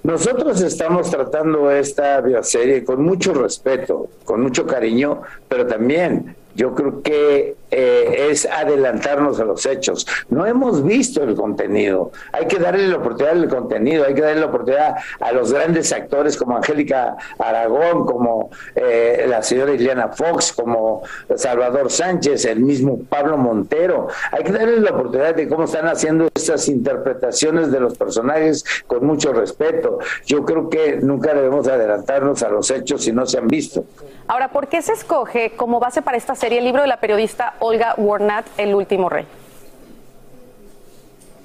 Nosotros 0.03 0.61
estamos 0.61 1.09
tratando 1.09 1.71
esta 1.71 2.19
bioserie 2.21 2.83
con 2.83 3.01
mucho 3.03 3.33
respeto, 3.33 4.09
con 4.25 4.41
mucho 4.41 4.65
cariño, 4.65 5.21
pero 5.47 5.65
también 5.65 6.35
yo 6.57 6.73
creo 6.73 7.03
que 7.03 7.55
eh, 7.71 8.27
es 8.29 8.45
adelantarnos 8.45 9.39
a 9.39 9.45
los 9.45 9.65
hechos. 9.65 10.07
No 10.29 10.45
hemos 10.45 10.83
visto 10.83 11.23
el 11.23 11.35
contenido. 11.35 12.11
Hay 12.31 12.47
que 12.47 12.57
darle 12.57 12.87
la 12.87 12.97
oportunidad 12.97 13.37
al 13.37 13.49
contenido, 13.49 14.05
hay 14.05 14.13
que 14.13 14.21
darle 14.21 14.41
la 14.41 14.47
oportunidad 14.47 14.95
a 15.19 15.31
los 15.31 15.51
grandes 15.51 15.91
actores 15.91 16.37
como 16.37 16.57
Angélica 16.57 17.17
Aragón, 17.37 18.05
como 18.05 18.51
eh, 18.75 19.25
la 19.27 19.43
señora 19.43 19.73
Ileana 19.73 20.09
Fox, 20.09 20.53
como 20.53 21.03
Salvador 21.35 21.91
Sánchez, 21.91 22.45
el 22.45 22.59
mismo 22.59 22.99
Pablo 23.09 23.37
Montero. 23.37 24.07
Hay 24.31 24.43
que 24.43 24.51
darle 24.51 24.79
la 24.79 24.91
oportunidad 24.91 25.35
de 25.35 25.47
cómo 25.47 25.65
están 25.65 25.87
haciendo 25.87 26.27
estas 26.33 26.67
interpretaciones 26.67 27.71
de 27.71 27.79
los 27.79 27.97
personajes 27.97 28.63
con 28.87 29.05
mucho 29.05 29.33
respeto. 29.33 29.99
Yo 30.25 30.45
creo 30.45 30.69
que 30.69 30.97
nunca 30.97 31.33
debemos 31.33 31.67
adelantarnos 31.67 32.43
a 32.43 32.49
los 32.49 32.69
hechos 32.71 33.03
si 33.03 33.11
no 33.11 33.25
se 33.25 33.37
han 33.37 33.47
visto. 33.47 33.85
Ahora, 34.27 34.49
¿por 34.49 34.67
qué 34.67 34.81
se 34.81 34.93
escoge 34.93 35.53
como 35.55 35.79
base 35.79 36.01
para 36.01 36.17
esta 36.17 36.35
serie 36.35 36.59
el 36.59 36.65
libro 36.65 36.81
de 36.81 36.87
la 36.87 36.99
periodista 36.99 37.55
Olga 37.59 37.93
Warnat, 37.97 38.45
El 38.57 38.75
último 38.75 39.09
rey? 39.09 39.25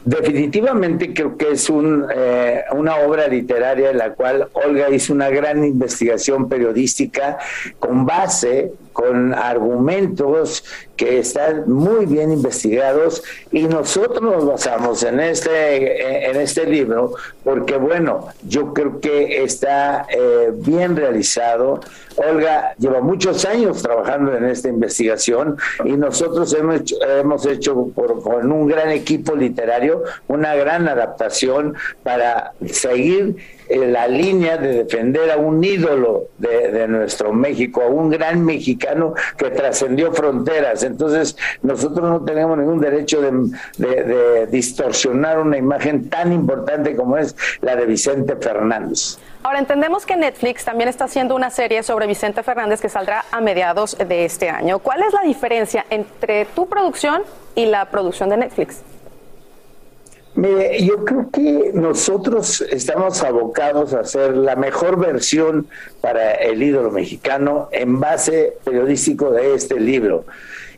Definitivamente 0.05 1.15
creo 1.15 1.37
que 1.37 1.53
es 1.53 1.71
un, 1.71 2.07
eh, 2.13 2.65
una 2.73 2.97
obra 2.97 3.29
literaria 3.29 3.91
en 3.91 3.99
la 3.99 4.15
cual 4.15 4.49
Olga 4.53 4.91
hizo 4.91 5.13
una 5.13 5.29
gran 5.29 5.65
investigación 5.65 6.49
periodística 6.49 7.39
con 7.79 8.05
base, 8.05 8.73
con 8.93 9.35
argumentos 9.35 10.65
que 10.97 11.19
están 11.19 11.71
muy 11.71 12.07
bien 12.07 12.31
investigados 12.33 13.23
y 13.51 13.63
nosotros 13.63 14.23
nos 14.23 14.47
basamos 14.47 15.03
en 15.03 15.21
este, 15.21 16.31
en 16.31 16.37
este 16.37 16.67
libro 16.67 17.15
porque 17.45 17.77
bueno, 17.77 18.29
yo 18.47 18.73
creo 18.73 19.01
que 19.01 19.43
está 19.43 20.07
eh, 20.11 20.51
bien 20.55 20.97
realizado. 20.97 21.81
Olga 22.17 22.75
lleva 22.79 23.01
muchos 23.01 23.45
años 23.45 23.83
trabajando 23.83 24.37
en 24.37 24.45
esta 24.45 24.69
investigación 24.69 25.57
y 25.85 25.93
nosotros 25.93 26.53
hemos 26.55 26.81
hecho, 26.81 26.97
hemos 27.05 27.47
hecho 27.47 27.91
con 27.95 28.53
un 28.53 28.69
gran 28.69 28.91
equipo 28.91 29.35
literario 29.35 30.05
una 30.29 30.55
gran 30.55 30.89
adaptación 30.89 31.75
para 32.03 32.53
seguir 32.67 33.37
la 33.69 34.07
línea 34.07 34.57
de 34.57 34.85
defender 34.85 35.31
a 35.31 35.37
un 35.37 35.63
ídolo 35.63 36.29
de, 36.39 36.87
nuestro 36.89 37.33
México, 37.33 37.83
a 37.83 37.87
un 37.87 38.11
gran 38.11 38.45
mexicano 38.45 39.15
que 39.37 39.51
trascendió 39.51 40.13
fronteras. 40.13 40.83
Entonces, 40.83 41.37
nosotros 41.63 42.09
no 42.09 42.25
tenemos 42.25 42.59
ningún 42.59 42.81
derecho 42.81 43.21
de, 43.21 43.85
de 43.87 44.47
distorsionar 44.47 45.39
una 45.39 45.57
imagen 45.57 46.09
tan 46.09 46.33
importante 46.33 46.97
como 46.97 47.17
es 47.17 47.35
la 47.61 47.77
de 47.77 47.87
Vicente 47.87 48.37
Fernández. 48.37 49.19
Ahora 49.45 49.59
entendemos 49.59 50.07
que 50.07 50.17
Netflix 50.17 50.65
también 50.65 50.89
está 50.89 51.07
haciendo 51.07 51.35
una 51.35 51.51
serie 51.51 51.83
sobre 51.83 52.07
Vicente 52.07 52.43
Fernández 52.45 52.81
que 52.81 52.89
saldrá 52.89 53.25
a 53.33 53.41
mediados 53.41 53.97
de 53.99 54.25
este 54.25 54.49
año. 54.49 54.79
¿Cuál 54.79 55.03
es 55.03 55.13
la 55.13 55.23
diferencia 55.23 55.85
entre 55.91 56.45
tu 56.45 56.69
producción 56.69 57.23
y 57.57 57.67
la 57.67 57.87
producción 57.87 58.29
de 58.29 58.37
Netflix? 58.37 58.83
Mire, 60.35 60.83
yo 60.83 61.05
creo 61.05 61.29
que 61.31 61.73
nosotros 61.75 62.63
estamos 62.63 63.23
abocados 63.23 63.93
a 63.93 64.01
hacer 64.01 64.35
la 64.35 64.57
mejor 64.57 64.99
versión 64.99 65.67
para 66.01 66.33
el 66.33 66.63
ídolo 66.63 66.91
mexicano 66.91 67.69
en 67.71 68.01
base 68.01 68.55
periodístico 68.65 69.31
de 69.31 69.55
este 69.55 69.79
libro. 69.79 70.25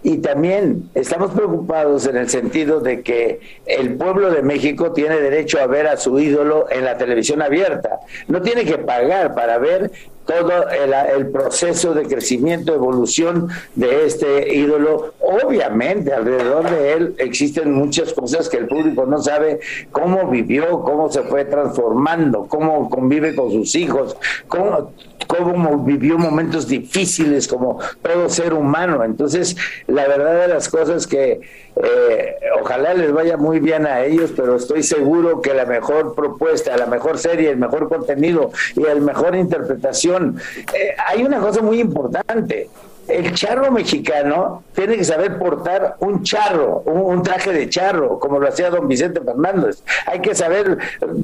Y 0.02 0.18
también 0.18 0.90
estamos 0.94 1.30
preocupados 1.30 2.06
en 2.06 2.16
el 2.16 2.28
sentido 2.28 2.80
de 2.80 3.02
que 3.02 3.40
el 3.64 3.94
pueblo 3.94 4.30
de 4.30 4.42
México 4.42 4.92
tiene 4.92 5.20
derecho 5.20 5.60
a 5.60 5.66
ver 5.66 5.86
a 5.86 5.96
su 5.96 6.18
ídolo 6.18 6.66
en 6.70 6.84
la 6.84 6.98
televisión 6.98 7.40
abierta. 7.40 8.00
No 8.26 8.42
tiene 8.42 8.64
que 8.64 8.78
pagar 8.78 9.34
para 9.34 9.56
ver 9.58 9.92
todo 10.26 10.68
el, 10.70 10.94
el, 10.94 11.30
proceso 11.30 11.92
de 11.92 12.04
crecimiento, 12.04 12.74
evolución 12.74 13.48
de 13.74 14.06
este 14.06 14.54
ídolo. 14.54 15.14
Obviamente, 15.20 16.12
alrededor 16.12 16.70
de 16.70 16.92
él 16.92 17.14
existen 17.18 17.72
muchas 17.72 18.12
cosas 18.12 18.48
que 18.48 18.56
el 18.58 18.66
público 18.66 19.04
no 19.06 19.22
sabe 19.22 19.60
cómo 19.92 20.28
vivió, 20.30 20.80
cómo 20.82 21.10
se 21.10 21.22
fue 21.22 21.44
transformando, 21.44 22.46
cómo 22.46 22.88
convive 22.88 23.34
con 23.34 23.50
sus 23.50 23.74
hijos, 23.74 24.16
cómo, 24.48 24.92
cómo 25.26 25.78
vivió 25.84 26.18
momentos 26.18 26.68
difíciles 26.68 27.48
como 27.48 27.78
todo 28.02 28.28
ser 28.28 28.54
humano. 28.54 29.04
Entonces, 29.04 29.56
la 29.86 30.06
verdad 30.08 30.40
de 30.40 30.48
las 30.48 30.68
cosas 30.68 31.06
que 31.06 31.40
eh, 31.82 32.36
ojalá 32.60 32.94
les 32.94 33.12
vaya 33.12 33.36
muy 33.36 33.58
bien 33.58 33.86
a 33.86 34.04
ellos, 34.04 34.32
pero 34.36 34.56
estoy 34.56 34.82
seguro 34.82 35.40
que 35.40 35.54
la 35.54 35.66
mejor 35.66 36.14
propuesta, 36.14 36.76
la 36.76 36.86
mejor 36.86 37.18
serie, 37.18 37.50
el 37.50 37.56
mejor 37.56 37.88
contenido 37.88 38.50
y 38.76 38.80
la 38.80 38.94
mejor 38.94 39.34
interpretación. 39.34 40.38
Eh, 40.72 40.94
hay 41.06 41.24
una 41.24 41.40
cosa 41.40 41.62
muy 41.62 41.80
importante 41.80 42.68
el 43.08 43.32
charro 43.34 43.70
mexicano 43.70 44.64
tiene 44.74 44.96
que 44.96 45.04
saber 45.04 45.38
portar 45.38 45.96
un 46.00 46.22
charro, 46.22 46.82
un, 46.86 47.22
traje 47.22 47.52
de 47.52 47.68
charro, 47.68 48.18
como 48.18 48.38
lo 48.38 48.48
hacía 48.48 48.70
don 48.70 48.88
Vicente 48.88 49.20
Fernández. 49.20 49.82
Hay 50.06 50.20
que 50.20 50.34
saber 50.34 50.78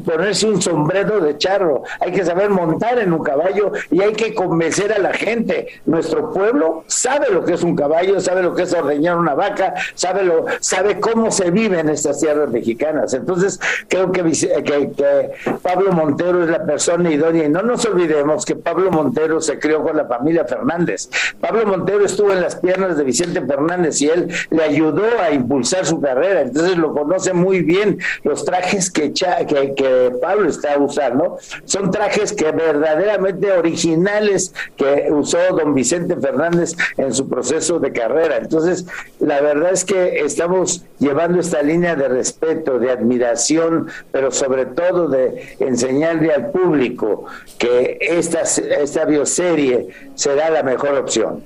ponerse 0.05 0.47
un 0.47 0.63
sombrero 0.63 1.21
de 1.21 1.37
charro, 1.37 1.83
hay 2.01 2.13
que 2.13 2.25
saber 2.25 2.51
montar 2.51 2.99
en 2.99 3.13
un 3.13 3.23
caballo 3.23 3.73
y 3.91 4.01
hay 4.03 4.13
que 4.13 4.35
convencer 4.35 4.93
a 4.93 4.99
la 4.99 5.13
gente. 5.13 5.69
Nuestro 5.87 6.33
pueblo 6.33 6.85
sabe 6.87 7.31
lo 7.31 7.45
que 7.45 7.55
es 7.55 7.63
un 7.63 7.77
caballo, 7.77 8.21
sabe 8.21 8.43
lo 8.43 8.55
que 8.55 8.63
es 8.63 8.73
ordeñar 8.73 9.17
una 9.17 9.35
vaca, 9.35 9.75
sabe 9.95 10.25
lo, 10.25 10.47
sabe 10.61 11.01
cómo 11.01 11.31
se 11.31 11.51
vive 11.51 11.81
en 11.81 11.89
estas 11.89 12.21
tierras 12.21 12.51
mexicanas. 12.51 13.15
Entonces, 13.15 13.61
creo 13.89 14.13
que, 14.13 14.23
que, 14.23 14.93
que 14.93 15.31
Pablo 15.63 15.93
Montero 15.93 16.45
es 16.45 16.51
la 16.51 16.65
persona 16.65 17.11
idónea 17.11 17.45
y 17.45 17.49
no 17.49 17.63
nos 17.63 17.85
olvidemos 17.85 18.45
que 18.45 18.57
Pablo 18.57 18.91
Montero 18.91 19.41
se 19.41 19.59
crió 19.59 19.83
con 19.83 19.97
la 19.97 20.07
familia 20.07 20.45
Fernández. 20.45 21.09
Pablo 21.41 21.70
Montero 21.71 22.05
estuvo 22.05 22.33
en 22.33 22.41
las 22.41 22.57
piernas 22.57 22.97
de 22.97 23.05
Vicente 23.05 23.41
Fernández 23.41 24.03
y 24.03 24.09
él 24.09 24.29
le 24.51 24.63
ayudó 24.63 25.05
a 25.21 25.31
impulsar 25.31 25.87
su 25.87 26.01
carrera, 26.01 26.41
entonces 26.43 26.77
lo 26.77 26.93
conoce 26.93 27.33
muy 27.33 27.63
bien. 27.63 27.99
Los 28.25 28.45
trajes 28.45 28.91
que, 28.91 29.13
Pablo 30.21 30.49
está 30.49 30.79
usando 30.79 31.39
son 31.65 31.91
trajes 31.91 32.33
que 32.33 32.51
verdaderamente 32.51 33.53
originales 33.53 34.53
que 34.77 35.09
usó 35.11 35.39
don 35.57 35.75
Vicente 35.75 36.17
Fernández 36.17 36.75
en 36.97 37.15
su 37.15 37.29
proceso 37.29 37.79
de 37.79 37.93
carrera. 37.93 38.39
Entonces, 38.39 38.87
la 39.21 39.41
verdad 39.41 39.73
es 39.73 39.85
que 39.85 40.21
estamos 40.21 40.85
llevando 40.99 41.39
esta 41.41 41.63
línea 41.63 41.95
de 41.95 42.09
respeto, 42.09 42.79
de 42.79 42.91
admiración, 42.91 43.89
pero 44.11 44.33
sobre 44.33 44.67
todo 44.67 45.09
de 45.09 45.57
enseñarle 45.61 46.33
al 46.33 46.51
público 46.51 47.27
que 47.59 47.99
esta, 48.01 48.41
esta 48.43 49.05
bioserie 49.05 49.89
será 50.15 50.51
la 50.51 50.63
mejor 50.63 50.95
opción. 50.97 51.43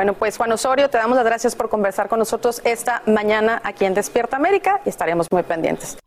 Bueno, 0.00 0.14
pues 0.14 0.38
Juan 0.38 0.50
Osorio, 0.50 0.88
te 0.88 0.96
damos 0.96 1.14
las 1.14 1.26
gracias 1.26 1.54
por 1.54 1.68
conversar 1.68 2.08
con 2.08 2.18
nosotros 2.20 2.62
esta 2.64 3.02
mañana 3.04 3.60
aquí 3.62 3.84
en 3.84 3.92
Despierta 3.92 4.38
América 4.38 4.80
y 4.86 4.88
estaremos 4.88 5.26
muy 5.30 5.42
pendientes. 5.42 5.98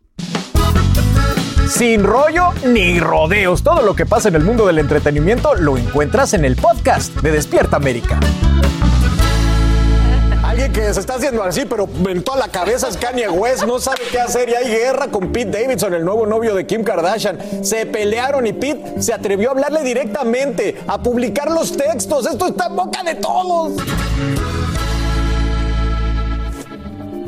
Sin 1.68 2.02
rollo 2.02 2.48
ni 2.66 2.98
rodeos, 2.98 3.62
todo 3.62 3.82
lo 3.82 3.94
que 3.94 4.04
pasa 4.04 4.30
en 4.30 4.34
el 4.34 4.42
mundo 4.42 4.66
del 4.66 4.80
entretenimiento 4.80 5.54
lo 5.54 5.78
encuentras 5.78 6.34
en 6.34 6.44
el 6.44 6.56
podcast 6.56 7.14
de 7.20 7.30
Despierta 7.30 7.76
América. 7.76 8.18
Alguien 10.54 10.72
que 10.72 10.94
se 10.94 11.00
está 11.00 11.14
haciendo 11.14 11.42
así, 11.42 11.64
pero 11.68 11.88
en 12.08 12.22
toda 12.22 12.38
la 12.38 12.46
cabeza 12.46 12.86
es 12.86 12.96
Kanye 12.96 13.28
West, 13.28 13.64
no 13.64 13.80
sabe 13.80 14.02
qué 14.12 14.20
hacer 14.20 14.48
y 14.50 14.54
hay 14.54 14.68
guerra 14.68 15.08
con 15.08 15.32
Pete 15.32 15.62
Davidson, 15.62 15.94
el 15.94 16.04
nuevo 16.04 16.26
novio 16.26 16.54
de 16.54 16.64
Kim 16.64 16.84
Kardashian. 16.84 17.64
Se 17.64 17.86
pelearon 17.86 18.46
y 18.46 18.52
Pete 18.52 19.02
se 19.02 19.12
atrevió 19.12 19.48
a 19.48 19.50
hablarle 19.50 19.82
directamente, 19.82 20.80
a 20.86 21.02
publicar 21.02 21.50
los 21.50 21.76
textos. 21.76 22.28
Esto 22.28 22.46
está 22.46 22.66
en 22.66 22.76
boca 22.76 23.02
de 23.02 23.16
todos. 23.16 23.72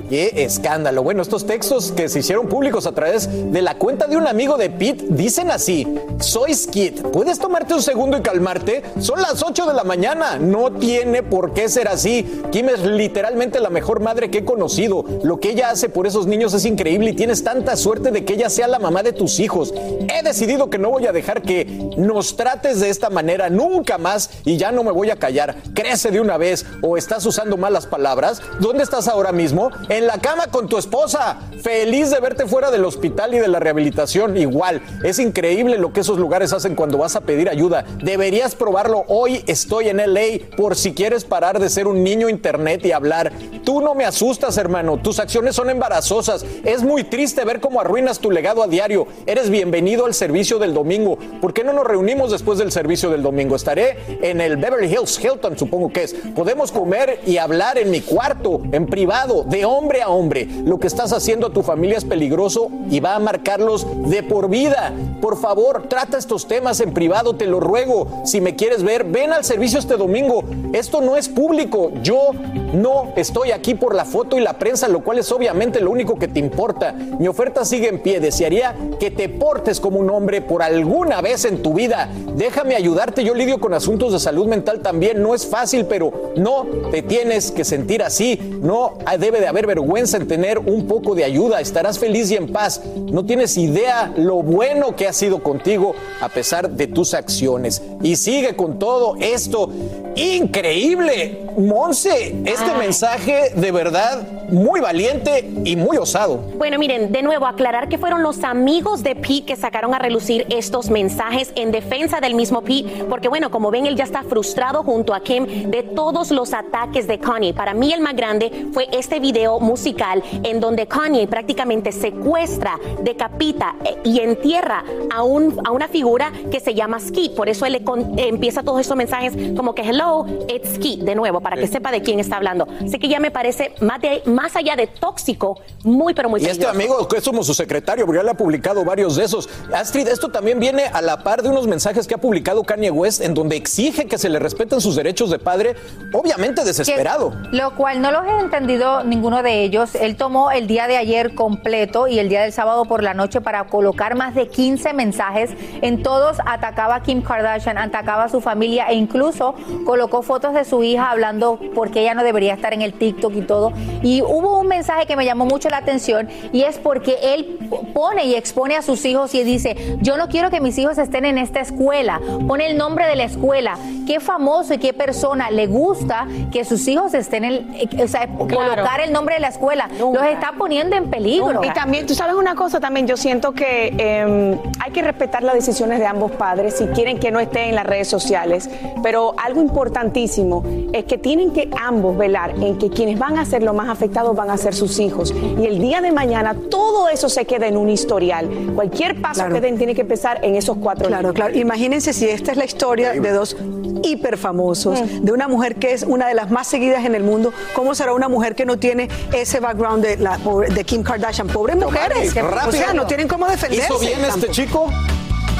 ¡Qué 0.09 0.33
escándalo! 0.37 1.03
Bueno, 1.03 1.23
estos 1.23 1.47
textos 1.47 1.91
que 1.91 2.09
se 2.09 2.21
hicieron 2.21 2.47
públicos 2.47 2.87
a 2.87 2.93
través 2.93 3.29
de 3.53 3.61
la 3.61 3.75
cuenta 3.75 4.07
de 4.07 4.17
un 4.17 4.29
amigo 4.29 4.57
de 4.57 4.71
Pete 4.71 5.05
dicen 5.09 5.51
así: 5.51 5.87
Soy 6.21 6.55
Skid, 6.55 7.03
¿puedes 7.13 7.41
tomarte 7.41 7.75
un 7.75 7.83
segundo 7.83 8.17
y 8.17 8.23
calmarte? 8.23 8.83
Son 9.01 9.21
las 9.21 9.43
8 9.43 9.67
de 9.67 9.75
la 9.75 9.83
mañana, 9.83 10.39
no 10.39 10.71
tiene 10.73 11.25
por 11.25 11.55
qué 11.55 11.69
ser 11.69 11.89
así. 11.89 12.41
Kim 12.53 12.69
es 12.69 12.81
literalmente 12.85 13.59
la 13.59 13.69
mejor 13.69 14.01
madre 14.01 14.31
que 14.31 14.39
he 14.39 14.45
conocido. 14.45 15.05
Lo 15.25 15.41
que 15.41 15.51
ella 15.51 15.71
hace 15.71 15.89
por 15.89 16.07
esos 16.07 16.29
niños 16.29 16.55
es 16.55 16.65
increíble 16.65 17.11
y 17.11 17.15
tienes 17.15 17.43
tanta 17.43 17.77
suerte 17.77 18.13
de 18.13 18.25
que 18.25 18.35
ella 18.35 18.49
sea 18.49 18.69
la 18.69 18.79
mamá 18.79 19.03
de 19.03 19.13
tus 19.13 19.41
hijos. 19.41 19.75
He 20.09 20.23
decidido 20.23 20.71
que 20.71 20.79
no 20.79 20.91
voy 20.91 21.07
a 21.07 21.13
dejar 21.13 21.43
que 21.43 21.91
nos 21.97 22.37
trates 22.37 22.79
de 22.79 22.91
esta 22.91 23.11
manera 23.11 23.51
nunca 23.51 23.99
más 23.99 24.31
y 24.45 24.57
ya 24.57 24.71
no 24.71 24.85
me 24.85 24.93
voy 24.93 25.11
a 25.11 25.17
callar. 25.17 25.57
Crece 25.75 26.13
de 26.13 26.21
una 26.21 26.37
vez 26.37 26.65
o 26.83 26.97
estás 26.97 27.27
usando 27.27 27.57
malas 27.57 27.87
palabras. 27.87 28.41
¿Dónde 28.61 28.85
estás 28.85 29.09
ahora 29.09 29.33
mismo? 29.33 29.71
En 29.97 30.07
la 30.07 30.19
cama 30.19 30.49
con 30.49 30.69
tu 30.69 30.77
esposa. 30.77 31.39
Feliz 31.63 32.11
de 32.11 32.21
verte 32.21 32.47
fuera 32.47 32.71
del 32.71 32.85
hospital 32.85 33.35
y 33.35 33.39
de 33.39 33.49
la 33.49 33.59
rehabilitación. 33.59 34.37
Igual, 34.37 34.83
es 35.03 35.19
increíble 35.19 35.79
lo 35.79 35.93
que 35.93 36.01
esos 36.01 36.19
lugares 36.19 36.53
hacen 36.53 36.75
cuando 36.75 36.99
vas 36.99 37.17
a 37.17 37.23
pedir 37.23 37.49
ayuda. 37.49 37.85
Deberías 38.03 38.55
probarlo. 38.55 39.05
Hoy 39.09 39.43
estoy 39.47 39.89
en 39.89 39.97
LA 39.97 40.57
por 40.57 40.77
si 40.77 40.93
quieres 40.93 41.25
parar 41.25 41.59
de 41.59 41.71
ser 41.71 41.87
un 41.87 42.05
niño 42.05 42.29
internet 42.29 42.85
y 42.85 42.93
hablar. 42.93 43.33
Tú 43.65 43.81
no 43.81 43.95
me 43.95 44.05
asustas, 44.05 44.59
hermano. 44.59 44.99
Tus 44.99 45.19
acciones 45.19 45.57
son 45.57 45.71
embarazosas. 45.71 46.45
Es 46.65 46.83
muy 46.83 47.05
triste 47.05 47.45
ver 47.45 47.61
cómo 47.61 47.81
arruinas 47.81 48.19
tu 48.19 48.31
legado 48.31 48.63
a 48.63 48.67
diario. 48.67 49.07
Eres 49.25 49.49
bienvenido 49.49 50.05
al 50.05 50.13
servicio 50.13 50.59
del 50.59 50.75
domingo. 50.75 51.19
¿Por 51.41 51.55
qué 51.55 51.65
no 51.65 51.73
nos 51.73 51.87
reunimos 51.87 52.31
después 52.31 52.59
del 52.59 52.71
servicio 52.71 53.09
del 53.09 53.23
domingo? 53.23 53.57
Estaré 53.57 53.97
en 54.21 54.43
el 54.43 54.59
Beverly 54.59 54.93
Hills 54.93 55.19
Hilton, 55.25 55.59
supongo 55.59 55.91
que 55.91 56.05
es. 56.05 56.15
Podemos 56.35 56.71
comer 56.71 57.21
y 57.27 57.39
hablar 57.39 57.79
en 57.79 57.91
mi 57.91 58.03
cuarto, 58.03 58.61
en 58.73 58.87
privado, 58.87 59.43
de 59.45 59.65
hombre 59.65 59.86
hombre 59.87 60.03
a 60.03 60.09
hombre. 60.09 60.49
Lo 60.65 60.81
que 60.81 60.89
estás 60.89 61.13
haciendo 61.13 61.47
a 61.47 61.53
tu 61.53 61.63
familia 61.63 61.97
es 61.97 62.05
peligroso 62.05 62.71
y 62.91 62.99
va 62.99 63.15
a 63.15 63.21
marcarlos 63.21 63.87
de 64.11 64.25
por 64.25 64.49
vida. 64.49 64.93
Por 65.21 65.37
favor, 65.37 65.85
trata 65.89 66.19
estos 66.19 66.49
temas 66.49 66.81
en 66.81 66.93
privado, 66.93 67.37
te 67.37 67.47
lo 67.47 67.61
ruego. 67.61 68.09
Si 68.25 68.41
me 68.41 68.57
quieres 68.57 68.83
ver, 68.83 69.05
ven 69.05 69.33
al 69.33 69.45
servicio 69.45 69.79
este 69.79 69.97
domingo. 69.97 70.43
Esto 70.73 71.01
no 71.01 71.17
es 71.17 71.29
público. 71.29 71.93
Yo 72.03 72.33
no 72.75 73.13
estoy 73.15 73.53
aquí 73.53 73.77
por 73.77 73.95
la 73.95 74.05
foto 74.05 74.37
y 74.37 74.41
la 74.41 74.59
prensa, 74.59 74.89
lo 74.89 75.05
cual 75.05 75.21
es 75.21 75.31
obviamente 75.31 75.81
lo 75.81 75.93
único 75.93 76.19
que 76.19 76.27
te 76.27 76.41
importa. 76.41 76.93
Mi 76.93 77.29
oferta 77.29 77.65
sigue 77.65 77.89
en 77.89 78.03
pie. 78.03 78.19
Desearía 78.19 78.75
que 78.99 79.13
te 79.13 79.29
portes 79.29 79.79
como 79.79 80.01
un 80.01 80.11
hombre 80.11 80.43
por 80.43 80.65
alguna 80.65 81.21
vez 81.21 81.45
en 81.45 81.63
tu 81.63 81.75
vida. 81.75 82.11
Déjame 82.35 82.75
ayudarte. 82.75 83.23
Yo 83.23 83.35
lidio 83.35 83.61
con 83.61 83.73
asuntos 83.73 84.13
de 84.13 84.19
salud 84.19 84.49
mental 84.49 84.81
también. 84.81 85.23
No 85.23 85.33
es 85.33 85.47
fácil, 85.47 85.87
pero 85.87 86.33
no 86.37 86.67
te 86.91 87.03
tienes 87.03 87.53
que 87.53 87.65
sentir 87.65 88.03
así. 88.03 88.59
No 88.61 88.99
debe 89.17 89.41
de 89.41 89.47
haber 89.47 89.76
vergüenza 89.77 90.17
en 90.17 90.27
tener 90.27 90.59
un 90.59 90.87
poco 90.87 91.15
de 91.15 91.25
ayuda. 91.25 91.61
Estarás 91.61 91.99
feliz 91.99 92.31
y 92.31 92.37
en 92.37 92.51
paz. 92.51 92.81
No 93.13 93.25
tienes 93.27 93.57
idea 93.59 94.13
lo 94.17 94.37
bueno 94.37 94.97
que 94.97 95.07
ha 95.07 95.13
sido 95.13 95.43
contigo 95.43 95.95
a 96.21 96.29
pesar 96.31 96.71
de 96.71 96.87
tus 96.87 97.13
acciones. 97.13 97.83
Y 98.03 98.17
sigue 98.17 98.57
con 98.57 98.79
todo 98.79 99.17
esto. 99.21 99.71
Increíble. 100.17 101.43
Monse, 101.59 102.35
este 102.45 102.75
mensaje 102.79 103.51
de 103.55 103.73
verdad 103.73 104.27
muy 104.51 104.81
valiente 104.81 105.49
y 105.65 105.77
muy 105.77 105.97
osado. 105.97 106.39
Bueno, 106.57 106.79
miren, 106.79 107.13
de 107.13 107.23
nuevo 107.23 107.47
aclarar 107.47 107.89
que 107.89 107.99
fueron 107.99 108.23
los 108.23 108.45
amigos 108.45 109.03
de 109.03 109.15
Pete 109.15 109.45
que 109.45 109.57
sacaron 109.57 109.95
a 109.95 109.99
relucir 109.99 110.47
estos 110.51 110.91
mensajes 110.91 111.53
en 111.55 111.73
defensa 111.73 112.21
del 112.21 112.35
mismo 112.35 112.63
Pete, 112.63 113.05
porque 113.09 113.29
bueno, 113.29 113.51
como 113.51 113.71
ven, 113.71 113.87
él 113.87 113.97
ya 113.97 114.05
está 114.05 114.23
frustrado 114.23 114.83
junto 114.83 115.15
a 115.15 115.21
Kim 115.21 115.71
de 115.71 115.83
todos 115.83 116.31
los 116.31 116.53
ataques 116.53 117.07
de 117.07 117.19
Kanye. 117.19 117.55
Para 117.55 117.75
mí 117.75 117.93
el 117.93 118.01
más 118.01 118.15
grande 118.15 118.69
fue 118.73 118.89
este 118.93 119.21
video 119.21 119.59
musical 119.67 120.23
en 120.45 120.61
donde 120.61 120.87
Kanye 120.87 121.27
prácticamente 121.27 121.93
secuestra, 121.93 122.79
decapita 123.03 123.75
eh, 123.85 123.97
y 124.05 124.21
entierra 124.21 124.85
a, 125.11 125.23
un, 125.23 125.61
a 125.65 125.73
una 125.73 125.89
figura 125.89 126.33
que 126.51 126.61
se 126.61 126.75
llama 126.75 127.01
Ski. 127.01 127.31
Por 127.37 127.49
eso 127.49 127.67
él 127.67 127.73
le 127.75 128.29
empieza 128.29 128.63
todos 128.63 128.81
estos 128.81 128.97
mensajes 128.97 129.33
como 129.57 129.75
que 129.75 129.83
hello, 129.83 130.27
it's 130.49 130.75
Ski, 130.77 131.01
de 131.03 131.15
nuevo, 131.15 131.41
para 131.41 131.57
que 131.57 131.67
sepa 131.67 131.91
de 131.91 132.03
quién 132.03 132.21
está 132.21 132.37
hablando. 132.37 132.67
Así 132.85 132.99
que 132.99 133.09
ya 133.09 133.21
me 133.21 133.31
parece 133.31 133.75
más, 133.81 134.01
de, 134.01 134.23
más 134.27 134.57
allá 134.57 134.77
de 134.77 134.87
tóxico, 134.87 135.61
muy 135.83 136.15
pero 136.15 136.29
muy 136.29 136.41
Y 136.41 136.47
este 136.47 136.67
amigo, 136.67 137.07
que 137.09 137.17
es 137.19 137.25
como 137.25 137.43
su 137.43 137.55
secretario, 137.55 138.07
porque 138.07 138.19
ya 138.21 138.25
le 138.25 138.31
ha 138.31 138.35
publicado 138.35 138.85
varios 138.85 139.17
de 139.17 139.25
esos. 139.25 139.49
Astrid, 139.75 140.07
esto 140.09 140.29
también 140.31 140.61
viene 140.61 140.85
a 140.85 141.03
la 141.03 141.23
par 141.23 141.43
de 141.43 141.49
unos 141.49 141.67
mensajes 141.67 142.07
que 142.07 142.15
ha 142.15 142.19
publicado 142.19 142.63
Kanye 142.63 142.91
West 142.91 143.21
en 143.23 143.35
donde 143.35 143.57
exige 143.57 144.07
que 144.07 144.19
se 144.19 144.29
le 144.29 144.39
respeten 144.39 144.81
sus 144.81 144.95
derechos 144.97 145.31
de 145.31 145.39
padre, 145.39 145.75
obviamente 146.13 146.65
desesperado. 146.65 147.31
Que- 147.51 147.57
lo 147.57 147.75
cual 147.75 148.01
no 148.01 148.11
los 148.11 148.25
he 148.27 148.39
entendido 148.41 149.03
ninguno 149.05 149.43
de 149.43 149.56
ellos. 149.63 149.95
Él 149.95 150.17
tomó 150.17 150.51
el 150.51 150.67
día 150.67 150.87
de 150.87 150.97
ayer 150.97 151.35
completo 151.35 152.07
y 152.09 152.19
el 152.19 152.29
día 152.29 152.43
del 152.43 152.53
sábado 152.53 152.85
por 152.85 153.03
la 153.03 153.15
noche 153.15 153.41
para 153.41 153.65
colocar 153.65 154.15
más 154.15 154.35
de 154.35 154.49
15 154.49 154.93
mensajes. 154.93 155.51
En 155.83 156.03
todos 156.03 156.39
atacaba 156.47 156.97
a 156.97 157.03
Kim 157.03 157.23
Kardashian, 157.23 157.79
atacaba 157.79 158.25
a 158.25 158.29
su 158.29 158.41
familia 158.41 158.87
e 158.89 158.95
incluso 158.95 159.55
colocó 159.85 160.23
fotos 160.23 160.55
de 160.55 160.65
su 160.65 160.83
hija 160.83 161.11
hablando 161.11 161.59
porque 161.75 162.01
ella 162.01 162.15
no 162.15 162.23
debería 162.25 162.55
estar 162.55 162.73
en 162.75 162.83
el 162.83 162.93
TikTok 162.95 163.35
y 163.35 163.43
todo. 163.43 163.73
Y 164.03 164.23
hubo 164.23 164.59
un 164.59 164.67
mensaje 164.69 165.07
que 165.07 165.17
me 165.17 165.25
llamó 165.25 165.47
mucho 165.47 165.69
la 165.69 165.79
atención 165.79 166.29
y 166.53 166.63
es 166.63 166.79
porque 166.79 167.17
él 167.23 167.59
pone 167.95 168.25
y 168.27 168.35
expone 168.35 168.77
a 168.77 168.83
sus 168.83 169.05
hijos 169.05 169.35
y 169.35 169.43
dice, 169.45 169.97
yo 170.01 170.17
no 170.17 170.29
quiero 170.29 170.51
que 170.51 170.61
mis 170.61 170.77
hijos 170.79 170.99
estén 170.99 171.25
en 171.25 171.39
esta 171.39 171.61
escuela. 171.61 172.21
Pone 172.47 172.67
el 172.67 172.77
nombre 172.77 173.07
de 173.07 173.17
la 173.17 173.25
escuela. 173.25 173.77
Qué 174.07 174.21
famoso 174.21 174.75
y 174.75 174.79
qué 174.79 174.93
persona 174.93 175.51
le 175.51 175.67
gusta 175.67 176.27
que 176.53 176.65
sus 176.65 176.87
hijos 176.89 177.13
estén 177.15 177.45
en, 177.45 177.53
el- 177.53 178.01
o 178.03 178.07
sea, 178.09 178.29
colocar 178.29 179.01
el 179.01 179.13
nombre 179.13 179.35
de 179.35 179.41
la 179.41 179.46
escuela. 179.49 179.89
Los 179.99 180.25
está 180.27 180.53
poniendo 180.59 180.97
en 180.97 181.11
peligro. 181.11 181.65
Y 181.65 181.71
también, 181.71 182.07
tú 182.07 182.15
sabes 182.15 182.35
una 182.35 182.55
cosa, 182.55 182.81
también 182.81 183.07
yo 183.07 183.17
siento 183.17 183.53
que 183.53 183.95
eh, 183.97 184.59
hay 184.81 184.93
que 184.93 185.03
respetar 185.03 185.43
las 185.43 185.55
decisiones 185.55 185.99
de 185.99 186.07
ambos 186.07 186.33
padres 186.33 186.77
si 186.77 186.87
quieren 186.89 187.19
que 187.19 187.31
no 187.31 187.41
esté 187.41 187.69
en 187.69 187.75
las 187.75 187.87
redes 187.87 188.09
sociales, 188.09 188.69
pero 189.03 189.35
algo 189.43 189.61
importantísimo 189.61 190.65
es 190.93 191.05
que 191.05 191.19
tienen 191.19 191.53
que 191.53 191.71
ambos 191.81 192.17
velar 192.17 192.51
en 192.51 192.79
que 192.79 192.91
quienes 192.91 193.19
van 193.19 193.39
a 193.39 193.45
ser 193.45 193.63
los 193.63 193.75
más 193.75 193.89
afectados 193.89 194.35
van 194.37 194.51
a 194.51 194.57
ser 194.57 194.75
sus 194.75 194.99
hijos. 194.99 195.35
Y 195.59 195.67
el 195.67 195.79
día 195.79 196.01
de 196.01 196.13
mañana 196.13 196.55
todo 196.71 197.09
eso 197.09 197.29
se 197.29 197.45
queda 197.45 197.67
en 197.67 197.77
un 197.77 197.89
historial. 197.89 198.49
Cualquier 198.75 199.21
paso 199.21 199.49
que 199.49 199.61
den 199.61 199.79
tiene 199.79 199.95
que 199.95 200.03
empezar 200.03 200.41
en 200.43 200.55
esos 200.57 200.77
cuatro 200.77 201.07
Claro, 201.09 201.33
claro. 201.33 201.57
Imagínense 201.57 202.13
si 202.13 202.29
esta 202.29 202.53
es 202.53 202.59
la 202.59 202.65
historia 202.65 203.13
de 203.13 203.31
dos 203.31 203.57
hiper 204.03 204.37
famosos, 204.37 205.01
de 205.23 205.33
una 205.33 205.49
mujer 205.49 205.77
que 205.77 205.93
es 205.93 206.03
una 206.03 206.29
de 206.29 206.35
las 206.35 206.51
más 206.51 206.67
seguidas 206.67 207.05
en 207.05 207.15
el 207.15 207.23
mundo, 207.23 207.53
¿cómo 207.75 207.95
será 207.95 208.13
una 208.13 208.29
mujer 208.29 208.55
que 208.55 208.65
no 208.65 208.79
tiene 208.79 209.09
ese 209.33 209.61
background 209.61 210.05
de, 210.05 210.17
la, 210.17 210.39
de 210.39 210.85
Kim 210.85 211.03
Kardashian? 211.03 211.49
Pobres 211.49 211.77
mujeres. 211.77 212.35
O 212.67 212.73
sea, 212.73 212.93
no 212.93 213.07
tienen 213.07 213.29
cómo 213.29 213.47
defenderse. 213.47 213.93
este 214.29 214.51
chico? 214.51 214.91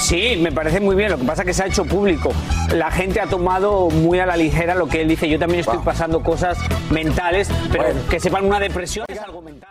Sí, 0.01 0.37
me 0.41 0.53
parece 0.53 0.81
muy 0.81 0.95
bien. 0.95 1.11
Lo 1.11 1.19
que 1.19 1.25
pasa 1.25 1.43
es 1.43 1.47
que 1.47 1.55
se 1.55 1.63
ha 1.63 1.67
hecho 1.67 1.85
público. 1.85 2.31
La 2.75 2.91
gente 2.91 3.21
ha 3.21 3.27
tomado 3.27 3.89
muy 3.89 4.19
a 4.19 4.27
la 4.27 4.37
ligera 4.37 4.75
lo 4.75 4.87
que 4.89 5.01
él 5.03 5.09
dice. 5.09 5.29
Yo 5.29 5.39
también 5.39 5.61
estoy 5.61 5.79
pasando 5.79 6.23
cosas 6.23 6.59
mentales, 6.91 7.49
pero 7.73 7.89
que 8.09 8.21
sepan 8.21 8.45
una 8.45 8.61
depresión 8.61 9.07
es 9.09 9.19
algo 9.19 9.41
mental. 9.43 9.71